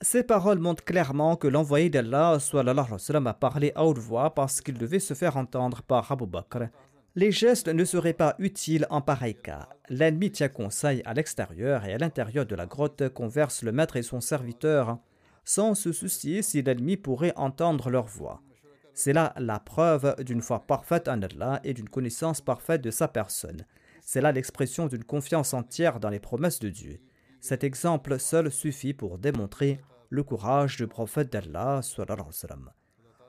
Ces 0.00 0.22
paroles 0.22 0.60
montrent 0.60 0.84
clairement 0.84 1.36
que 1.36 1.48
l'envoyé 1.48 1.90
d'Allah 1.90 2.38
a 2.38 3.34
parlé 3.34 3.72
à 3.74 3.84
haute 3.84 3.98
voix 3.98 4.34
parce 4.34 4.62
qu'il 4.62 4.78
devait 4.78 4.98
se 4.98 5.12
faire 5.12 5.36
entendre 5.36 5.82
par 5.82 6.10
Abu 6.10 6.26
Bakr. 6.26 6.68
Les 7.16 7.32
gestes 7.32 7.68
ne 7.68 7.84
seraient 7.84 8.14
pas 8.14 8.36
utiles 8.38 8.86
en 8.88 9.02
pareil 9.02 9.34
cas. 9.34 9.68
L'ennemi 9.90 10.30
tient 10.30 10.48
conseil 10.48 11.02
à 11.04 11.12
l'extérieur 11.12 11.84
et 11.84 11.92
à 11.92 11.98
l'intérieur 11.98 12.46
de 12.46 12.54
la 12.54 12.64
grotte 12.64 13.10
conversent 13.10 13.62
le 13.62 13.72
maître 13.72 13.96
et 13.96 14.02
son 14.02 14.20
serviteur 14.20 14.98
sans 15.44 15.74
se 15.74 15.92
soucier 15.92 16.42
si 16.42 16.62
l'ennemi 16.62 16.96
pourrait 16.96 17.32
entendre 17.36 17.90
leur 17.90 18.06
voix. 18.06 18.42
C'est 18.94 19.12
là 19.12 19.32
la 19.38 19.60
preuve 19.60 20.14
d'une 20.24 20.42
foi 20.42 20.66
parfaite 20.66 21.08
en 21.08 21.22
Allah 21.22 21.60
et 21.64 21.74
d'une 21.74 21.88
connaissance 21.88 22.40
parfaite 22.40 22.82
de 22.82 22.90
sa 22.90 23.08
personne. 23.08 23.64
C'est 24.02 24.20
là 24.20 24.32
l'expression 24.32 24.86
d'une 24.86 25.04
confiance 25.04 25.54
entière 25.54 26.00
dans 26.00 26.10
les 26.10 26.20
promesses 26.20 26.58
de 26.58 26.68
Dieu. 26.68 27.00
Cet 27.40 27.64
exemple 27.64 28.18
seul 28.18 28.50
suffit 28.50 28.92
pour 28.92 29.18
démontrer 29.18 29.80
le 30.10 30.22
courage 30.22 30.76
du 30.76 30.86
prophète 30.86 31.32
d'Allah. 31.32 31.80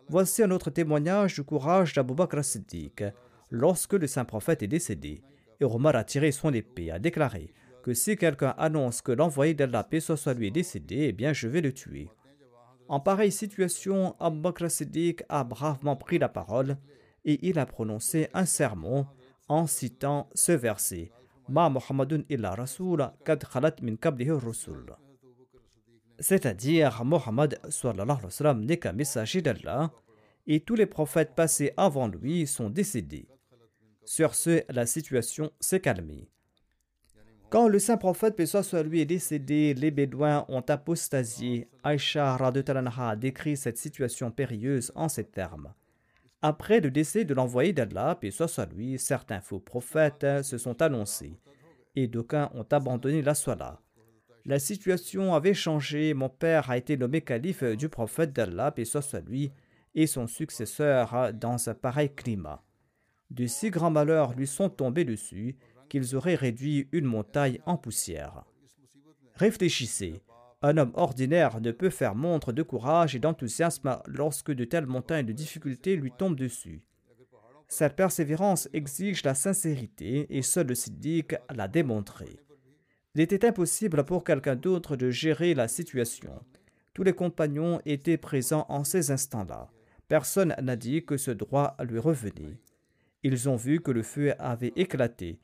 Voici 0.09 0.43
un 0.43 0.51
autre 0.51 0.71
témoignage 0.71 1.35
du 1.35 1.43
courage 1.43 1.93
d'Abu 1.93 2.15
Bakr 2.15 2.43
Siddiq. 2.43 3.03
Lorsque 3.49 3.93
le 3.93 4.07
saint 4.07 4.25
prophète 4.25 4.63
est 4.63 4.67
décédé, 4.67 5.21
et 5.59 5.65
Omar 5.65 5.95
a 5.95 6.03
tiré 6.03 6.31
son 6.31 6.51
épée, 6.53 6.91
a 6.91 6.99
déclaré 6.99 7.53
que 7.83 7.93
si 7.93 8.15
quelqu'un 8.15 8.55
annonce 8.57 9.01
que 9.01 9.11
l'envoyé 9.11 9.53
d'Allah, 9.53 9.83
paix 9.83 9.99
soit 9.99 10.33
lui, 10.33 10.51
décédé, 10.51 11.07
eh 11.09 11.11
bien 11.11 11.33
je 11.33 11.47
vais 11.47 11.61
le 11.61 11.73
tuer. 11.73 12.09
En 12.87 12.99
pareille 12.99 13.31
situation, 13.31 14.15
Abu 14.19 14.39
Bakr 14.39 14.69
Siddiq 14.69 15.23
a 15.29 15.43
bravement 15.43 15.95
pris 15.95 16.19
la 16.19 16.29
parole 16.29 16.77
et 17.25 17.39
il 17.47 17.59
a 17.59 17.65
prononcé 17.65 18.29
un 18.33 18.45
sermon 18.45 19.07
en 19.47 19.67
citant 19.67 20.29
ce 20.33 20.51
verset 20.51 21.11
Ma 21.47 21.69
Muhammadun 21.69 22.23
illa 22.29 22.55
Rasul 22.55 23.11
kad 23.25 23.43
khalat 23.43 23.75
min 23.81 23.95
rusul. 24.37 24.95
C'est-à-dire, 26.19 27.03
Mohammed 27.03 27.59
n'est 28.57 28.77
qu'un 28.77 28.93
messager 28.93 29.41
d'Allah 29.41 29.91
et 30.47 30.61
tous 30.61 30.75
les 30.75 30.85
prophètes 30.85 31.35
passés 31.35 31.73
avant 31.77 32.07
lui 32.07 32.47
sont 32.47 32.69
décédés. 32.69 33.27
Sur 34.05 34.35
ce, 34.35 34.63
la 34.69 34.85
situation 34.85 35.51
s'est 35.59 35.81
calmée. 35.81 36.30
Quand 37.51 37.67
le 37.67 37.79
saint 37.79 37.97
prophète, 37.97 38.37
paix 38.37 38.45
soit 38.45 38.81
lui, 38.81 39.01
est 39.01 39.05
décédé, 39.05 39.73
les 39.73 39.91
Bédouins 39.91 40.45
ont 40.47 40.63
apostasié. 40.69 41.67
Aïcha 41.83 42.37
a 42.37 43.15
décrit 43.17 43.57
cette 43.57 43.77
situation 43.77 44.31
périlleuse 44.31 44.93
en 44.95 45.09
ces 45.09 45.25
termes. 45.25 45.73
Après 46.41 46.79
le 46.79 46.89
décès 46.89 47.25
de 47.25 47.33
l'envoyé 47.33 47.73
d'Allah, 47.73 48.17
paix 48.21 48.31
soit 48.31 48.73
lui, 48.73 48.97
certains 48.97 49.41
faux 49.41 49.59
prophètes 49.59 50.25
se 50.43 50.57
sont 50.57 50.81
annoncés 50.81 51.41
et 51.97 52.07
d'aucuns 52.07 52.49
ont 52.53 52.65
abandonné 52.71 53.21
la 53.21 53.33
Salah. 53.33 53.81
La 54.45 54.57
situation 54.57 55.33
avait 55.33 55.53
changé. 55.53 56.13
Mon 56.13 56.29
père 56.29 56.71
a 56.71 56.77
été 56.77 56.95
nommé 56.95 57.19
calife 57.19 57.65
du 57.65 57.89
prophète 57.89 58.31
d'Allah, 58.31 58.71
paix 58.71 58.85
soit 58.85 59.19
lui, 59.27 59.51
et 59.93 60.07
son 60.07 60.25
successeur 60.25 61.33
dans 61.33 61.67
un 61.67 61.73
pareil 61.73 62.15
climat 62.15 62.63
de 63.31 63.47
si 63.47 63.69
grands 63.69 63.91
malheurs 63.91 64.33
lui 64.33 64.45
sont 64.45 64.69
tombés 64.69 65.05
dessus 65.05 65.55
qu'ils 65.91 66.15
auraient 66.15 66.35
réduit 66.35 66.87
une 66.93 67.03
montagne 67.03 67.59
en 67.65 67.75
poussière. 67.75 68.45
Réfléchissez, 69.35 70.21
un 70.61 70.77
homme 70.77 70.93
ordinaire 70.93 71.59
ne 71.59 71.71
peut 71.71 71.89
faire 71.89 72.15
montre 72.15 72.53
de 72.53 72.63
courage 72.63 73.13
et 73.13 73.19
d'enthousiasme 73.19 73.99
lorsque 74.07 74.53
de 74.53 74.63
telles 74.63 74.85
montagnes 74.85 75.25
de 75.25 75.33
difficultés 75.33 75.97
lui 75.97 76.13
tombent 76.17 76.37
dessus. 76.37 76.81
Cette 77.67 77.97
persévérance 77.97 78.69
exige 78.71 79.25
la 79.25 79.35
sincérité 79.35 80.27
et 80.29 80.41
seul 80.41 80.67
le 80.67 80.75
siddiq 80.75 81.35
l'a 81.53 81.67
démontré. 81.67 82.39
Il 83.13 83.19
était 83.19 83.45
impossible 83.45 84.05
pour 84.05 84.23
quelqu'un 84.23 84.55
d'autre 84.55 84.95
de 84.95 85.09
gérer 85.09 85.53
la 85.53 85.67
situation. 85.67 86.39
Tous 86.93 87.03
les 87.03 87.13
compagnons 87.13 87.81
étaient 87.85 88.17
présents 88.17 88.65
en 88.69 88.85
ces 88.85 89.11
instants-là. 89.11 89.69
Personne 90.07 90.55
n'a 90.61 90.77
dit 90.77 91.03
que 91.03 91.17
ce 91.17 91.31
droit 91.31 91.75
lui 91.83 91.99
revenait. 91.99 92.61
Ils 93.23 93.49
ont 93.49 93.57
vu 93.57 93.81
que 93.81 93.91
le 93.91 94.03
feu 94.03 94.33
avait 94.39 94.71
éclaté. 94.77 95.37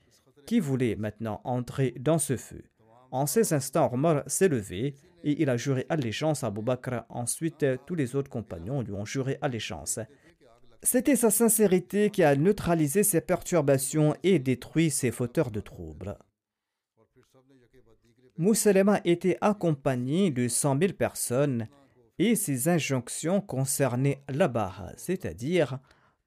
Qui 0.48 0.60
voulait 0.60 0.96
maintenant 0.96 1.42
entrer 1.44 1.94
dans 2.00 2.18
ce 2.18 2.38
feu? 2.38 2.62
En 3.10 3.26
ces 3.26 3.52
instants, 3.52 3.90
Omar 3.92 4.22
s'est 4.26 4.48
levé 4.48 4.94
et 5.22 5.42
il 5.42 5.50
a 5.50 5.58
juré 5.58 5.84
allégeance 5.90 6.42
à 6.42 6.46
Abu. 6.46 6.62
Ensuite, 7.10 7.66
tous 7.84 7.94
les 7.94 8.16
autres 8.16 8.30
compagnons 8.30 8.80
lui 8.80 8.94
ont 8.94 9.04
juré 9.04 9.36
allégeance. 9.42 10.00
C'était 10.82 11.16
sa 11.16 11.30
sincérité 11.30 12.08
qui 12.08 12.22
a 12.22 12.34
neutralisé 12.34 13.02
ses 13.02 13.20
perturbations 13.20 14.14
et 14.22 14.38
détruit 14.38 14.88
ses 14.88 15.10
fauteurs 15.10 15.50
de 15.50 15.60
troubles. 15.60 16.16
Moussalema 18.38 19.02
était 19.04 19.36
accompagné 19.42 20.30
de 20.30 20.48
cent 20.48 20.76
mille 20.76 20.96
personnes 20.96 21.68
et 22.18 22.36
ses 22.36 22.68
injonctions 22.68 23.42
concernaient 23.42 24.22
la 24.30 24.50
c'est-à-dire 24.96 25.78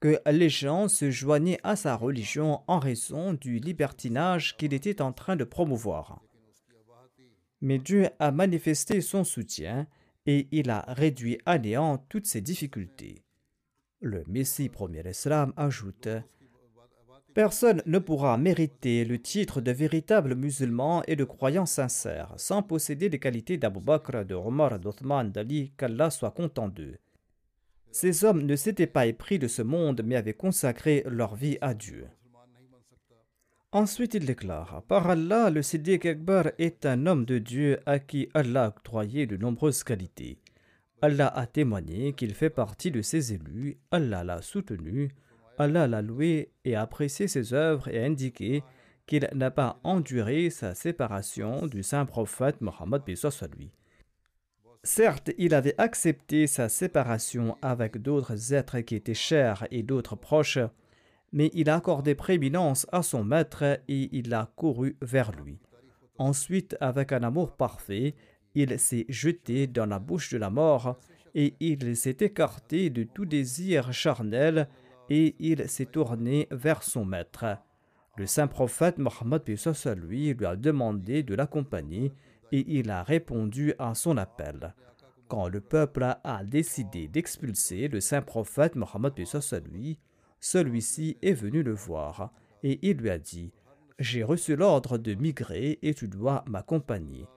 que 0.02 0.20
les 0.30 0.50
gens 0.50 0.88
se 0.88 1.12
joignaient 1.12 1.60
à 1.64 1.76
sa 1.76 1.96
religion 1.96 2.62
en 2.68 2.80
raison 2.80 3.34
du 3.34 3.60
libertinage 3.60 4.58
qu'il 4.58 4.74
était 4.74 5.02
en 5.02 5.14
train 5.14 5.36
de 5.36 5.44
promouvoir. 5.44 6.22
Mais 7.62 7.78
Dieu 7.78 8.10
a 8.20 8.32
manifesté 8.32 9.00
son 9.02 9.24
soutien 9.24 9.88
et 10.26 10.48
il 10.52 10.72
a 10.72 10.84
réduit 10.88 11.38
à 11.46 11.60
néant 11.60 12.00
toutes 12.10 12.26
ces 12.26 12.42
difficultés. 12.42 13.24
Le 14.02 14.24
Messie 14.28 14.70
premier 14.70 15.08
Islam 15.08 15.54
ajoute 15.56 16.10
Personne 17.36 17.84
ne 17.86 18.00
pourra 18.00 18.38
mériter 18.38 19.06
le 19.06 19.22
titre 19.22 19.62
de 19.62 19.72
véritable 19.72 20.36
musulman 20.36 21.04
et 21.08 21.16
de 21.16 21.24
croyant 21.24 21.68
sincère 21.68 22.34
sans 22.38 22.64
posséder 22.64 23.08
les 23.08 23.20
qualités 23.20 23.58
d'Abu 23.58 23.80
Bakr, 23.80 24.26
de 24.26 24.34
Omar, 24.34 24.80
d'Othman, 24.80 25.32
d'Ali, 25.32 25.72
qu'Allah 25.78 26.10
soit 26.10 26.32
content 26.32 26.68
d'eux. 26.68 26.98
Ces 27.92 28.24
hommes 28.24 28.44
ne 28.44 28.56
s'étaient 28.56 28.88
pas 28.88 29.06
épris 29.06 29.38
de 29.38 29.48
ce 29.48 29.62
monde, 29.62 30.02
mais 30.06 30.16
avaient 30.16 30.34
consacré 30.34 31.04
leur 31.08 31.36
vie 31.36 31.58
à 31.62 31.74
Dieu. 31.74 32.08
Ensuite, 33.74 34.14
il 34.14 34.26
déclare 34.26 34.84
Par 34.88 35.10
Allah, 35.10 35.50
le 35.50 35.62
Siddiq 35.62 36.06
Akbar 36.06 36.52
est 36.58 36.86
un 36.86 37.06
homme 37.06 37.26
de 37.26 37.38
Dieu 37.38 37.80
à 37.86 38.00
qui 38.00 38.30
Allah 38.34 38.66
a 38.66 38.68
octroyé 38.70 39.28
de 39.28 39.38
nombreuses 39.38 39.84
qualités. 39.84 40.40
Allah 41.02 41.28
a 41.28 41.48
témoigné 41.48 42.14
qu'il 42.14 42.34
fait 42.34 42.50
partie 42.50 42.92
de 42.92 43.02
ses 43.02 43.34
élus, 43.34 43.78
Allah 43.90 44.24
l'a 44.24 44.42
soutenu, 44.42 45.12
Allah 45.58 45.88
l'a 45.88 46.02
loué 46.02 46.52
et 46.66 46.76
apprécié 46.76 47.28
ses 47.28 47.54
œuvres 47.54 47.88
et 47.88 48.04
indiqué 48.04 48.64
qu'il 49.08 49.28
n'a 49.34 49.52
pas 49.52 49.80
enduré 49.84 50.50
sa 50.50 50.76
séparation 50.76 51.68
du 51.68 51.84
saint 51.84 52.06
prophète 52.06 52.62
Mohammed 52.62 53.02
lui. 53.58 53.72
Certes, 54.84 55.30
il 55.38 55.54
avait 55.54 55.76
accepté 55.78 56.48
sa 56.48 56.68
séparation 56.68 57.56
avec 57.62 58.00
d'autres 58.00 58.54
êtres 58.54 58.80
qui 58.80 58.96
étaient 58.96 59.14
chers 59.14 59.68
et 59.70 59.84
d'autres 59.84 60.16
proches, 60.16 60.58
mais 61.32 61.52
il 61.54 61.70
a 61.70 61.76
accordé 61.76 62.16
prééminence 62.16 62.88
à 62.92 63.04
son 63.04 63.24
maître 63.24 63.80
et 63.88 64.10
il 64.12 64.34
a 64.34 64.52
couru 64.56 64.98
vers 65.02 65.32
lui. 65.34 65.60
Ensuite, 66.18 66.76
avec 66.82 67.12
un 67.12 67.22
amour 67.22 67.56
parfait, 67.56 68.16
il 68.56 68.80
s'est 68.80 69.06
jeté 69.08 69.68
dans 69.68 69.86
la 69.86 70.00
bouche 70.00 70.32
de 70.32 70.40
la 70.40 70.50
mort 70.50 71.00
et 71.36 71.56
il 71.60 71.96
s'est 71.96 72.18
écarté 72.20 72.90
de 72.90 73.04
tout 73.04 73.26
désir 73.26 73.94
charnel 73.94 74.68
et 75.10 75.36
il 75.40 75.70
s'est 75.70 75.86
tourné 75.86 76.48
vers 76.50 76.82
son 76.82 77.06
maître. 77.06 77.46
Le 78.18 78.26
saint 78.26 78.48
prophète 78.48 78.98
Mohammed 78.98 79.44
lui 79.48 80.34
lui 80.34 80.46
a 80.46 80.56
demandé 80.56 81.24
de 81.24 81.36
l'accompagner 81.36 82.12
et 82.52 82.66
il 82.80 82.90
a 82.90 83.04
répondu 83.04 83.74
à 83.80 83.96
son 83.96 84.18
appel. 84.18 84.74
Quand 85.28 85.48
le 85.48 85.62
peuple 85.62 86.04
a 86.24 86.44
décidé 86.44 87.08
d'expulser 87.08 87.88
le 87.88 88.02
saint 88.02 88.22
prophète 88.22 88.76
Mohammed 88.76 89.14
lui, 89.72 89.98
celui-ci 90.40 91.18
est 91.22 91.34
venu 91.34 91.64
le 91.64 91.74
voir 91.74 92.34
et 92.64 92.80
il 92.82 92.98
lui 92.98 93.10
a 93.10 93.18
dit 93.18 93.54
J'ai 94.00 94.24
reçu 94.24 94.56
l'ordre 94.56 94.98
de 94.98 95.14
migrer 95.14 95.80
et 95.82 95.94
tu 95.94 96.08
dois 96.08 96.44
m'accompagner. 96.48 97.28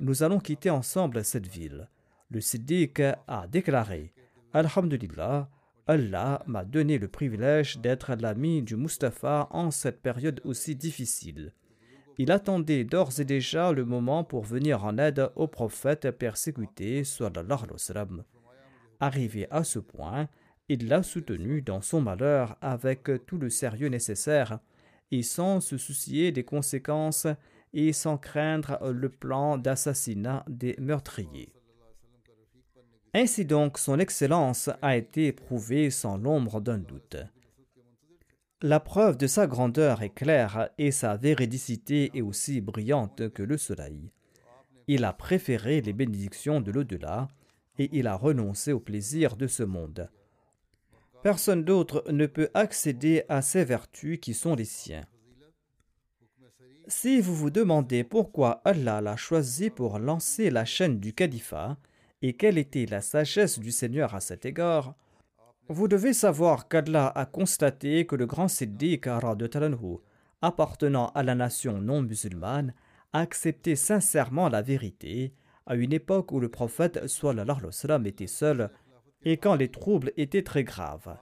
Nous 0.00 0.22
allons 0.22 0.40
quitter 0.40 0.70
ensemble 0.70 1.24
cette 1.24 1.46
ville. 1.46 1.88
Le 2.30 2.40
Siddiq 2.40 3.00
a 3.00 3.46
déclaré 3.46 4.14
Alhamdulillah, 4.54 5.50
Allah 5.86 6.42
m'a 6.46 6.64
donné 6.64 6.98
le 6.98 7.08
privilège 7.08 7.78
d'être 7.78 8.14
l'ami 8.14 8.62
du 8.62 8.76
Mustapha 8.76 9.48
en 9.50 9.70
cette 9.70 10.00
période 10.00 10.40
aussi 10.44 10.76
difficile. 10.76 11.52
Il 12.22 12.30
attendait 12.30 12.84
d'ores 12.84 13.18
et 13.18 13.24
déjà 13.24 13.72
le 13.72 13.84
moment 13.84 14.22
pour 14.22 14.44
venir 14.44 14.84
en 14.84 14.96
aide 14.96 15.28
au 15.34 15.48
prophète 15.48 16.08
persécuté, 16.12 17.02
Arrivé 19.00 19.48
à 19.50 19.64
ce 19.64 19.80
point, 19.80 20.28
il 20.68 20.86
l'a 20.86 21.02
soutenu 21.02 21.62
dans 21.62 21.80
son 21.80 22.00
malheur 22.00 22.56
avec 22.60 23.10
tout 23.26 23.38
le 23.38 23.50
sérieux 23.50 23.88
nécessaire 23.88 24.60
et 25.10 25.24
sans 25.24 25.60
se 25.60 25.76
soucier 25.76 26.30
des 26.30 26.44
conséquences 26.44 27.26
et 27.72 27.92
sans 27.92 28.18
craindre 28.18 28.78
le 28.92 29.08
plan 29.08 29.58
d'assassinat 29.58 30.44
des 30.46 30.76
meurtriers. 30.78 31.52
Ainsi 33.14 33.44
donc, 33.44 33.78
son 33.78 33.98
excellence 33.98 34.70
a 34.80 34.96
été 34.96 35.32
prouvée 35.32 35.90
sans 35.90 36.18
l'ombre 36.18 36.60
d'un 36.60 36.78
doute. 36.78 37.16
La 38.64 38.78
preuve 38.78 39.16
de 39.16 39.26
sa 39.26 39.48
grandeur 39.48 40.02
est 40.02 40.14
claire 40.14 40.68
et 40.78 40.92
sa 40.92 41.16
véridicité 41.16 42.12
est 42.14 42.20
aussi 42.20 42.60
brillante 42.60 43.28
que 43.30 43.42
le 43.42 43.58
soleil. 43.58 44.12
Il 44.86 45.04
a 45.04 45.12
préféré 45.12 45.80
les 45.80 45.92
bénédictions 45.92 46.60
de 46.60 46.70
l'au-delà 46.70 47.26
et 47.80 47.88
il 47.92 48.06
a 48.06 48.14
renoncé 48.14 48.72
au 48.72 48.78
plaisir 48.78 49.36
de 49.36 49.48
ce 49.48 49.64
monde. 49.64 50.08
Personne 51.24 51.64
d'autre 51.64 52.04
ne 52.08 52.26
peut 52.26 52.50
accéder 52.54 53.24
à 53.28 53.42
ces 53.42 53.64
vertus 53.64 54.20
qui 54.20 54.32
sont 54.32 54.54
les 54.54 54.64
siens. 54.64 55.06
Si 56.86 57.20
vous 57.20 57.34
vous 57.34 57.50
demandez 57.50 58.04
pourquoi 58.04 58.60
Allah 58.64 59.00
l'a 59.00 59.16
choisi 59.16 59.70
pour 59.70 59.98
lancer 59.98 60.50
la 60.50 60.64
chaîne 60.64 61.00
du 61.00 61.12
califat 61.12 61.76
et 62.22 62.34
quelle 62.34 62.58
était 62.58 62.86
la 62.86 63.00
sagesse 63.00 63.58
du 63.58 63.72
Seigneur 63.72 64.14
à 64.14 64.20
cet 64.20 64.46
égard, 64.46 64.94
vous 65.72 65.88
devez 65.88 66.12
savoir 66.12 66.68
qu'Allah 66.68 67.10
a 67.14 67.24
constaté 67.24 68.04
que 68.04 68.14
le 68.14 68.26
grand 68.26 68.48
Siddiq 68.48 69.08
de 69.36 69.46
Talanhu, 69.46 69.98
appartenant 70.42 71.08
à 71.14 71.22
la 71.22 71.34
nation 71.34 71.80
non 71.80 72.02
musulmane, 72.02 72.74
a 73.14 73.20
accepté 73.20 73.74
sincèrement 73.74 74.50
la 74.50 74.60
vérité 74.60 75.32
à 75.66 75.76
une 75.76 75.92
époque 75.92 76.30
où 76.32 76.40
le 76.40 76.50
prophète 76.50 77.00
sallam 77.06 78.06
était 78.06 78.26
seul 78.26 78.70
et 79.24 79.38
quand 79.38 79.54
les 79.54 79.70
troubles 79.70 80.12
étaient 80.16 80.42
très 80.42 80.64
graves. 80.64 81.16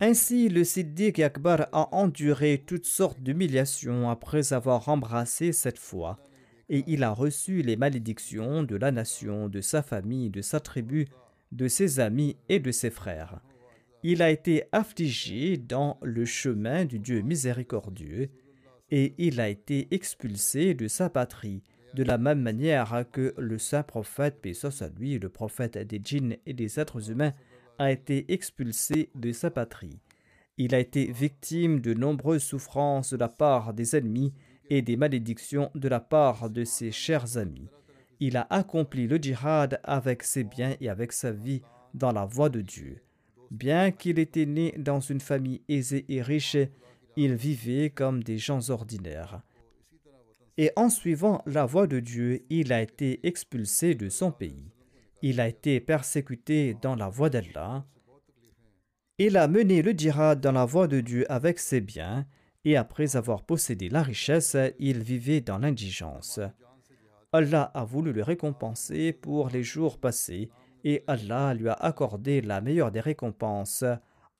Ainsi, 0.00 0.48
le 0.48 0.64
Siddiq 0.64 1.22
Akbar 1.22 1.66
a 1.72 1.94
enduré 1.94 2.64
toutes 2.66 2.86
sortes 2.86 3.20
d'humiliations 3.20 4.08
après 4.08 4.54
avoir 4.54 4.88
embrassé 4.88 5.52
cette 5.52 5.78
foi, 5.78 6.18
et 6.70 6.84
il 6.86 7.02
a 7.02 7.10
reçu 7.10 7.60
les 7.60 7.76
malédictions 7.76 8.62
de 8.62 8.76
la 8.76 8.92
nation, 8.92 9.50
de 9.50 9.60
sa 9.60 9.82
famille, 9.82 10.30
de 10.30 10.40
sa 10.40 10.58
tribu, 10.58 11.06
de 11.52 11.68
ses 11.68 12.00
amis 12.00 12.36
et 12.48 12.58
de 12.60 12.70
ses 12.70 12.90
frères. 12.90 13.40
Il 14.02 14.22
a 14.22 14.30
été 14.30 14.64
affligé 14.72 15.56
dans 15.56 15.98
le 16.02 16.24
chemin 16.24 16.84
du 16.84 16.98
Dieu 16.98 17.20
miséricordieux, 17.20 18.30
et 18.90 19.14
il 19.18 19.40
a 19.40 19.48
été 19.48 19.88
expulsé 19.90 20.74
de 20.74 20.88
sa 20.88 21.10
patrie, 21.10 21.62
de 21.94 22.02
la 22.02 22.18
même 22.18 22.40
manière 22.40 23.04
que 23.12 23.34
le 23.36 23.58
saint 23.58 23.82
prophète, 23.82 24.40
paix 24.40 24.52
à 24.64 24.88
lui, 24.98 25.18
le 25.18 25.28
prophète 25.28 25.76
des 25.76 26.00
djinns 26.02 26.36
et 26.46 26.52
des 26.52 26.80
êtres 26.80 27.10
humains, 27.10 27.34
a 27.78 27.90
été 27.90 28.32
expulsé 28.32 29.10
de 29.14 29.32
sa 29.32 29.50
patrie. 29.50 29.98
Il 30.56 30.74
a 30.74 30.78
été 30.78 31.10
victime 31.10 31.80
de 31.80 31.94
nombreuses 31.94 32.42
souffrances 32.42 33.12
de 33.12 33.18
la 33.18 33.28
part 33.28 33.72
des 33.72 33.96
ennemis 33.96 34.32
et 34.68 34.82
des 34.82 34.96
malédictions 34.96 35.70
de 35.74 35.88
la 35.88 36.00
part 36.00 36.50
de 36.50 36.64
ses 36.64 36.92
chers 36.92 37.36
amis. 37.38 37.68
Il 38.20 38.36
a 38.36 38.46
accompli 38.50 39.06
le 39.06 39.16
djihad 39.16 39.80
avec 39.82 40.22
ses 40.22 40.44
biens 40.44 40.76
et 40.80 40.88
avec 40.88 41.12
sa 41.12 41.32
vie 41.32 41.62
dans 41.94 42.12
la 42.12 42.26
voie 42.26 42.50
de 42.50 42.60
Dieu. 42.60 43.02
Bien 43.50 43.90
qu'il 43.90 44.18
était 44.18 44.46
né 44.46 44.74
dans 44.78 45.00
une 45.00 45.20
famille 45.20 45.62
aisée 45.68 46.04
et 46.08 46.22
riche, 46.22 46.56
il 47.16 47.34
vivait 47.34 47.90
comme 47.90 48.22
des 48.22 48.38
gens 48.38 48.70
ordinaires 48.70 49.42
et 50.60 50.72
en 50.76 50.90
suivant 50.90 51.42
la 51.46 51.64
voie 51.64 51.86
de 51.86 52.00
Dieu, 52.00 52.44
il 52.50 52.70
a 52.70 52.82
été 52.82 53.26
expulsé 53.26 53.94
de 53.94 54.10
son 54.10 54.30
pays. 54.30 54.74
Il 55.22 55.40
a 55.40 55.48
été 55.48 55.80
persécuté 55.80 56.76
dans 56.82 56.96
la 56.96 57.08
voie 57.08 57.30
d'Allah. 57.30 57.86
Il 59.16 59.38
a 59.38 59.48
mené 59.48 59.80
le 59.80 59.92
djihad 59.92 60.38
dans 60.38 60.52
la 60.52 60.66
voie 60.66 60.86
de 60.86 61.00
Dieu 61.00 61.24
avec 61.32 61.58
ses 61.58 61.80
biens, 61.80 62.26
et 62.66 62.76
après 62.76 63.16
avoir 63.16 63.42
possédé 63.44 63.88
la 63.88 64.02
richesse, 64.02 64.54
il 64.78 65.02
vivait 65.02 65.40
dans 65.40 65.56
l'indigence. 65.56 66.40
Allah 67.32 67.70
a 67.74 67.84
voulu 67.84 68.12
le 68.12 68.22
récompenser 68.22 69.12
pour 69.12 69.48
les 69.50 69.62
jours 69.62 69.98
passés, 69.98 70.50
et 70.84 71.04
Allah 71.06 71.54
lui 71.54 71.68
a 71.68 71.74
accordé 71.74 72.40
la 72.40 72.60
meilleure 72.60 72.90
des 72.90 73.00
récompenses 73.00 73.84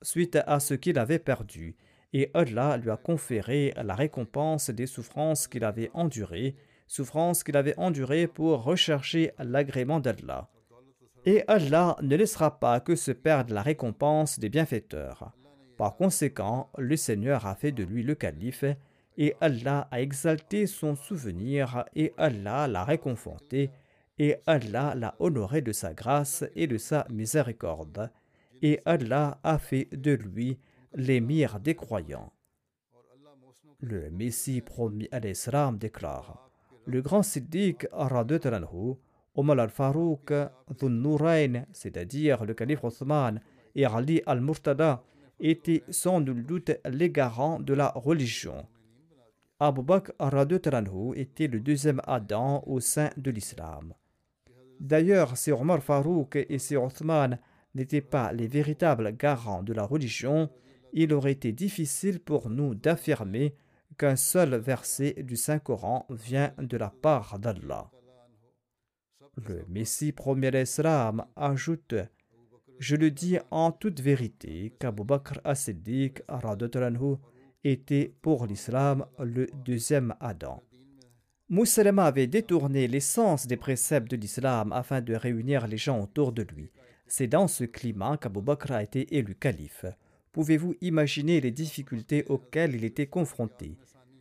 suite 0.03 0.39
à 0.47 0.61
ce 0.61 0.75
qu'il 0.75 0.99
avait 0.99 1.19
perdu 1.19 1.77
et 2.13 2.31
Allah 2.35 2.77
lui 2.77 2.91
a 2.91 2.97
conféré 2.97 3.73
la 3.77 3.95
récompense 3.95 4.71
des 4.71 4.87
souffrances 4.87 5.47
qu'il 5.47 5.65
avait 5.65 5.91
endurées, 5.95 6.57
souffrances 6.87 7.45
qu'il 7.45 7.57
avait 7.57 7.79
endurées 7.79 8.27
pour 8.27 8.65
rechercher 8.65 9.33
l'agrément 9.39 10.01
d'Allah. 10.01 10.49
Et 11.25 11.45
Allah 11.47 11.97
ne 12.03 12.17
laissera 12.17 12.59
pas 12.59 12.81
que 12.81 12.97
se 12.97 13.13
perde 13.13 13.51
la 13.51 13.63
récompense 13.63 14.39
des 14.39 14.49
bienfaiteurs. 14.49 15.33
Par 15.77 15.97
conséquent, 15.97 16.71
le 16.79 16.97
Seigneur 16.97 17.47
a 17.47 17.55
fait 17.55 17.73
de 17.73 17.85
lui 17.85 18.03
le 18.03 18.15
calife, 18.15 18.65
et 19.21 19.37
Allah 19.43 19.87
a 19.91 20.01
exalté 20.01 20.67
son 20.67 20.97
souvenir, 20.97 21.85
et 21.95 22.15
Allah 22.17 22.67
l'a 22.67 22.85
réconforté, 22.85 23.71
et 24.19 24.37
Allah 24.47 24.95
l'a 24.97 25.15
honoré 25.19 25.61
de 25.61 25.73
sa 25.73 25.93
grâce 25.93 26.43
et 26.57 26.67
de 26.67 26.79
sa 26.79 27.07
miséricorde, 27.11 28.11
et 28.63 28.81
Allah 28.87 29.39
a 29.43 29.59
fait 29.59 29.89
de 29.93 30.13
lui 30.13 30.59
l'émir 30.95 31.61
des 31.61 31.75
croyants. 31.75 32.33
Le 33.81 34.11
Messie 34.11 34.63
promis 34.63 35.07
à 35.13 35.21
l'Islam 35.21 35.77
déclare 35.77 36.51
Le 36.87 37.03
grand 37.03 37.23
Siddiq 37.23 37.89
Talanhu, 38.41 38.95
Omar 39.35 39.59
al-Farouk, 39.59 40.33
Dhun 40.79 41.67
c'est-à-dire 41.75 42.47
le 42.47 42.55
calife 42.55 42.85
Othman 42.85 43.39
et 43.75 43.85
Ali 43.85 44.23
al-Murtada, 44.25 45.05
étaient 45.41 45.83
sans 45.91 46.21
nul 46.21 46.47
doute 46.47 46.71
les 46.89 47.11
garants 47.11 47.61
de 47.61 47.75
la 47.75 47.93
religion. 47.95 48.67
Abu 49.63 49.83
Bakr 49.83 50.13
était 51.17 51.47
le 51.47 51.61
deuxième 51.61 52.01
Adam 52.07 52.63
au 52.67 52.81
sein 52.81 53.11
de 53.19 53.31
l'islam. 53.31 53.93
D'ailleurs, 54.81 55.37
si 55.37 55.53
Omar 55.53 55.83
Farouk 55.83 56.37
et 56.37 56.59
si 56.59 56.77
Othman 56.77 57.39
n'étaient 57.75 58.01
pas 58.01 58.33
les 58.33 58.49
véritables 58.49 59.15
garants 59.15 59.63
de 59.63 59.75
la 59.75 59.85
religion, 59.85 60.49
il 60.95 61.13
aurait 61.13 61.33
été 61.33 61.53
difficile 61.53 62.21
pour 62.21 62.49
nous 62.49 62.75
d'affirmer 62.75 63.55
qu'un 63.99 64.17
seul 64.17 64.55
verset 64.57 65.23
du 65.23 65.37
Saint-Coran 65.37 66.07
vient 66.09 66.55
de 66.59 66.79
la 66.79 66.89
part 66.89 67.39
d'Allah. 67.39 67.91
Le 69.37 69.67
Messie 69.69 70.13
premier 70.13 70.51
l'Islam 70.51 71.27
ajoute 71.37 71.95
Je 72.79 72.97
le 72.97 73.11
dis 73.11 73.37
en 73.51 73.73
toute 73.73 74.01
vérité 74.01 74.75
qu'Abu 74.81 75.05
Bakr 75.05 75.39
as-Siddiq 75.45 76.23
était 77.65 78.15
pour 78.23 78.47
l'islam 78.47 79.07
le 79.19 79.47
deuxième 79.65 80.15
Adam. 80.21 80.63
Moussalama 81.49 82.05
avait 82.05 82.27
détourné 82.27 82.87
l'essence 82.87 83.47
des 83.47 83.57
préceptes 83.57 84.11
de 84.11 84.17
l'islam 84.17 84.73
afin 84.73 85.01
de 85.01 85.15
réunir 85.15 85.67
les 85.67 85.77
gens 85.77 86.01
autour 86.01 86.33
de 86.33 86.43
lui. 86.43 86.71
C'est 87.07 87.27
dans 87.27 87.49
ce 87.49 87.65
climat 87.65 88.17
qu'Abu 88.17 88.41
Bakr 88.41 88.73
a 88.73 88.83
été 88.83 89.17
élu 89.17 89.35
calife. 89.35 89.85
Pouvez-vous 90.33 90.77
imaginer 90.81 91.41
les 91.41 91.51
difficultés 91.51 92.25
auxquelles 92.29 92.77
il 92.77 92.85
était 92.85 93.09
confronté? 93.09 93.77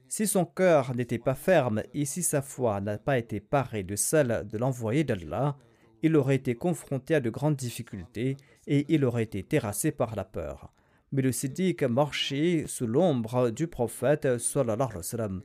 Si 0.07 0.25
son 0.25 0.43
cœur 0.43 0.95
n'était 0.95 1.19
pas 1.19 1.35
ferme 1.35 1.83
et 1.93 2.05
si 2.05 2.23
sa 2.23 2.41
foi 2.41 2.81
n'a 2.81 2.97
pas 2.97 3.19
été 3.19 3.39
parée 3.39 3.83
de 3.83 3.95
celle 3.95 4.47
de 4.51 4.57
l'envoyé 4.57 5.03
d'Allah, 5.03 5.55
il 6.01 6.15
aurait 6.15 6.37
été 6.37 6.55
confronté 6.55 7.13
à 7.13 7.19
de 7.19 7.29
grandes 7.29 7.55
difficultés 7.57 8.37
et 8.65 8.85
il 8.89 9.05
aurait 9.05 9.23
été 9.23 9.43
terrassé 9.43 9.91
par 9.91 10.15
la 10.15 10.25
peur. 10.25 10.73
Mais 11.11 11.21
le 11.21 11.31
siddiq 11.31 11.83
marchait 11.83 12.65
sous 12.67 12.85
l'ombre 12.85 13.49
du 13.49 13.67
prophète 13.67 14.25
alayhi 14.25 15.41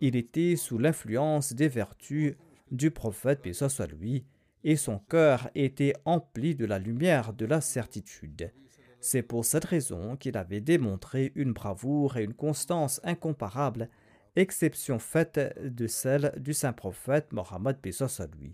Il 0.00 0.16
était 0.16 0.56
sous 0.56 0.78
l'influence 0.78 1.52
des 1.52 1.68
vertus 1.68 2.34
du 2.70 2.90
prophète, 2.90 3.42
paix 3.42 3.52
lui, 3.98 4.24
et 4.64 4.76
son 4.76 4.98
cœur 4.98 5.50
était 5.54 5.92
empli 6.04 6.54
de 6.54 6.64
la 6.64 6.78
lumière 6.78 7.32
de 7.32 7.46
la 7.46 7.60
certitude. 7.60 8.52
C'est 9.00 9.22
pour 9.22 9.44
cette 9.44 9.66
raison 9.66 10.16
qu'il 10.16 10.36
avait 10.38 10.62
démontré 10.62 11.30
une 11.34 11.52
bravoure 11.52 12.16
et 12.16 12.24
une 12.24 12.32
constance 12.32 13.00
incomparables, 13.04 13.90
exception 14.34 14.98
faite 14.98 15.38
de 15.62 15.86
celle 15.86 16.32
du 16.38 16.54
saint 16.54 16.72
prophète 16.72 17.32
Mohammed 17.32 17.76
à 17.84 18.26
lui. 18.38 18.52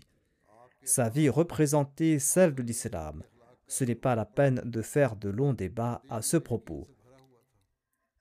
Sa 0.83 1.09
vie 1.09 1.29
représentait 1.29 2.19
celle 2.19 2.53
de 2.53 2.63
l'islam. 2.63 3.23
Ce 3.71 3.85
n'est 3.85 3.95
pas 3.95 4.15
la 4.15 4.25
peine 4.25 4.61
de 4.65 4.81
faire 4.81 5.15
de 5.15 5.29
longs 5.29 5.53
débats 5.53 6.01
à 6.09 6.21
ce 6.21 6.35
propos. 6.35 6.89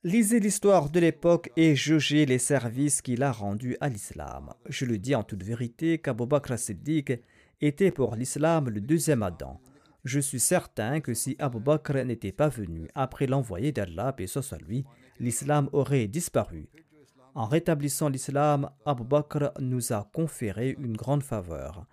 Lisez 0.05 0.39
l'histoire 0.39 0.91
de 0.91 1.01
l'époque 1.01 1.51
et 1.57 1.75
jugez 1.75 2.25
les 2.25 2.39
services 2.39 3.03
qu'il 3.03 3.25
a 3.25 3.33
rendus 3.33 3.77
à 3.81 3.89
l'islam. 3.89 4.55
Je 4.69 4.85
le 4.85 4.97
dis 4.97 5.17
en 5.17 5.25
toute 5.25 5.43
vérité 5.43 5.99
qu'Abu 5.99 6.25
Bakr 6.25 6.57
Siddiq 6.57 7.21
était 7.61 7.91
pour 7.91 8.15
l'islam 8.15 8.69
le 8.69 8.81
deuxième 8.81 9.25
Adam. 9.25 9.61
Je 10.05 10.21
suis 10.21 10.39
certain 10.39 11.01
que 11.01 11.15
si 11.15 11.35
Abu 11.41 11.59
Bakr 11.59 12.05
n'était 12.05 12.31
pas 12.31 12.49
venu 12.49 12.89
après 12.95 13.27
l'envoyé 13.27 13.73
d'Allah, 13.73 14.15
et 14.21 14.29
soit 14.29 14.57
lui, 14.69 14.85
l'islam 15.19 15.69
aurait 15.73 16.07
disparu. 16.07 16.71
En 17.35 17.47
rétablissant 17.47 18.09
l'islam, 18.09 18.71
Abu 18.87 19.03
Bakr 19.03 19.51
nous 19.59 19.93
a 19.93 20.09
conféré 20.15 20.77
une 20.79 20.97
grande 20.97 21.25
faveur. 21.25 21.87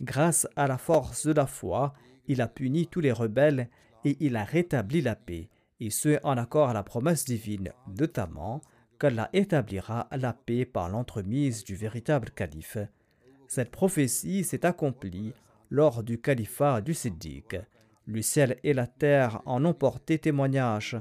Grâce 0.00 0.48
à 0.56 0.66
la 0.66 0.78
force 0.78 1.28
de 1.28 1.32
la 1.32 1.46
foi, 1.46 1.94
il 2.28 2.40
a 2.40 2.48
puni 2.48 2.86
tous 2.86 3.00
les 3.00 3.12
rebelles 3.12 3.68
et 4.04 4.16
il 4.20 4.36
a 4.36 4.44
rétabli 4.44 5.00
la 5.00 5.16
paix, 5.16 5.48
et 5.80 5.90
ce 5.90 6.18
en 6.22 6.36
accord 6.36 6.68
à 6.68 6.74
la 6.74 6.82
promesse 6.82 7.24
divine, 7.24 7.72
notamment 7.98 8.62
qu'Allah 8.98 9.28
établira 9.32 10.08
la 10.12 10.32
paix 10.32 10.64
par 10.64 10.88
l'entremise 10.88 11.64
du 11.64 11.74
véritable 11.74 12.30
calife. 12.30 12.78
Cette 13.48 13.70
prophétie 13.70 14.44
s'est 14.44 14.66
accomplie 14.66 15.32
lors 15.70 16.02
du 16.02 16.20
califat 16.20 16.80
du 16.80 16.94
Siddiq. 16.94 17.56
Le 18.06 18.22
ciel 18.22 18.58
et 18.62 18.74
la 18.74 18.86
terre 18.86 19.42
en 19.46 19.64
ont 19.64 19.74
porté 19.74 20.18
témoignage. 20.18 20.96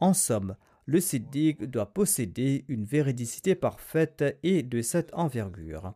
En 0.00 0.14
somme, 0.14 0.56
le 0.86 1.00
Siddiq 1.00 1.64
doit 1.64 1.92
posséder 1.92 2.64
une 2.68 2.84
véridicité 2.84 3.54
parfaite 3.54 4.38
et 4.42 4.62
de 4.62 4.80
cette 4.82 5.12
envergure. 5.14 5.94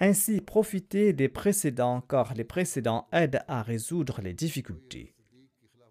Ainsi, 0.00 0.40
profitez 0.40 1.12
des 1.12 1.28
précédents 1.28 2.00
car 2.02 2.34
les 2.34 2.44
précédents 2.44 3.08
aident 3.12 3.42
à 3.48 3.62
résoudre 3.62 4.20
les 4.22 4.32
difficultés. 4.32 5.12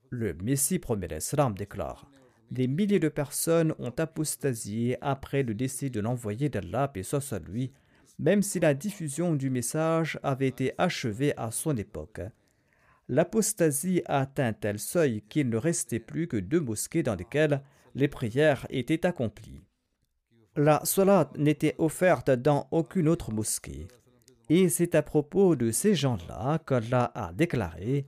Le 0.09 0.33
Messie 0.35 0.79
premier 0.79 1.09
l'Islam 1.09 1.55
déclare 1.55 2.09
Des 2.49 2.67
milliers 2.67 3.01
de 3.01 3.09
personnes 3.09 3.73
ont 3.79 3.93
apostasié 3.97 4.97
après 5.01 5.43
le 5.43 5.53
décès 5.53 5.89
de 5.89 5.99
l'envoyé 5.99 6.47
d'Allah, 6.47 6.89
et 6.95 7.03
soit 7.03 7.39
lui, 7.39 7.73
même 8.17 8.41
si 8.41 8.61
la 8.61 8.73
diffusion 8.73 9.35
du 9.35 9.49
message 9.49 10.17
avait 10.23 10.47
été 10.47 10.71
achevée 10.77 11.33
à 11.35 11.51
son 11.51 11.75
époque. 11.75 12.21
L'apostasie 13.09 14.01
a 14.05 14.21
atteint 14.21 14.53
tel 14.53 14.79
seuil 14.79 15.21
qu'il 15.29 15.49
ne 15.49 15.57
restait 15.57 15.99
plus 15.99 16.29
que 16.29 16.37
deux 16.37 16.61
mosquées 16.61 17.03
dans 17.03 17.15
lesquelles 17.15 17.61
les 17.93 18.07
prières 18.07 18.65
étaient 18.69 19.05
accomplies. 19.05 19.66
La 20.59 20.81
salat 20.85 21.29
n'était 21.37 21.75
offerte 21.77 22.31
dans 22.31 22.67
aucune 22.71 23.07
autre 23.09 23.31
mosquée. 23.31 23.87
Et 24.49 24.69
c'est 24.69 24.95
à 24.95 25.03
propos 25.03 25.55
de 25.55 25.69
ces 25.69 25.93
gens-là 25.93 26.57
qu'Allah 26.65 27.11
a 27.13 27.31
déclaré 27.31 28.07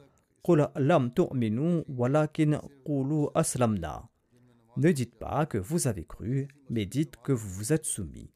Ne 4.78 4.92
dites 4.92 5.16
pas 5.20 5.46
que 5.46 5.60
vous 5.60 5.88
avez 5.88 6.06
cru, 6.06 6.48
mais 6.72 6.88
dites 6.88 7.18
que 7.18 7.34
vous 7.34 7.50
vous 7.50 7.72
êtes 7.72 7.86
soumis. 7.86 8.32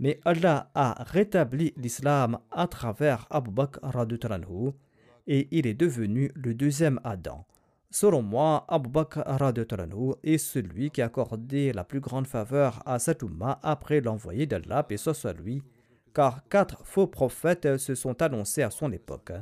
Mais 0.00 0.18
Allah 0.24 0.72
a 0.74 1.04
rétabli 1.04 1.72
l'islam 1.76 2.40
à 2.50 2.66
travers 2.66 3.28
Abu 3.30 3.52
Bakr 3.52 3.78
et 5.28 5.46
il 5.52 5.68
est 5.68 5.74
devenu 5.74 6.32
le 6.34 6.52
deuxième 6.52 6.98
Adam. 7.04 7.46
Selon 7.98 8.20
moi, 8.20 8.66
Abu 8.68 8.90
Bakr 8.90 9.22
est 10.22 10.36
celui 10.36 10.90
qui 10.90 11.00
a 11.00 11.06
accordé 11.06 11.72
la 11.72 11.82
plus 11.82 12.00
grande 12.00 12.26
faveur 12.26 12.82
à 12.84 12.98
cette 12.98 13.24
après 13.62 14.02
l'envoyé 14.02 14.44
d'Allah, 14.44 14.86
et 14.90 14.98
soit 14.98 15.32
lui, 15.32 15.62
car 16.12 16.46
quatre 16.50 16.84
faux 16.84 17.06
prophètes 17.06 17.78
se 17.78 17.94
sont 17.94 18.20
annoncés 18.20 18.60
à 18.60 18.70
son 18.70 18.92
époque. 18.92 19.32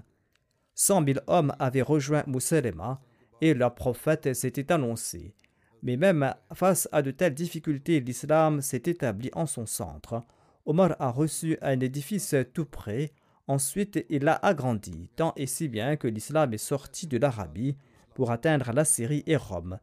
Cent 0.72 1.00
mille 1.00 1.20
hommes 1.26 1.52
avaient 1.58 1.82
rejoint 1.82 2.22
Mousselema 2.28 3.00
et 3.40 3.54
leur 3.54 3.74
prophète 3.74 4.32
s'était 4.34 4.70
annoncé. 4.70 5.34
Mais 5.82 5.96
même 5.96 6.32
face 6.52 6.88
à 6.92 7.02
de 7.02 7.10
telles 7.10 7.34
difficultés, 7.34 7.98
l'islam 7.98 8.60
s'est 8.60 8.84
établi 8.86 9.30
en 9.32 9.46
son 9.46 9.66
centre. 9.66 10.22
Omar 10.64 10.94
a 11.00 11.10
reçu 11.10 11.58
un 11.60 11.80
édifice 11.80 12.36
tout 12.52 12.66
près 12.66 13.10
Ensuite, 13.48 14.06
il 14.08 14.22
l'a 14.22 14.36
agrandi, 14.36 15.10
tant 15.16 15.34
et 15.36 15.46
si 15.46 15.68
bien 15.68 15.96
que 15.96 16.08
l'islam 16.08 16.54
est 16.54 16.58
sorti 16.58 17.08
de 17.08 17.18
l'Arabie 17.18 17.76
pour 18.14 18.30
atteindre 18.30 18.72
la 18.72 18.84
Syrie 18.84 19.24
et 19.26 19.36
Rome, 19.36 19.78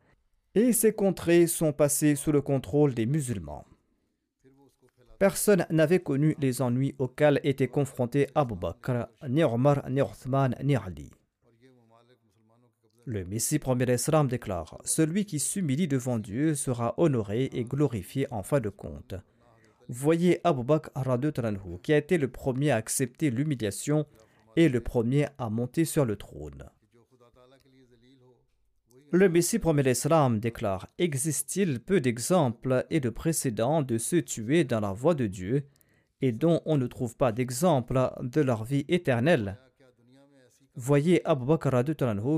et 0.55 0.73
ces 0.73 0.93
contrées 0.93 1.47
sont 1.47 1.73
passées 1.73 2.15
sous 2.15 2.31
le 2.31 2.41
contrôle 2.41 2.93
des 2.93 3.05
musulmans. 3.05 3.65
Personne 5.19 5.67
n'avait 5.69 5.99
connu 5.99 6.35
les 6.39 6.61
ennuis 6.61 6.95
auxquels 6.97 7.39
était 7.43 7.67
confronté 7.67 8.27
Abu 8.33 8.55
Bakr, 8.55 9.07
ni 9.29 9.43
Omar, 9.43 9.87
ni 9.89 10.01
Othman, 10.01 10.55
ni 10.63 10.75
Ali. 10.75 11.11
Le 13.05 13.25
Messie 13.25 13.59
premier 13.59 13.93
Islam 13.93 14.27
déclare 14.27 14.79
Celui 14.83 15.25
qui 15.25 15.39
s'humilie 15.39 15.87
devant 15.87 16.17
Dieu 16.17 16.55
sera 16.55 16.95
honoré 16.97 17.49
et 17.53 17.63
glorifié 17.63 18.27
en 18.31 18.41
fin 18.41 18.59
de 18.59 18.69
compte. 18.69 19.15
Voyez 19.89 20.39
Abu 20.43 20.63
Bakr 20.63 20.91
qui 21.83 21.93
a 21.93 21.97
été 21.97 22.17
le 22.17 22.27
premier 22.27 22.71
à 22.71 22.77
accepter 22.77 23.29
l'humiliation 23.29 24.05
et 24.55 24.69
le 24.69 24.81
premier 24.81 25.27
à 25.37 25.49
monter 25.49 25.85
sur 25.85 26.05
le 26.05 26.15
trône. 26.15 26.69
Le 29.13 29.27
Messie 29.27 29.59
premier 29.59 29.83
l'Islam 29.83 30.39
déclare 30.39 30.87
Existe-t-il 30.97 31.81
peu 31.81 31.99
d'exemples 31.99 32.85
et 32.89 33.01
de 33.01 33.09
précédents 33.09 33.81
de 33.81 33.97
ceux 33.97 34.21
tués 34.21 34.63
dans 34.63 34.79
la 34.79 34.93
voie 34.93 35.15
de 35.15 35.27
Dieu 35.27 35.65
et 36.21 36.31
dont 36.31 36.61
on 36.65 36.77
ne 36.77 36.87
trouve 36.87 37.17
pas 37.17 37.33
d'exemple 37.33 38.09
de 38.21 38.39
leur 38.39 38.63
vie 38.63 38.85
éternelle? 38.87 39.57
Voyez 40.75 41.21
Abu 41.27 41.45
Bakr 41.45 41.83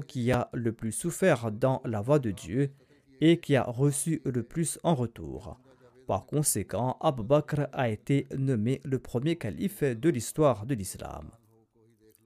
qui 0.07 0.31
a 0.31 0.49
le 0.51 0.73
plus 0.73 0.91
souffert 0.91 1.51
dans 1.51 1.79
la 1.85 2.01
voie 2.01 2.17
de 2.17 2.31
Dieu 2.31 2.71
et 3.21 3.39
qui 3.39 3.55
a 3.55 3.65
reçu 3.65 4.23
le 4.25 4.41
plus 4.41 4.79
en 4.81 4.95
retour. 4.95 5.59
Par 6.07 6.25
conséquent, 6.25 6.97
Abu 7.01 7.21
Bakr 7.21 7.67
a 7.71 7.89
été 7.89 8.25
nommé 8.35 8.81
le 8.83 8.97
premier 8.97 9.35
calife 9.35 9.83
de 9.83 10.09
l'histoire 10.09 10.65
de 10.65 10.73
l'islam. 10.73 11.29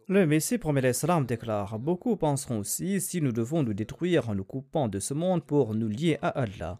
Le 0.10 0.26
Messie 0.26 0.58
premier 0.58 0.80
l'Islam 0.80 1.26
déclare 1.26 1.80
Beaucoup 1.80 2.16
penseront 2.16 2.60
aussi 2.60 3.02
si 3.02 3.22
nous 3.22 3.34
devons 3.34 3.62
nous 3.62 3.74
détruire 3.74 4.30
en 4.30 4.36
nous 4.36 4.46
coupant 4.46 4.88
de 4.88 5.00
ce 5.00 5.14
monde 5.14 5.44
pour 5.44 5.76
nous 5.76 5.90
lier 5.90 6.18
à 6.22 6.30
Allah. 6.30 6.80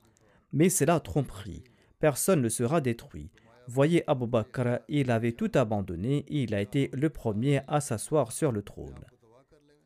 Mais 0.54 0.70
c'est 0.70 0.86
la 0.86 1.02
tromperie. 1.02 1.66
Personne 2.00 2.42
ne 2.42 2.48
sera 2.48 2.80
détruit. 2.80 3.30
Voyez 3.68 4.06
Abu 4.08 4.28
Bakr, 4.28 4.80
il 4.88 5.12
avait 5.12 5.34
tout 5.34 5.52
abandonné 5.56 6.20
et 6.30 6.44
il 6.44 6.56
a 6.56 6.62
été 6.62 6.90
le 6.94 7.10
premier 7.10 7.60
à 7.68 7.82
s'asseoir 7.82 8.32
sur 8.32 8.54
le 8.54 8.62
trône. 8.62 9.04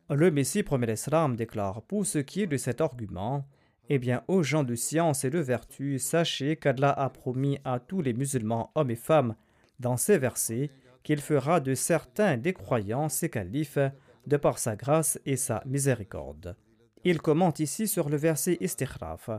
Le 0.08 0.30
Messie 0.30 0.62
premier 0.62 0.86
l'Islam 0.86 1.34
déclare 1.34 1.82
Pour 1.82 2.06
ce 2.06 2.18
qui 2.18 2.42
est 2.42 2.46
de 2.46 2.56
cet 2.56 2.80
argument, 2.80 3.44
eh 3.88 3.98
bien, 3.98 4.22
aux 4.28 4.44
gens 4.44 4.62
de 4.62 4.76
science 4.76 5.24
et 5.24 5.30
de 5.30 5.40
vertu, 5.40 5.98
sachez 5.98 6.54
qu'Allah 6.54 6.92
a 6.92 7.10
promis 7.10 7.58
à 7.64 7.80
tous 7.80 8.02
les 8.02 8.12
musulmans, 8.12 8.70
hommes 8.76 8.92
et 8.92 8.96
femmes, 8.96 9.34
dans 9.80 9.96
ces 9.96 10.16
versets, 10.16 10.70
qu'il 11.02 11.20
fera 11.20 11.60
de 11.60 11.74
certains 11.74 12.36
des 12.36 12.52
croyants 12.52 13.08
ses 13.08 13.28
califes, 13.28 13.78
de 14.26 14.36
par 14.36 14.58
sa 14.58 14.76
grâce 14.76 15.18
et 15.26 15.36
sa 15.36 15.62
miséricorde. 15.66 16.56
Il 17.04 17.20
commente 17.20 17.58
ici 17.58 17.88
sur 17.88 18.08
le 18.08 18.16
verset 18.16 18.58
Istikhraf, 18.60 19.30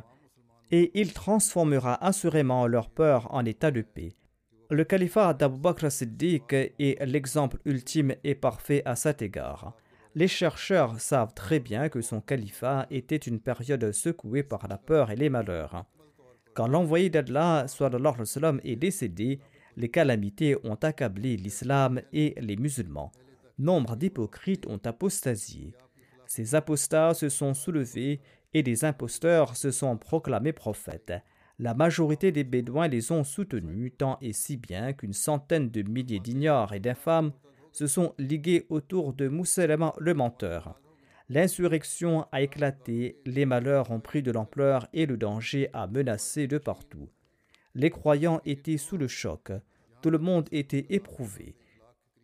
et 0.71 0.91
il 0.99 1.13
transformera 1.13 2.03
assurément 2.03 2.67
leur 2.67 2.89
peur 2.89 3.33
en 3.33 3.45
état 3.45 3.71
de 3.71 3.81
paix. 3.81 4.13
Le 4.69 4.83
califat 4.83 5.33
d'Abu 5.33 5.59
Bakr 5.59 5.91
Siddiq 5.91 6.53
est 6.53 7.05
l'exemple 7.05 7.59
ultime 7.65 8.15
et 8.23 8.35
parfait 8.35 8.81
à 8.85 8.95
cet 8.95 9.21
égard. 9.21 9.75
Les 10.15 10.27
chercheurs 10.27 10.99
savent 10.99 11.33
très 11.33 11.59
bien 11.59 11.89
que 11.89 12.01
son 12.01 12.21
califat 12.21 12.87
était 12.89 13.15
une 13.15 13.39
période 13.39 13.91
secouée 13.91 14.43
par 14.43 14.67
la 14.67 14.77
peur 14.77 15.11
et 15.11 15.15
les 15.15 15.29
malheurs. 15.29 15.85
Quand 16.53 16.67
l'envoyé 16.67 17.09
d'Allah 17.09 17.65
est 18.63 18.75
décédé, 18.75 19.39
les 19.77 19.89
calamités 19.89 20.55
ont 20.63 20.75
accablé 20.75 21.37
l'islam 21.37 22.01
et 22.11 22.35
les 22.39 22.55
musulmans. 22.55 23.11
Nombre 23.59 23.95
d'hypocrites 23.95 24.67
ont 24.67 24.81
apostasié. 24.83 25.73
Ces 26.25 26.55
apostats 26.55 27.13
se 27.13 27.29
sont 27.29 27.53
soulevés 27.53 28.21
et 28.53 28.63
des 28.63 28.85
imposteurs 28.85 29.55
se 29.55 29.71
sont 29.71 29.97
proclamés 29.97 30.53
prophètes. 30.53 31.13
La 31.59 31.73
majorité 31.73 32.31
des 32.31 32.43
Bédouins 32.43 32.87
les 32.87 33.11
ont 33.11 33.23
soutenus 33.23 33.93
tant 33.97 34.17
et 34.21 34.33
si 34.33 34.57
bien 34.57 34.93
qu'une 34.93 35.13
centaine 35.13 35.69
de 35.69 35.81
milliers 35.83 36.19
d'ignares 36.19 36.73
et 36.73 36.79
d'infâmes 36.79 37.31
se 37.71 37.87
sont 37.87 38.13
ligués 38.17 38.65
autour 38.69 39.13
de 39.13 39.27
Mousselama 39.27 39.93
le 39.99 40.13
menteur. 40.13 40.79
L'insurrection 41.29 42.27
a 42.31 42.41
éclaté, 42.41 43.17
les 43.25 43.45
malheurs 43.45 43.91
ont 43.91 43.99
pris 43.99 44.21
de 44.21 44.31
l'ampleur 44.31 44.87
et 44.93 45.05
le 45.05 45.17
danger 45.17 45.69
a 45.73 45.87
menacé 45.87 46.47
de 46.47 46.57
partout. 46.57 47.09
Les 47.75 47.89
croyants 47.89 48.39
étaient 48.45 48.77
sous 48.77 48.97
le 48.97 49.07
choc, 49.07 49.51
tout 50.01 50.11
le 50.11 50.19
monde 50.19 50.47
était 50.51 50.85
éprouvé. 50.89 51.55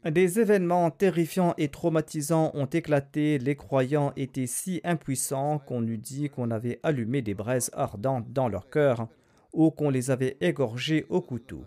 Des 0.05 0.39
événements 0.39 0.91
terrifiants 0.91 1.53
et 1.57 1.69
traumatisants 1.69 2.51
ont 2.53 2.67
éclaté, 2.67 3.37
les 3.37 3.55
croyants 3.55 4.13
étaient 4.15 4.47
si 4.47 4.79
impuissants 4.83 5.59
qu'on 5.59 5.85
eût 5.87 5.97
dit 5.97 6.29
qu'on 6.29 6.51
avait 6.51 6.79
allumé 6.83 7.21
des 7.21 7.33
braises 7.33 7.71
ardentes 7.73 8.31
dans 8.31 8.47
leur 8.47 8.69
cœur 8.69 9.07
ou 9.51 9.71
qu'on 9.71 9.89
les 9.89 10.11
avait 10.11 10.37
égorgés 10.39 11.05
au 11.09 11.21
couteau. 11.21 11.65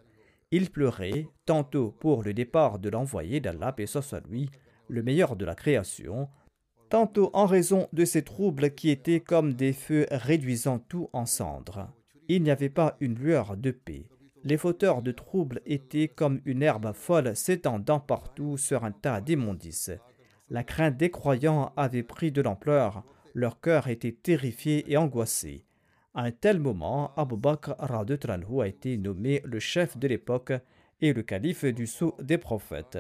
Il 0.50 0.70
pleurait, 0.70 1.26
tantôt 1.44 1.94
pour 1.98 2.22
le 2.22 2.34
départ 2.34 2.78
de 2.78 2.88
l'envoyé 2.88 3.40
d'Allah, 3.40 3.74
et 3.78 3.86
lui, 4.28 4.48
le 4.88 5.02
meilleur 5.02 5.34
de 5.34 5.44
la 5.44 5.54
création, 5.54 6.28
tantôt 6.88 7.30
en 7.32 7.46
raison 7.46 7.88
de 7.92 8.04
ces 8.04 8.22
troubles 8.22 8.70
qui 8.70 8.90
étaient 8.90 9.20
comme 9.20 9.54
des 9.54 9.72
feux 9.72 10.06
réduisant 10.10 10.78
tout 10.78 11.08
en 11.12 11.26
cendres. 11.26 11.88
Il 12.28 12.42
n'y 12.42 12.50
avait 12.50 12.68
pas 12.68 12.96
une 13.00 13.14
lueur 13.14 13.56
de 13.56 13.70
paix. 13.70 14.06
Les 14.44 14.56
fauteurs 14.56 15.02
de 15.02 15.12
troubles 15.12 15.60
étaient 15.66 16.08
comme 16.08 16.40
une 16.44 16.62
herbe 16.62 16.92
folle 16.92 17.36
s'étendant 17.36 18.00
partout 18.00 18.56
sur 18.56 18.84
un 18.84 18.92
tas 18.92 19.20
d'immondices. 19.20 19.92
La 20.50 20.64
crainte 20.64 20.96
des 20.96 21.10
croyants 21.10 21.72
avait 21.76 22.02
pris 22.02 22.32
de 22.32 22.42
l'ampleur, 22.42 23.04
leur 23.34 23.60
cœur 23.60 23.88
était 23.88 24.12
terrifié 24.12 24.90
et 24.90 24.96
angoissé. 24.96 25.64
À 26.14 26.24
un 26.24 26.30
tel 26.30 26.58
moment, 26.58 27.14
Abu 27.16 27.36
Bakr 27.36 27.74
a 27.78 28.66
été 28.66 28.98
nommé 28.98 29.40
le 29.44 29.58
chef 29.60 29.96
de 29.96 30.08
l'époque 30.08 30.52
et 31.00 31.12
le 31.12 31.22
calife 31.22 31.64
du 31.64 31.86
sceau 31.86 32.16
des 32.20 32.36
prophètes. 32.36 32.98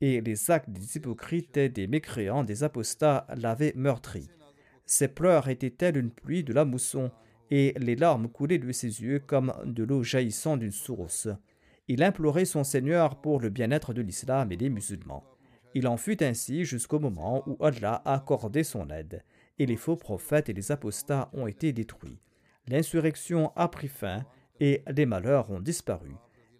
Et 0.00 0.20
les 0.20 0.50
actes 0.50 0.70
des 0.70 0.96
hypocrites, 0.96 1.58
des 1.58 1.86
mécréants, 1.86 2.42
des 2.42 2.64
apostats 2.64 3.26
l'avaient 3.36 3.72
meurtri. 3.76 4.28
Ses 4.84 5.08
pleurs 5.08 5.48
étaient 5.48 5.70
telles 5.70 5.96
une 5.96 6.10
pluie 6.10 6.42
de 6.42 6.52
la 6.52 6.64
mousson, 6.64 7.10
et 7.56 7.72
les 7.78 7.94
larmes 7.94 8.28
coulaient 8.28 8.58
de 8.58 8.72
ses 8.72 9.00
yeux 9.00 9.20
comme 9.20 9.54
de 9.64 9.84
l'eau 9.84 10.02
jaillissant 10.02 10.56
d'une 10.56 10.72
source. 10.72 11.28
Il 11.86 12.02
implorait 12.02 12.46
son 12.46 12.64
Seigneur 12.64 13.20
pour 13.20 13.38
le 13.38 13.48
bien-être 13.48 13.94
de 13.94 14.02
l'islam 14.02 14.50
et 14.50 14.56
des 14.56 14.70
musulmans. 14.70 15.22
Il 15.72 15.86
en 15.86 15.96
fut 15.96 16.24
ainsi 16.24 16.64
jusqu'au 16.64 16.98
moment 16.98 17.44
où 17.46 17.56
Allah 17.64 18.02
a 18.04 18.14
accordé 18.14 18.64
son 18.64 18.90
aide, 18.90 19.22
et 19.60 19.66
les 19.66 19.76
faux 19.76 19.94
prophètes 19.94 20.48
et 20.48 20.52
les 20.52 20.72
apostats 20.72 21.30
ont 21.32 21.46
été 21.46 21.72
détruits. 21.72 22.18
L'insurrection 22.66 23.52
a 23.54 23.68
pris 23.68 23.86
fin 23.86 24.24
et 24.58 24.82
les 24.88 25.06
malheurs 25.06 25.48
ont 25.52 25.60
disparu. 25.60 26.10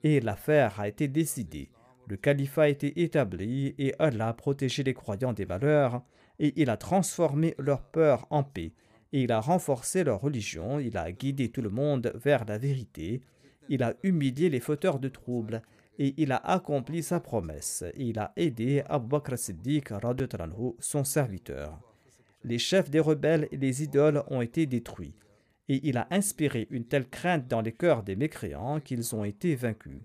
Et 0.04 0.20
l'affaire 0.20 0.78
a 0.78 0.86
été 0.86 1.08
décidée. 1.08 1.70
Le 2.06 2.16
califat 2.16 2.62
a 2.62 2.68
été 2.68 3.02
établi 3.02 3.74
et 3.78 3.96
Allah 3.98 4.28
a 4.28 4.32
protégé 4.32 4.84
les 4.84 4.94
croyants 4.94 5.32
des 5.32 5.46
malheurs 5.46 6.04
et 6.38 6.52
il 6.54 6.70
a 6.70 6.76
transformé 6.76 7.56
leur 7.58 7.82
peur 7.82 8.28
en 8.30 8.44
paix 8.44 8.74
il 9.22 9.32
a 9.32 9.40
renforcé 9.40 10.02
leur 10.02 10.20
religion, 10.20 10.78
il 10.78 10.96
a 10.96 11.12
guidé 11.12 11.48
tout 11.48 11.62
le 11.62 11.70
monde 11.70 12.12
vers 12.16 12.44
la 12.44 12.58
vérité, 12.58 13.20
il 13.68 13.82
a 13.82 13.94
humilié 14.02 14.50
les 14.50 14.60
fauteurs 14.60 14.98
de 14.98 15.08
troubles 15.08 15.62
et 15.98 16.14
il 16.16 16.32
a 16.32 16.36
accompli 16.36 17.02
sa 17.02 17.20
promesse 17.20 17.84
il 17.96 18.18
a 18.18 18.32
aidé 18.36 18.82
Abu 18.88 19.08
Bakr 19.08 19.38
Siddiq 19.38 19.92
son 20.80 21.04
serviteur. 21.04 21.80
Les 22.42 22.58
chefs 22.58 22.90
des 22.90 23.00
rebelles 23.00 23.48
et 23.52 23.56
les 23.56 23.82
idoles 23.82 24.24
ont 24.28 24.42
été 24.42 24.66
détruits 24.66 25.14
et 25.68 25.80
il 25.88 25.96
a 25.96 26.06
inspiré 26.10 26.66
une 26.70 26.84
telle 26.84 27.08
crainte 27.08 27.46
dans 27.48 27.62
les 27.62 27.72
cœurs 27.72 28.02
des 28.02 28.16
mécréants 28.16 28.80
qu'ils 28.80 29.14
ont 29.14 29.24
été 29.24 29.54
vaincus. 29.54 30.00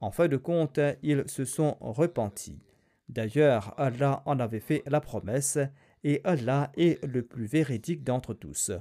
En 0.00 0.10
fin 0.10 0.28
de 0.28 0.36
compte, 0.36 0.80
ils 1.02 1.24
se 1.26 1.44
sont 1.44 1.76
repentis. 1.80 2.60
D'ailleurs, 3.08 3.74
Allah 3.76 4.22
en 4.24 4.40
avait 4.40 4.60
fait 4.60 4.82
la 4.86 5.00
promesse 5.00 5.58
et 6.04 6.20
Allah 6.24 6.70
est 6.76 7.04
le 7.04 7.22
plus 7.22 7.46
véridique 7.46 8.04
d'entre 8.04 8.34
tous. 8.34 8.72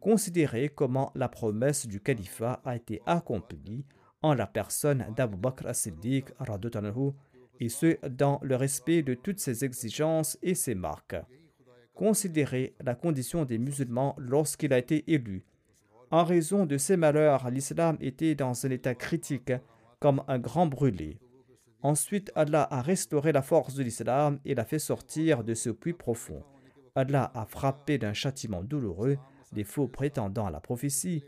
Considérez 0.00 0.68
comment 0.68 1.10
la 1.14 1.28
promesse 1.28 1.86
du 1.86 2.00
califat 2.00 2.60
a 2.64 2.76
été 2.76 3.00
accomplie 3.06 3.84
en 4.22 4.34
la 4.34 4.46
personne 4.46 5.06
d'Abu 5.16 5.36
Bakr 5.36 5.66
as-Siddiq 5.66 6.26
et 7.60 7.68
ce 7.68 8.06
dans 8.08 8.40
le 8.42 8.56
respect 8.56 9.02
de 9.02 9.14
toutes 9.14 9.40
ses 9.40 9.64
exigences 9.64 10.38
et 10.42 10.54
ses 10.54 10.74
marques. 10.74 11.16
Considérez 11.94 12.74
la 12.80 12.94
condition 12.94 13.44
des 13.44 13.58
musulmans 13.58 14.14
lorsqu'il 14.18 14.72
a 14.72 14.78
été 14.78 15.04
élu 15.12 15.44
en 16.14 16.22
raison 16.22 16.64
de 16.64 16.78
ces 16.78 16.96
malheurs, 16.96 17.50
l'islam 17.50 17.96
était 18.00 18.36
dans 18.36 18.64
un 18.64 18.70
état 18.70 18.94
critique, 18.94 19.52
comme 19.98 20.22
un 20.28 20.38
grand 20.38 20.66
brûlé. 20.66 21.18
Ensuite, 21.84 22.32
Allah 22.34 22.66
a 22.70 22.80
restauré 22.80 23.30
la 23.30 23.42
force 23.42 23.74
de 23.74 23.82
l'islam 23.82 24.40
et 24.46 24.54
l'a 24.54 24.64
fait 24.64 24.78
sortir 24.78 25.44
de 25.44 25.52
ce 25.52 25.68
puits 25.68 25.92
profond. 25.92 26.42
Allah 26.94 27.30
a 27.34 27.44
frappé 27.44 27.98
d'un 27.98 28.14
châtiment 28.14 28.62
douloureux 28.62 29.18
les 29.52 29.64
faux 29.64 29.86
prétendants 29.86 30.46
à 30.46 30.50
la 30.50 30.60
prophétie, 30.60 31.22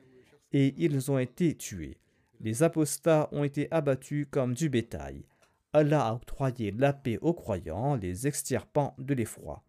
et 0.53 0.75
ils 0.79 1.11
ont 1.11 1.19
été 1.19 1.55
tués. 1.55 1.99
Les 2.41 2.63
apostats 2.63 3.29
ont 3.33 3.45
été 3.45 3.69
abattus 3.71 4.27
comme 4.31 4.55
du 4.55 4.71
bétail. 4.71 5.27
Allah 5.75 6.07
a 6.07 6.15
octroyé 6.15 6.71
la 6.71 6.95
paix 6.95 7.19
aux 7.21 7.35
croyants, 7.35 7.95
les 7.95 8.27
extirpant 8.27 8.95
de 8.97 9.13
l'effroi. 9.13 9.63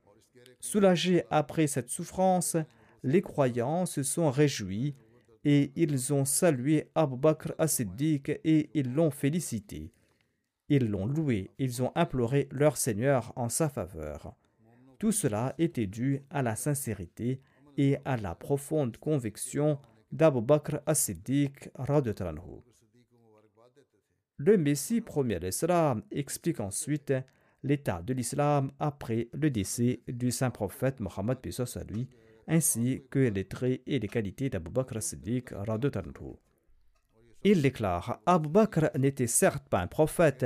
Soulagés 0.62 1.26
après 1.30 1.68
cette 1.68 1.90
souffrance, 1.90 2.56
les 3.04 3.22
croyants 3.22 3.86
se 3.86 4.04
sont 4.04 4.32
réjouis 4.32 4.96
et 5.44 5.74
ils 5.76 6.14
ont 6.14 6.24
salué 6.24 6.90
Abu 6.96 7.18
Bakr 7.18 7.54
as-Siddiq 7.58 8.40
et 8.46 8.70
ils 8.74 8.94
l'ont 8.94 9.12
félicité. 9.12 9.92
Ils 10.70 10.90
l'ont 10.90 11.06
loué, 11.06 11.52
ils 11.60 11.82
ont 11.82 11.92
imploré 11.96 12.50
leur 12.52 12.78
Seigneur 12.78 13.32
en 13.36 13.50
sa 13.50 13.70
faveur. 13.70 14.36
Tout 15.00 15.12
cela 15.12 15.54
était 15.58 15.88
dû 15.88 16.22
à 16.30 16.42
la 16.42 16.56
sincérité 16.56 17.42
et 17.78 17.98
à 18.04 18.18
la 18.18 18.36
profonde 18.36 18.98
conviction 18.98 19.80
d'Abu 20.12 20.42
Bakr 20.42 20.80
as-Siddiq 20.86 21.70
Le 24.38 24.58
Messie 24.58 25.02
premier 25.02 25.40
l'Islam 25.40 26.04
explique 26.12 26.60
ensuite 26.60 27.14
l'état 27.64 28.02
de 28.02 28.14
l'islam 28.14 28.72
après 28.80 29.30
le 29.34 29.50
décès 29.50 30.02
du 30.08 30.32
saint 30.32 30.52
prophète 30.52 31.00
Mohammed 31.00 31.38
à 31.76 31.84
lui 31.84 32.08
ainsi 32.48 33.04
que 33.10 33.20
les 33.20 33.46
traits 33.46 33.82
et 33.86 34.00
les 34.00 34.08
qualités 34.08 34.50
d'Abu 34.50 34.72
Bakr 34.72 35.02
Siddiq 35.02 35.54
Il 37.50 37.62
déclare 37.62 38.20
Abu 38.26 38.50
Bakr 38.50 38.90
n'était 39.00 39.26
certes 39.26 39.70
pas 39.70 39.80
un 39.80 39.88
prophète, 39.88 40.46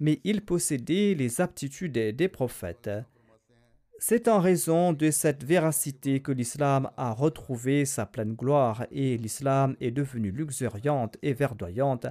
mais 0.00 0.20
il 0.22 0.44
possédait 0.44 1.14
les 1.14 1.40
aptitudes 1.40 1.96
des 1.96 2.28
prophètes. 2.28 2.90
C'est 3.98 4.28
en 4.28 4.38
raison 4.38 4.92
de 4.92 5.10
cette 5.10 5.44
véracité 5.44 6.20
que 6.20 6.30
l'islam 6.30 6.90
a 6.98 7.12
retrouvé 7.12 7.86
sa 7.86 8.04
pleine 8.04 8.34
gloire 8.34 8.84
et 8.90 9.16
l'islam 9.16 9.76
est 9.80 9.92
devenu 9.92 10.30
luxuriante 10.30 11.16
et 11.22 11.32
verdoyante 11.32 12.06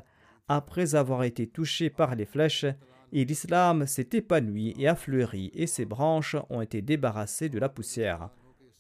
après 0.48 0.96
avoir 0.96 1.24
été 1.24 1.46
touché 1.46 1.92
par 1.92 2.16
les 2.16 2.26
flèches 2.26 2.66
et 3.14 3.26
l'islam 3.26 3.86
s'est 3.86 4.10
épanoui 4.14 4.74
et 4.80 4.88
a 4.88 4.96
fleuri 4.96 5.52
et 5.54 5.68
ses 5.68 5.86
branches 5.86 6.36
ont 6.50 6.62
été 6.62 6.82
débarrassées 6.82 7.50
de 7.50 7.60
la 7.60 7.70
poussière 7.70 8.32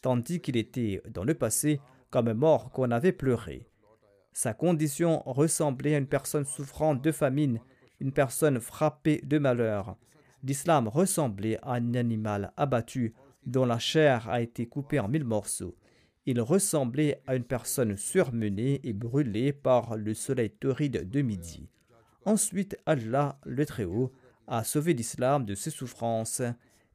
tandis 0.01 0.41
qu'il 0.41 0.57
était 0.57 1.03
dans 1.07 1.23
le 1.23 1.35
passé 1.35 1.79
comme 2.09 2.33
mort 2.33 2.71
qu'on 2.71 2.89
avait 2.89 3.11
pleuré. 3.11 3.70
Sa 4.33 4.53
condition 4.53 5.21
ressemblait 5.25 5.95
à 5.95 5.97
une 5.97 6.07
personne 6.07 6.45
souffrant 6.45 6.95
de 6.95 7.11
famine, 7.11 7.59
une 7.99 8.13
personne 8.13 8.59
frappée 8.59 9.21
de 9.23 9.37
malheur. 9.37 9.97
L'islam 10.43 10.87
ressemblait 10.87 11.59
à 11.61 11.73
un 11.73 11.93
animal 11.93 12.53
abattu 12.57 13.13
dont 13.45 13.65
la 13.65 13.79
chair 13.79 14.29
a 14.29 14.41
été 14.41 14.65
coupée 14.65 14.99
en 14.99 15.07
mille 15.07 15.23
morceaux. 15.23 15.75
Il 16.25 16.39
ressemblait 16.39 17.21
à 17.27 17.35
une 17.35 17.43
personne 17.43 17.97
surmenée 17.97 18.79
et 18.83 18.93
brûlée 18.93 19.53
par 19.53 19.97
le 19.97 20.13
soleil 20.13 20.51
torride 20.51 21.09
de 21.09 21.21
midi. 21.21 21.67
Ensuite, 22.25 22.77
Allah, 22.85 23.39
le 23.45 23.65
Très-Haut, 23.65 24.11
a 24.47 24.63
sauvé 24.63 24.93
l'islam 24.93 25.45
de 25.45 25.55
ses 25.55 25.71
souffrances 25.71 26.41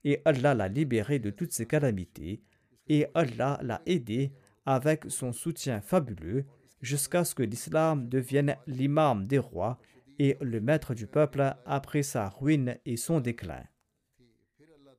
et 0.05 0.22
Allah 0.24 0.55
l'a 0.55 0.68
libéré 0.68 1.18
de 1.18 1.30
toutes 1.30 1.53
ses 1.53 1.66
calamités 1.66 2.41
et 2.89 3.07
Allah 3.14 3.59
l'a 3.62 3.82
aidé 3.87 4.32
avec 4.64 5.05
son 5.09 5.32
soutien 5.32 5.80
fabuleux 5.80 6.45
jusqu'à 6.81 7.24
ce 7.24 7.35
que 7.35 7.43
l'islam 7.43 8.09
devienne 8.09 8.57
l'imam 8.66 9.27
des 9.27 9.39
rois 9.39 9.79
et 10.18 10.37
le 10.41 10.61
maître 10.61 10.95
du 10.95 11.07
peuple 11.07 11.55
après 11.64 12.03
sa 12.03 12.29
ruine 12.29 12.77
et 12.87 12.97
son 12.97 13.20
déclin. 13.20 13.64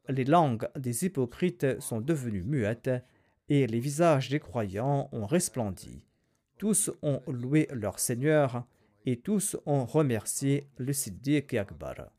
Les 0.09 0.25
langues 0.25 0.69
des 0.77 1.05
hypocrites 1.05 1.79
sont 1.81 2.01
devenues 2.01 2.43
muettes 2.43 2.89
et 3.49 3.67
les 3.67 3.79
visages 3.79 4.29
des 4.29 4.39
croyants 4.39 5.09
ont 5.11 5.25
resplendi. 5.25 6.05
Tous 6.57 6.91
ont 7.01 7.21
loué 7.27 7.67
leur 7.71 7.99
Seigneur 7.99 8.63
et 9.05 9.17
tous 9.19 9.57
ont 9.65 9.85
remercié 9.85 10.69
le 10.77 10.93
Siddiq 10.93 11.53
Akbar. 11.53 12.09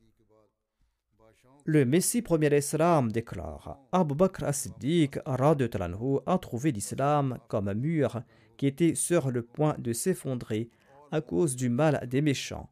Le 1.65 1.85
Messie 1.85 2.23
premier 2.23 2.57
islam 2.57 3.13
déclare 3.13 3.79
Abu 3.93 4.15
Bakr 4.15 4.45
as-Siddiq 4.45 5.19
a 5.27 6.39
trouvé 6.39 6.73
l'islam 6.73 7.39
comme 7.49 7.69
un 7.69 7.75
mur 7.75 8.23
qui 8.59 8.67
était 8.67 8.95
sur 8.95 9.31
le 9.31 9.43
point 9.43 9.75
de 9.79 9.95
s'effondrer 9.95 10.69
à 11.11 11.23
cause 11.23 11.57
du 11.57 11.71
mal 11.71 12.07
des 12.07 12.21
méchants. 12.21 12.69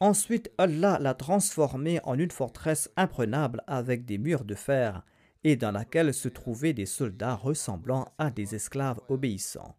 Ensuite, 0.00 0.50
Allah 0.58 0.98
l'a 1.00 1.14
transformé 1.14 2.00
en 2.02 2.18
une 2.18 2.32
forteresse 2.32 2.90
imprenable 2.96 3.62
avec 3.68 4.04
des 4.04 4.18
murs 4.18 4.44
de 4.44 4.56
fer 4.56 5.04
et 5.44 5.54
dans 5.54 5.70
laquelle 5.70 6.12
se 6.12 6.28
trouvaient 6.28 6.72
des 6.72 6.86
soldats 6.86 7.36
ressemblant 7.36 8.12
à 8.18 8.30
des 8.30 8.56
esclaves 8.56 9.00
obéissants. 9.08 9.76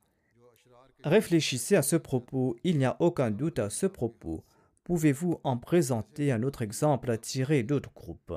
Réfléchissez 1.04 1.76
à 1.76 1.82
ce 1.82 1.98
propos, 1.98 2.56
il 2.64 2.78
n'y 2.78 2.86
a 2.86 2.96
aucun 3.02 3.32
doute 3.32 3.60
à 3.60 3.70
ce 3.70 3.86
propos. 3.86 4.46
Pouvez-vous 4.86 5.42
en 5.44 5.58
présenter 5.58 6.32
un 6.32 6.44
autre 6.44 6.62
exemple 6.62 7.18
tiré 7.18 7.64
d'autres 7.64 7.94
groupes? 7.94 8.34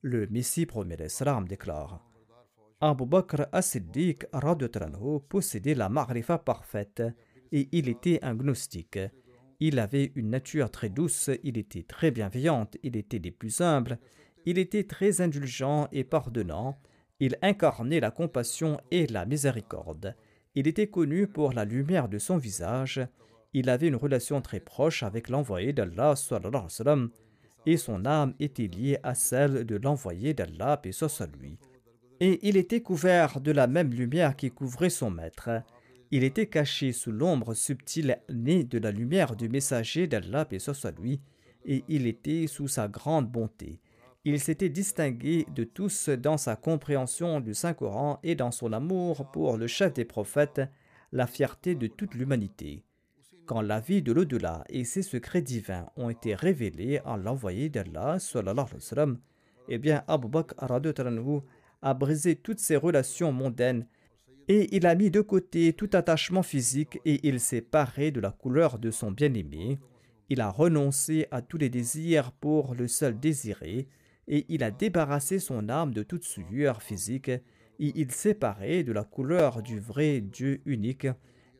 Le 0.00 0.26
Messie 0.26 0.66
premier 0.66 0.96
déclare 0.96 2.11
Abu 2.84 3.06
Bakr 3.06 3.46
as-Siddiq 3.52 4.26
possédait 5.28 5.76
la 5.76 5.88
marifa 5.88 6.36
parfaite 6.36 7.00
et 7.52 7.68
il 7.70 7.88
était 7.88 8.18
un 8.22 8.34
gnostique. 8.34 8.98
Il 9.60 9.78
avait 9.78 10.10
une 10.16 10.30
nature 10.30 10.68
très 10.68 10.88
douce, 10.88 11.30
il 11.44 11.58
était 11.58 11.84
très 11.84 12.10
bienveillant, 12.10 12.68
il 12.82 12.96
était 12.96 13.20
des 13.20 13.30
plus 13.30 13.60
humbles, 13.60 14.00
il 14.46 14.58
était 14.58 14.82
très 14.82 15.20
indulgent 15.20 15.86
et 15.92 16.02
pardonnant, 16.02 16.76
il 17.20 17.38
incarnait 17.40 18.00
la 18.00 18.10
compassion 18.10 18.80
et 18.90 19.06
la 19.06 19.26
miséricorde. 19.26 20.16
Il 20.56 20.66
était 20.66 20.88
connu 20.88 21.28
pour 21.28 21.52
la 21.52 21.64
lumière 21.64 22.08
de 22.08 22.18
son 22.18 22.36
visage, 22.36 23.00
il 23.52 23.70
avait 23.70 23.86
une 23.86 23.94
relation 23.94 24.40
très 24.40 24.58
proche 24.58 25.04
avec 25.04 25.28
l'envoyé 25.28 25.72
d'Allah 25.72 26.14
et 27.64 27.76
son 27.76 28.04
âme 28.06 28.34
était 28.40 28.66
liée 28.66 28.98
à 29.04 29.14
celle 29.14 29.64
de 29.66 29.76
l'envoyé 29.76 30.34
d'Allah 30.34 30.80
et 30.82 30.90
soit 30.90 31.30
lui. 31.40 31.60
Et 32.24 32.38
il 32.48 32.56
était 32.56 32.82
couvert 32.82 33.40
de 33.40 33.50
la 33.50 33.66
même 33.66 33.90
lumière 33.92 34.36
qui 34.36 34.52
couvrait 34.52 34.90
son 34.90 35.10
maître. 35.10 35.50
Il 36.12 36.22
était 36.22 36.46
caché 36.46 36.92
sous 36.92 37.10
l'ombre 37.10 37.52
subtile 37.52 38.20
née 38.32 38.62
de 38.62 38.78
la 38.78 38.92
lumière 38.92 39.34
du 39.34 39.48
messager 39.48 40.06
d'Allah, 40.06 40.46
et 40.52 40.60
soit 40.60 40.96
lui, 41.00 41.20
et 41.64 41.82
il 41.88 42.06
était 42.06 42.46
sous 42.46 42.68
sa 42.68 42.86
grande 42.86 43.28
bonté. 43.28 43.80
Il 44.24 44.38
s'était 44.38 44.68
distingué 44.68 45.46
de 45.52 45.64
tous 45.64 46.10
dans 46.10 46.36
sa 46.36 46.54
compréhension 46.54 47.40
du 47.40 47.54
Saint-Coran 47.54 48.20
et 48.22 48.36
dans 48.36 48.52
son 48.52 48.72
amour 48.72 49.28
pour 49.32 49.56
le 49.56 49.66
chef 49.66 49.92
des 49.92 50.04
prophètes, 50.04 50.62
la 51.10 51.26
fierté 51.26 51.74
de 51.74 51.88
toute 51.88 52.14
l'humanité. 52.14 52.84
Quand 53.46 53.62
la 53.62 53.80
vie 53.80 54.00
de 54.00 54.12
l'au-delà 54.12 54.62
et 54.68 54.84
ses 54.84 55.02
secrets 55.02 55.42
divins 55.42 55.88
ont 55.96 56.08
été 56.08 56.36
révélés 56.36 57.00
à 57.04 57.16
l'envoyé 57.16 57.68
d'Allah, 57.68 58.18
eh 59.68 59.78
bien 59.78 60.04
Abu 60.06 60.28
Bakr 60.28 60.70
a 61.82 61.94
brisé 61.94 62.36
toutes 62.36 62.60
ses 62.60 62.76
relations 62.76 63.32
mondaines 63.32 63.86
et 64.48 64.74
il 64.74 64.86
a 64.86 64.94
mis 64.94 65.10
de 65.10 65.20
côté 65.20 65.72
tout 65.72 65.90
attachement 65.92 66.42
physique 66.42 67.00
et 67.04 67.26
il 67.28 67.40
s'est 67.40 67.60
paré 67.60 68.10
de 68.10 68.20
la 68.20 68.30
couleur 68.30 68.78
de 68.78 68.90
son 68.90 69.10
bien-aimé. 69.10 69.78
Il 70.28 70.40
a 70.40 70.50
renoncé 70.50 71.26
à 71.30 71.42
tous 71.42 71.58
les 71.58 71.68
désirs 71.68 72.32
pour 72.32 72.74
le 72.74 72.88
seul 72.88 73.18
désiré 73.18 73.88
et 74.28 74.46
il 74.48 74.62
a 74.62 74.70
débarrassé 74.70 75.38
son 75.38 75.68
âme 75.68 75.92
de 75.92 76.02
toute 76.02 76.24
souillure 76.24 76.82
physique 76.82 77.28
et 77.28 77.42
il 77.78 78.10
s'est 78.10 78.34
paré 78.34 78.84
de 78.84 78.92
la 78.92 79.04
couleur 79.04 79.62
du 79.62 79.78
vrai 79.78 80.20
Dieu 80.20 80.60
unique 80.64 81.06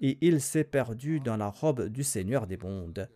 et 0.01 0.19
il 0.21 0.41
s'est 0.41 0.65
perdu 0.65 1.21
dans 1.21 1.37
la 1.37 1.49
robe 1.49 1.89
du 1.89 2.03
Seigneur 2.03 2.47
des 2.47 2.57
mondes. 2.57 3.09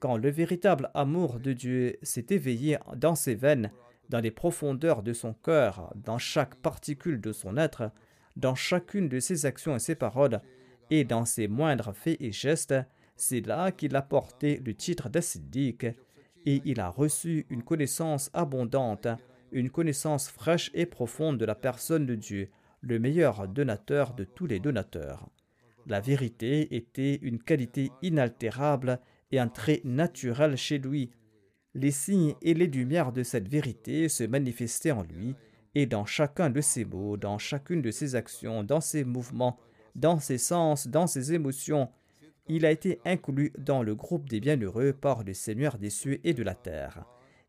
Quand 0.00 0.16
le 0.16 0.30
véritable 0.30 0.90
amour 0.94 1.38
de 1.38 1.52
Dieu 1.52 1.96
s'est 2.02 2.26
éveillé 2.30 2.78
dans 2.96 3.14
ses 3.14 3.34
veines, 3.34 3.70
dans 4.08 4.20
les 4.20 4.30
profondeurs 4.30 5.02
de 5.02 5.12
son 5.12 5.34
cœur, 5.34 5.92
dans 5.96 6.18
chaque 6.18 6.56
particule 6.56 7.20
de 7.20 7.32
son 7.32 7.56
être, 7.56 7.90
dans 8.36 8.54
chacune 8.54 9.08
de 9.08 9.20
ses 9.20 9.46
actions 9.46 9.76
et 9.76 9.80
ses 9.80 9.94
paroles, 9.94 10.40
et 10.90 11.04
dans 11.04 11.24
ses 11.24 11.48
moindres 11.48 11.94
faits 11.94 12.20
et 12.20 12.32
gestes, 12.32 12.74
c'est 13.16 13.46
là 13.46 13.72
qu'il 13.72 13.94
a 13.96 14.02
porté 14.02 14.60
le 14.64 14.74
titre 14.74 15.08
d'assidique, 15.08 15.86
et 16.46 16.60
il 16.64 16.80
a 16.80 16.88
reçu 16.88 17.46
une 17.48 17.62
connaissance 17.62 18.30
abondante, 18.34 19.08
une 19.52 19.70
connaissance 19.70 20.28
fraîche 20.28 20.70
et 20.74 20.84
profonde 20.84 21.38
de 21.38 21.44
la 21.44 21.54
personne 21.54 22.06
de 22.06 22.14
Dieu, 22.14 22.50
le 22.80 22.98
meilleur 22.98 23.48
donateur 23.48 24.12
de 24.14 24.24
tous 24.24 24.46
les 24.46 24.60
donateurs. 24.60 25.30
La 25.86 26.00
vérité 26.00 26.74
était 26.76 27.16
une 27.22 27.38
qualité 27.38 27.90
inaltérable 28.02 29.00
et 29.32 29.38
un 29.38 29.48
trait 29.48 29.80
naturel 29.84 30.56
chez 30.56 30.78
lui. 30.78 31.10
Les 31.74 31.90
signes 31.90 32.34
et 32.40 32.54
les 32.54 32.68
lumières 32.68 33.12
de 33.12 33.22
cette 33.22 33.48
vérité 33.48 34.08
se 34.08 34.24
manifestaient 34.24 34.92
en 34.92 35.02
lui, 35.02 35.34
et 35.74 35.86
dans 35.86 36.06
chacun 36.06 36.50
de 36.50 36.60
ses 36.60 36.84
mots, 36.84 37.16
dans 37.16 37.38
chacune 37.38 37.82
de 37.82 37.90
ses 37.90 38.14
actions, 38.14 38.62
dans 38.62 38.80
ses 38.80 39.04
mouvements, 39.04 39.58
dans 39.96 40.20
ses 40.20 40.38
sens, 40.38 40.86
dans 40.86 41.08
ses 41.08 41.32
émotions, 41.32 41.88
il 42.46 42.66
a 42.66 42.70
été 42.70 43.00
inclus 43.04 43.52
dans 43.58 43.82
le 43.82 43.94
groupe 43.94 44.28
des 44.28 44.38
bienheureux 44.38 44.92
par 44.92 45.24
le 45.24 45.32
Seigneur 45.32 45.78
des 45.78 45.90
cieux 45.90 46.20
et 46.24 46.34
de 46.34 46.42
la 46.42 46.54
terre. 46.54 47.06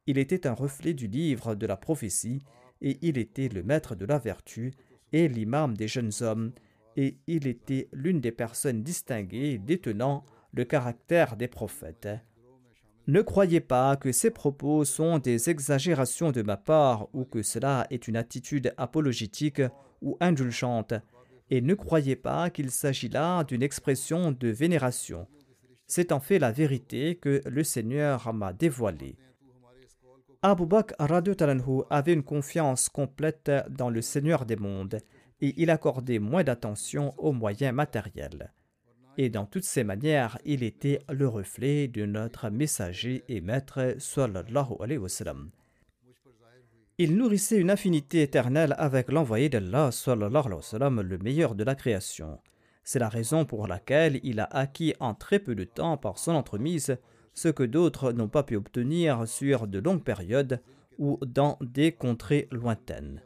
Il 0.08 0.18
était 0.18 0.48
un 0.48 0.54
reflet 0.54 0.94
du 0.94 1.08
livre 1.08 1.54
de 1.54 1.68
la 1.68 1.78
prophétie, 1.78 2.42
et 2.82 2.98
il 3.02 3.18
était 3.18 3.50
le 3.50 3.64
maître 3.64 3.96
de 3.96 4.06
la 4.06 4.18
vertu 4.18 4.74
et 5.12 5.28
l'imam 5.28 5.76
des 5.76 5.88
jeunes 5.88 6.12
hommes, 6.22 6.52
et 6.98 7.18
il 7.28 7.48
était 7.48 7.90
l'une 7.92 8.22
des 8.22 8.32
personnes 8.32 8.84
distinguées 8.84 9.58
détenant 9.58 10.24
le 10.54 10.64
caractère 10.64 11.36
des 11.36 11.48
prophètes. 11.48 12.08
Ne 13.08 13.22
croyez 13.22 13.60
pas 13.60 13.98
que 13.98 14.12
ces 14.12 14.32
propos 14.32 14.84
sont 14.84 15.20
des 15.20 15.52
exagérations 15.52 16.32
de 16.32 16.42
ma 16.42 16.58
part 16.58 17.08
ou 17.14 17.24
que 17.24 17.44
cela 17.44 17.86
est 17.92 18.08
une 18.08 18.18
attitude 18.18 18.74
apologétique 18.78 19.62
ou 20.02 20.18
indulgente, 20.20 20.96
et 21.52 21.62
ne 21.62 21.76
croyez 21.76 22.16
pas 22.16 22.50
qu'il 22.50 22.72
s'agit 22.72 23.10
là 23.10 23.44
d'une 23.44 23.62
expression 23.62 24.32
de 24.32 24.48
vénération. 24.48 25.28
C'est 25.86 26.12
en 26.12 26.20
fait 26.20 26.40
la 26.40 26.52
vérité 26.52 27.16
que 27.16 27.44
le 27.46 27.64
Seigneur 27.64 28.34
m'a 28.34 28.54
dévoilée. 28.54 29.18
Abu 30.42 30.66
Bakr 30.66 30.96
avait 31.92 32.14
une 32.14 32.24
confiance 32.24 32.90
complète 32.90 33.52
dans 33.70 33.92
le 33.92 34.02
Seigneur 34.02 34.48
des 34.48 34.56
mondes 34.56 34.98
et 35.42 35.54
il 35.58 35.70
accordait 35.70 36.20
moins 36.20 36.44
d'attention 36.44 37.14
aux 37.20 37.34
moyens 37.34 37.74
matériels 37.74 38.52
et 39.18 39.30
dans 39.30 39.46
toutes 39.46 39.64
ces 39.64 39.84
manières, 39.84 40.38
il 40.46 40.64
était 40.64 41.00
le 41.10 41.28
reflet 41.28 41.88
de 41.88 42.06
notre 42.06 42.50
messager 42.50 43.24
et 43.28 43.42
maître 43.42 43.96
sallallahu 43.98 44.74
alayhi 44.80 44.98
wa 44.98 45.10
sallam. 45.10 45.50
Il 46.98 47.18
nourrissait 47.18 47.60
une 47.60 47.70
affinité 47.70 48.22
éternelle 48.22 48.76
avec 48.78 49.12
l'envoyé 49.12 49.50
d'Allah 49.50 49.92
sallallahu 49.92 50.46
alayhi 50.46 50.56
wa 50.56 50.62
sallam, 50.62 51.02
le 51.02 51.18
meilleur 51.18 51.56
de 51.56 51.64
la 51.64 51.76
création. 51.76 52.40
C'est 52.84 53.00
la 53.00 53.10
raison 53.10 53.46
pour 53.46 53.68
laquelle 53.68 54.20
il 54.24 54.40
a 54.40 54.46
acquis 54.46 54.94
en 55.00 55.14
très 55.14 55.40
peu 55.40 55.56
de 55.56 55.64
temps 55.64 55.98
par 55.98 56.18
son 56.18 56.36
entremise 56.36 56.98
ce 57.34 57.50
que 57.50 57.64
d'autres 57.64 58.12
n'ont 58.12 58.30
pas 58.30 58.44
pu 58.44 58.56
obtenir 58.56 59.28
sur 59.28 59.68
de 59.68 59.80
longues 59.80 60.04
périodes 60.04 60.62
ou 60.98 61.20
dans 61.26 61.58
des 61.62 61.92
contrées 61.92 62.48
lointaines. 62.52 63.22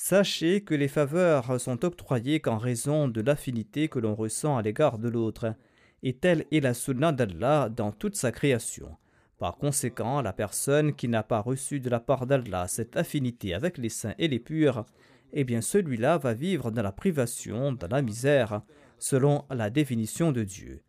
Sachez 0.00 0.60
que 0.60 0.76
les 0.76 0.86
faveurs 0.86 1.60
sont 1.60 1.84
octroyées 1.84 2.38
qu'en 2.38 2.56
raison 2.56 3.08
de 3.08 3.20
l'affinité 3.20 3.88
que 3.88 3.98
l'on 3.98 4.14
ressent 4.14 4.56
à 4.56 4.62
l'égard 4.62 4.96
de 4.96 5.08
l'autre, 5.08 5.56
et 6.04 6.12
telle 6.12 6.44
est 6.52 6.60
la 6.60 6.72
sunna 6.72 7.10
d'Allah 7.10 7.68
dans 7.68 7.90
toute 7.90 8.14
sa 8.14 8.30
création. 8.30 8.96
Par 9.38 9.56
conséquent, 9.56 10.22
la 10.22 10.32
personne 10.32 10.94
qui 10.94 11.08
n'a 11.08 11.24
pas 11.24 11.40
reçu 11.40 11.80
de 11.80 11.90
la 11.90 11.98
part 11.98 12.28
d'Allah 12.28 12.68
cette 12.68 12.96
affinité 12.96 13.54
avec 13.54 13.76
les 13.76 13.88
saints 13.88 14.14
et 14.20 14.28
les 14.28 14.38
purs, 14.38 14.86
eh 15.32 15.42
bien 15.42 15.60
celui-là 15.60 16.16
va 16.16 16.32
vivre 16.32 16.70
dans 16.70 16.82
la 16.82 16.92
privation, 16.92 17.72
dans 17.72 17.88
la 17.88 18.00
misère, 18.00 18.62
selon 19.00 19.46
la 19.50 19.68
définition 19.68 20.30
de 20.30 20.44
Dieu. 20.44 20.80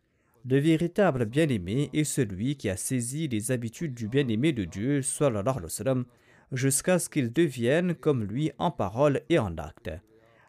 Le 0.48 0.60
véritable 0.60 1.24
bien-aimé 1.24 1.90
est 1.92 2.04
celui 2.04 2.54
qui 2.56 2.70
a 2.70 2.76
saisi 2.76 3.26
les 3.26 3.50
habitudes 3.50 3.92
du 3.92 4.06
bien-aimé 4.06 4.52
de 4.52 4.64
Dieu, 4.64 5.02
sallallahu 5.02 5.56
alayhi 5.56 6.04
jusqu'à 6.52 6.98
ce 6.98 7.08
qu'ils 7.08 7.32
deviennent 7.32 7.94
comme 7.94 8.24
lui 8.24 8.52
en 8.58 8.70
parole 8.70 9.22
et 9.28 9.38
en 9.38 9.56
acte. 9.58 9.90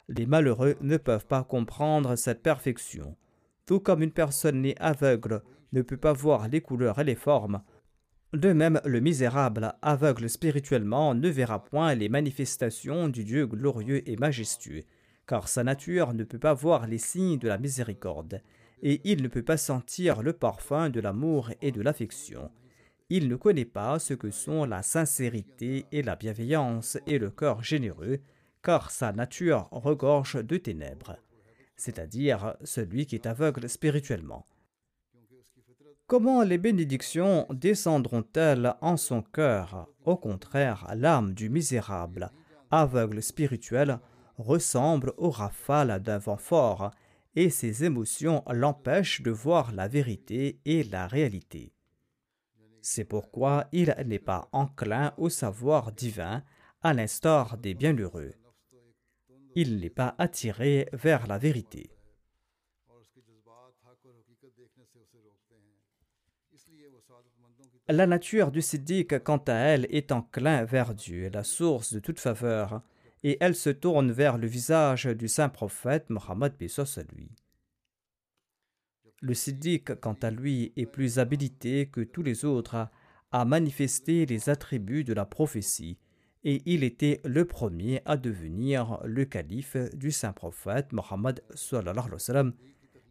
Les 0.09 0.25
malheureux 0.25 0.75
ne 0.81 0.97
peuvent 0.97 1.27
pas 1.27 1.43
comprendre 1.43 2.15
cette 2.15 2.43
perfection. 2.43 3.15
Tout 3.65 3.79
comme 3.79 4.01
une 4.01 4.11
personne 4.11 4.61
née 4.61 4.75
aveugle 4.79 5.41
ne 5.71 5.81
peut 5.81 5.97
pas 5.97 6.13
voir 6.13 6.47
les 6.47 6.61
couleurs 6.61 6.99
et 6.99 7.03
les 7.03 7.15
formes, 7.15 7.61
de 8.33 8.53
même 8.53 8.79
le 8.85 9.01
misérable, 9.01 9.73
aveugle 9.81 10.29
spirituellement, 10.29 11.13
ne 11.13 11.29
verra 11.29 11.63
point 11.63 11.95
les 11.95 12.07
manifestations 12.07 13.09
du 13.09 13.25
Dieu 13.25 13.45
glorieux 13.45 14.07
et 14.09 14.15
majestueux, 14.15 14.83
car 15.27 15.49
sa 15.49 15.63
nature 15.63 16.13
ne 16.13 16.23
peut 16.23 16.39
pas 16.39 16.53
voir 16.53 16.87
les 16.87 16.97
signes 16.97 17.39
de 17.39 17.49
la 17.49 17.57
miséricorde, 17.57 18.41
et 18.81 19.01
il 19.03 19.21
ne 19.21 19.27
peut 19.27 19.43
pas 19.43 19.57
sentir 19.57 20.23
le 20.23 20.33
parfum 20.33 20.89
de 20.89 21.01
l'amour 21.01 21.51
et 21.61 21.71
de 21.71 21.81
l'affection 21.81 22.49
il 23.13 23.27
ne 23.27 23.35
connaît 23.35 23.65
pas 23.65 23.99
ce 23.99 24.13
que 24.13 24.31
sont 24.31 24.63
la 24.63 24.83
sincérité 24.83 25.85
et 25.91 26.01
la 26.01 26.15
bienveillance 26.15 26.97
et 27.05 27.19
le 27.19 27.29
cœur 27.29 27.61
généreux, 27.61 28.19
car 28.63 28.89
sa 28.89 29.11
nature 29.11 29.67
regorge 29.71 30.41
de 30.41 30.55
ténèbres, 30.55 31.17
c'est-à-dire 31.75 32.55
celui 32.63 33.05
qui 33.05 33.15
est 33.15 33.25
aveugle 33.25 33.67
spirituellement. 33.67 34.45
Comment 36.07 36.43
les 36.43 36.57
bénédictions 36.57 37.47
descendront-elles 37.49 38.75
en 38.79 38.95
son 38.95 39.21
cœur? 39.21 39.89
Au 40.05 40.15
contraire, 40.15 40.87
l'âme 40.95 41.33
du 41.33 41.49
misérable, 41.49 42.31
aveugle 42.69 43.21
spirituel, 43.21 43.99
ressemble 44.37 45.11
aux 45.17 45.31
rafales 45.31 46.01
d'un 46.01 46.17
vent 46.17 46.37
fort, 46.37 46.91
et 47.35 47.49
ses 47.49 47.83
émotions 47.83 48.41
l'empêchent 48.49 49.21
de 49.21 49.31
voir 49.31 49.73
la 49.73 49.89
vérité 49.89 50.61
et 50.63 50.83
la 50.83 51.07
réalité. 51.07 51.73
C'est 52.81 53.05
pourquoi 53.05 53.67
il 53.71 53.95
n'est 54.05 54.19
pas 54.19 54.49
enclin 54.51 55.13
au 55.17 55.29
savoir 55.29 55.91
divin, 55.91 56.43
à 56.81 56.93
l'instar 56.93 57.57
des 57.57 57.75
bienheureux. 57.75 58.33
Il 59.55 59.79
n'est 59.79 59.89
pas 59.91 60.15
attiré 60.17 60.89
vers 60.93 61.27
la 61.27 61.37
vérité. 61.37 61.91
La 67.87 68.07
nature 68.07 68.51
du 68.51 68.61
siddiq, 68.61 69.19
quant 69.23 69.43
à 69.47 69.53
elle, 69.53 69.85
est 69.89 70.11
enclin 70.11 70.63
vers 70.63 70.95
Dieu, 70.95 71.29
la 71.29 71.43
source 71.43 71.93
de 71.93 71.99
toute 71.99 72.19
faveur, 72.19 72.81
et 73.23 73.37
elle 73.41 73.55
se 73.55 73.69
tourne 73.69 74.11
vers 74.11 74.37
le 74.37 74.47
visage 74.47 75.05
du 75.05 75.27
saint 75.27 75.49
prophète 75.49 76.09
Mohammed 76.09 76.53
lui. 77.13 77.29
Le 79.21 79.33
siddiq, 79.33 79.95
quant 80.01 80.17
à 80.21 80.31
lui, 80.31 80.73
est 80.75 80.87
plus 80.87 81.19
habilité 81.19 81.85
que 81.85 82.01
tous 82.01 82.23
les 82.23 82.43
autres 82.43 82.89
à 83.31 83.45
manifester 83.45 84.25
les 84.25 84.49
attributs 84.49 85.03
de 85.03 85.13
la 85.13 85.25
prophétie, 85.25 85.97
et 86.43 86.61
il 86.65 86.83
était 86.83 87.21
le 87.23 87.45
premier 87.45 88.01
à 88.05 88.17
devenir 88.17 88.99
le 89.05 89.25
calife 89.25 89.77
du 89.93 90.11
saint 90.11 90.33
prophète 90.33 90.91
Mohammed 90.91 91.41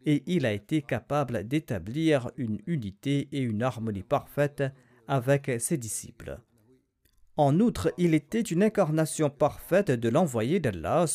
et 0.05 0.23
il 0.25 0.45
a 0.45 0.51
été 0.51 0.81
capable 0.81 1.47
d'établir 1.47 2.31
une 2.35 2.59
unité 2.67 3.29
et 3.31 3.39
une 3.39 3.63
harmonie 3.63 4.03
parfaite 4.03 4.63
avec 5.07 5.51
ses 5.59 5.77
disciples. 5.77 6.39
En 7.37 7.59
outre, 7.59 7.93
il 7.97 8.13
était 8.13 8.41
une 8.41 8.63
incarnation 8.63 9.29
parfaite 9.29 9.91
de 9.91 10.09
l'envoyé 10.09 10.59
d'Allah, 10.59 11.05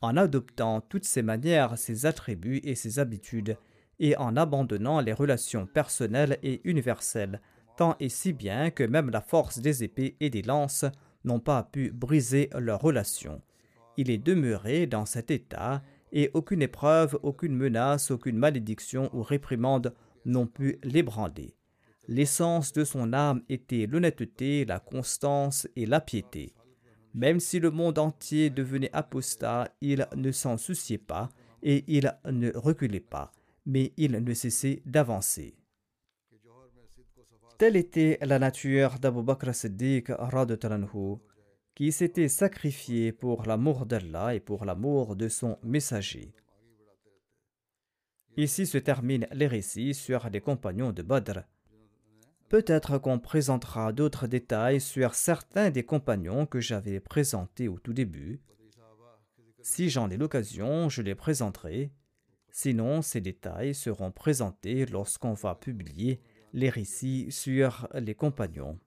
en 0.00 0.16
adoptant 0.16 0.80
toutes 0.80 1.04
ses 1.04 1.22
manières, 1.22 1.78
ses 1.78 2.06
attributs 2.06 2.60
et 2.64 2.74
ses 2.74 2.98
habitudes, 2.98 3.56
et 3.98 4.16
en 4.16 4.36
abandonnant 4.36 5.00
les 5.00 5.12
relations 5.12 5.66
personnelles 5.66 6.38
et 6.42 6.60
universelles, 6.64 7.40
tant 7.76 7.96
et 8.00 8.08
si 8.08 8.32
bien 8.32 8.70
que 8.70 8.84
même 8.84 9.10
la 9.10 9.20
force 9.20 9.58
des 9.58 9.84
épées 9.84 10.16
et 10.20 10.30
des 10.30 10.42
lances 10.42 10.84
n'ont 11.24 11.40
pas 11.40 11.62
pu 11.62 11.90
briser 11.92 12.50
leurs 12.58 12.80
relations. 12.80 13.42
Il 13.96 14.10
est 14.10 14.18
demeuré 14.18 14.86
dans 14.86 15.06
cet 15.06 15.30
état, 15.30 15.82
et 16.12 16.30
aucune 16.34 16.62
épreuve, 16.62 17.18
aucune 17.22 17.56
menace, 17.56 18.10
aucune 18.10 18.38
malédiction 18.38 19.10
ou 19.12 19.22
réprimande 19.22 19.94
n'ont 20.24 20.46
pu 20.46 20.78
l'ébranler. 20.82 21.54
L'essence 22.08 22.72
de 22.72 22.84
son 22.84 23.12
âme 23.12 23.42
était 23.48 23.86
l'honnêteté, 23.86 24.64
la 24.64 24.78
constance 24.78 25.66
et 25.74 25.86
la 25.86 26.00
piété. 26.00 26.55
Même 27.16 27.40
si 27.40 27.58
le 27.60 27.70
monde 27.70 27.98
entier 27.98 28.50
devenait 28.50 28.90
apostat, 28.92 29.74
il 29.80 30.06
ne 30.14 30.30
s'en 30.32 30.58
souciait 30.58 30.98
pas 30.98 31.30
et 31.62 31.82
il 31.88 32.14
ne 32.30 32.52
reculait 32.54 33.00
pas, 33.00 33.32
mais 33.64 33.94
il 33.96 34.12
ne 34.12 34.34
cessait 34.34 34.82
d'avancer. 34.84 35.56
Telle 37.56 37.76
était 37.76 38.18
la 38.20 38.38
nature 38.38 38.98
d'Abu 38.98 39.22
Bakr 39.22 39.54
Siddiq 39.54 40.12
qui 41.74 41.90
s'était 41.90 42.28
sacrifié 42.28 43.12
pour 43.12 43.46
l'amour 43.46 43.86
d'Allah 43.86 44.34
et 44.34 44.40
pour 44.40 44.66
l'amour 44.66 45.16
de 45.16 45.28
son 45.28 45.58
messager. 45.62 46.34
Ici 48.36 48.66
se 48.66 48.76
terminent 48.76 49.26
les 49.32 49.46
récits 49.46 49.94
sur 49.94 50.28
les 50.28 50.42
compagnons 50.42 50.92
de 50.92 51.00
Badr. 51.00 51.40
Peut-être 52.48 52.98
qu'on 52.98 53.18
présentera 53.18 53.92
d'autres 53.92 54.28
détails 54.28 54.80
sur 54.80 55.14
certains 55.14 55.70
des 55.70 55.82
compagnons 55.84 56.46
que 56.46 56.60
j'avais 56.60 57.00
présentés 57.00 57.66
au 57.66 57.78
tout 57.78 57.92
début. 57.92 58.40
Si 59.62 59.90
j'en 59.90 60.08
ai 60.10 60.16
l'occasion, 60.16 60.88
je 60.88 61.02
les 61.02 61.16
présenterai. 61.16 61.90
Sinon, 62.52 63.02
ces 63.02 63.20
détails 63.20 63.74
seront 63.74 64.12
présentés 64.12 64.86
lorsqu'on 64.86 65.34
va 65.34 65.56
publier 65.56 66.20
les 66.52 66.70
récits 66.70 67.26
sur 67.30 67.88
les 67.94 68.14
compagnons. 68.14 68.78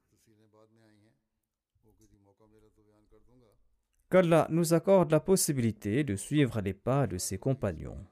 Qu'Allah 4.10 4.48
nous 4.50 4.74
accorde 4.74 5.12
la 5.12 5.20
possibilité 5.20 6.04
de 6.04 6.16
suivre 6.16 6.62
les 6.62 6.74
pas 6.74 7.08
de 7.08 7.18
ses 7.18 7.38
compagnons. 7.38 8.04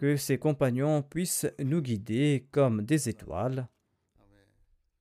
Que 0.00 0.16
ses 0.16 0.38
compagnons 0.38 1.02
puissent 1.02 1.46
nous 1.58 1.82
guider 1.82 2.46
comme 2.52 2.86
des 2.86 3.10
étoiles 3.10 3.68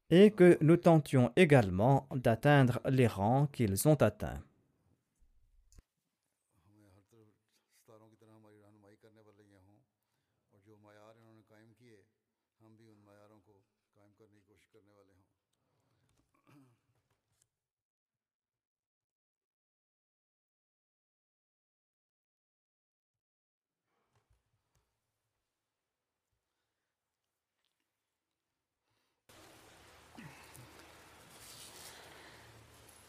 et 0.09 0.31
que 0.31 0.57
nous 0.59 0.75
tentions 0.75 1.31
également 1.37 2.05
d'atteindre 2.13 2.81
les 2.89 3.07
rangs 3.07 3.47
qu'ils 3.47 3.87
ont 3.87 3.95
atteints. 3.95 4.43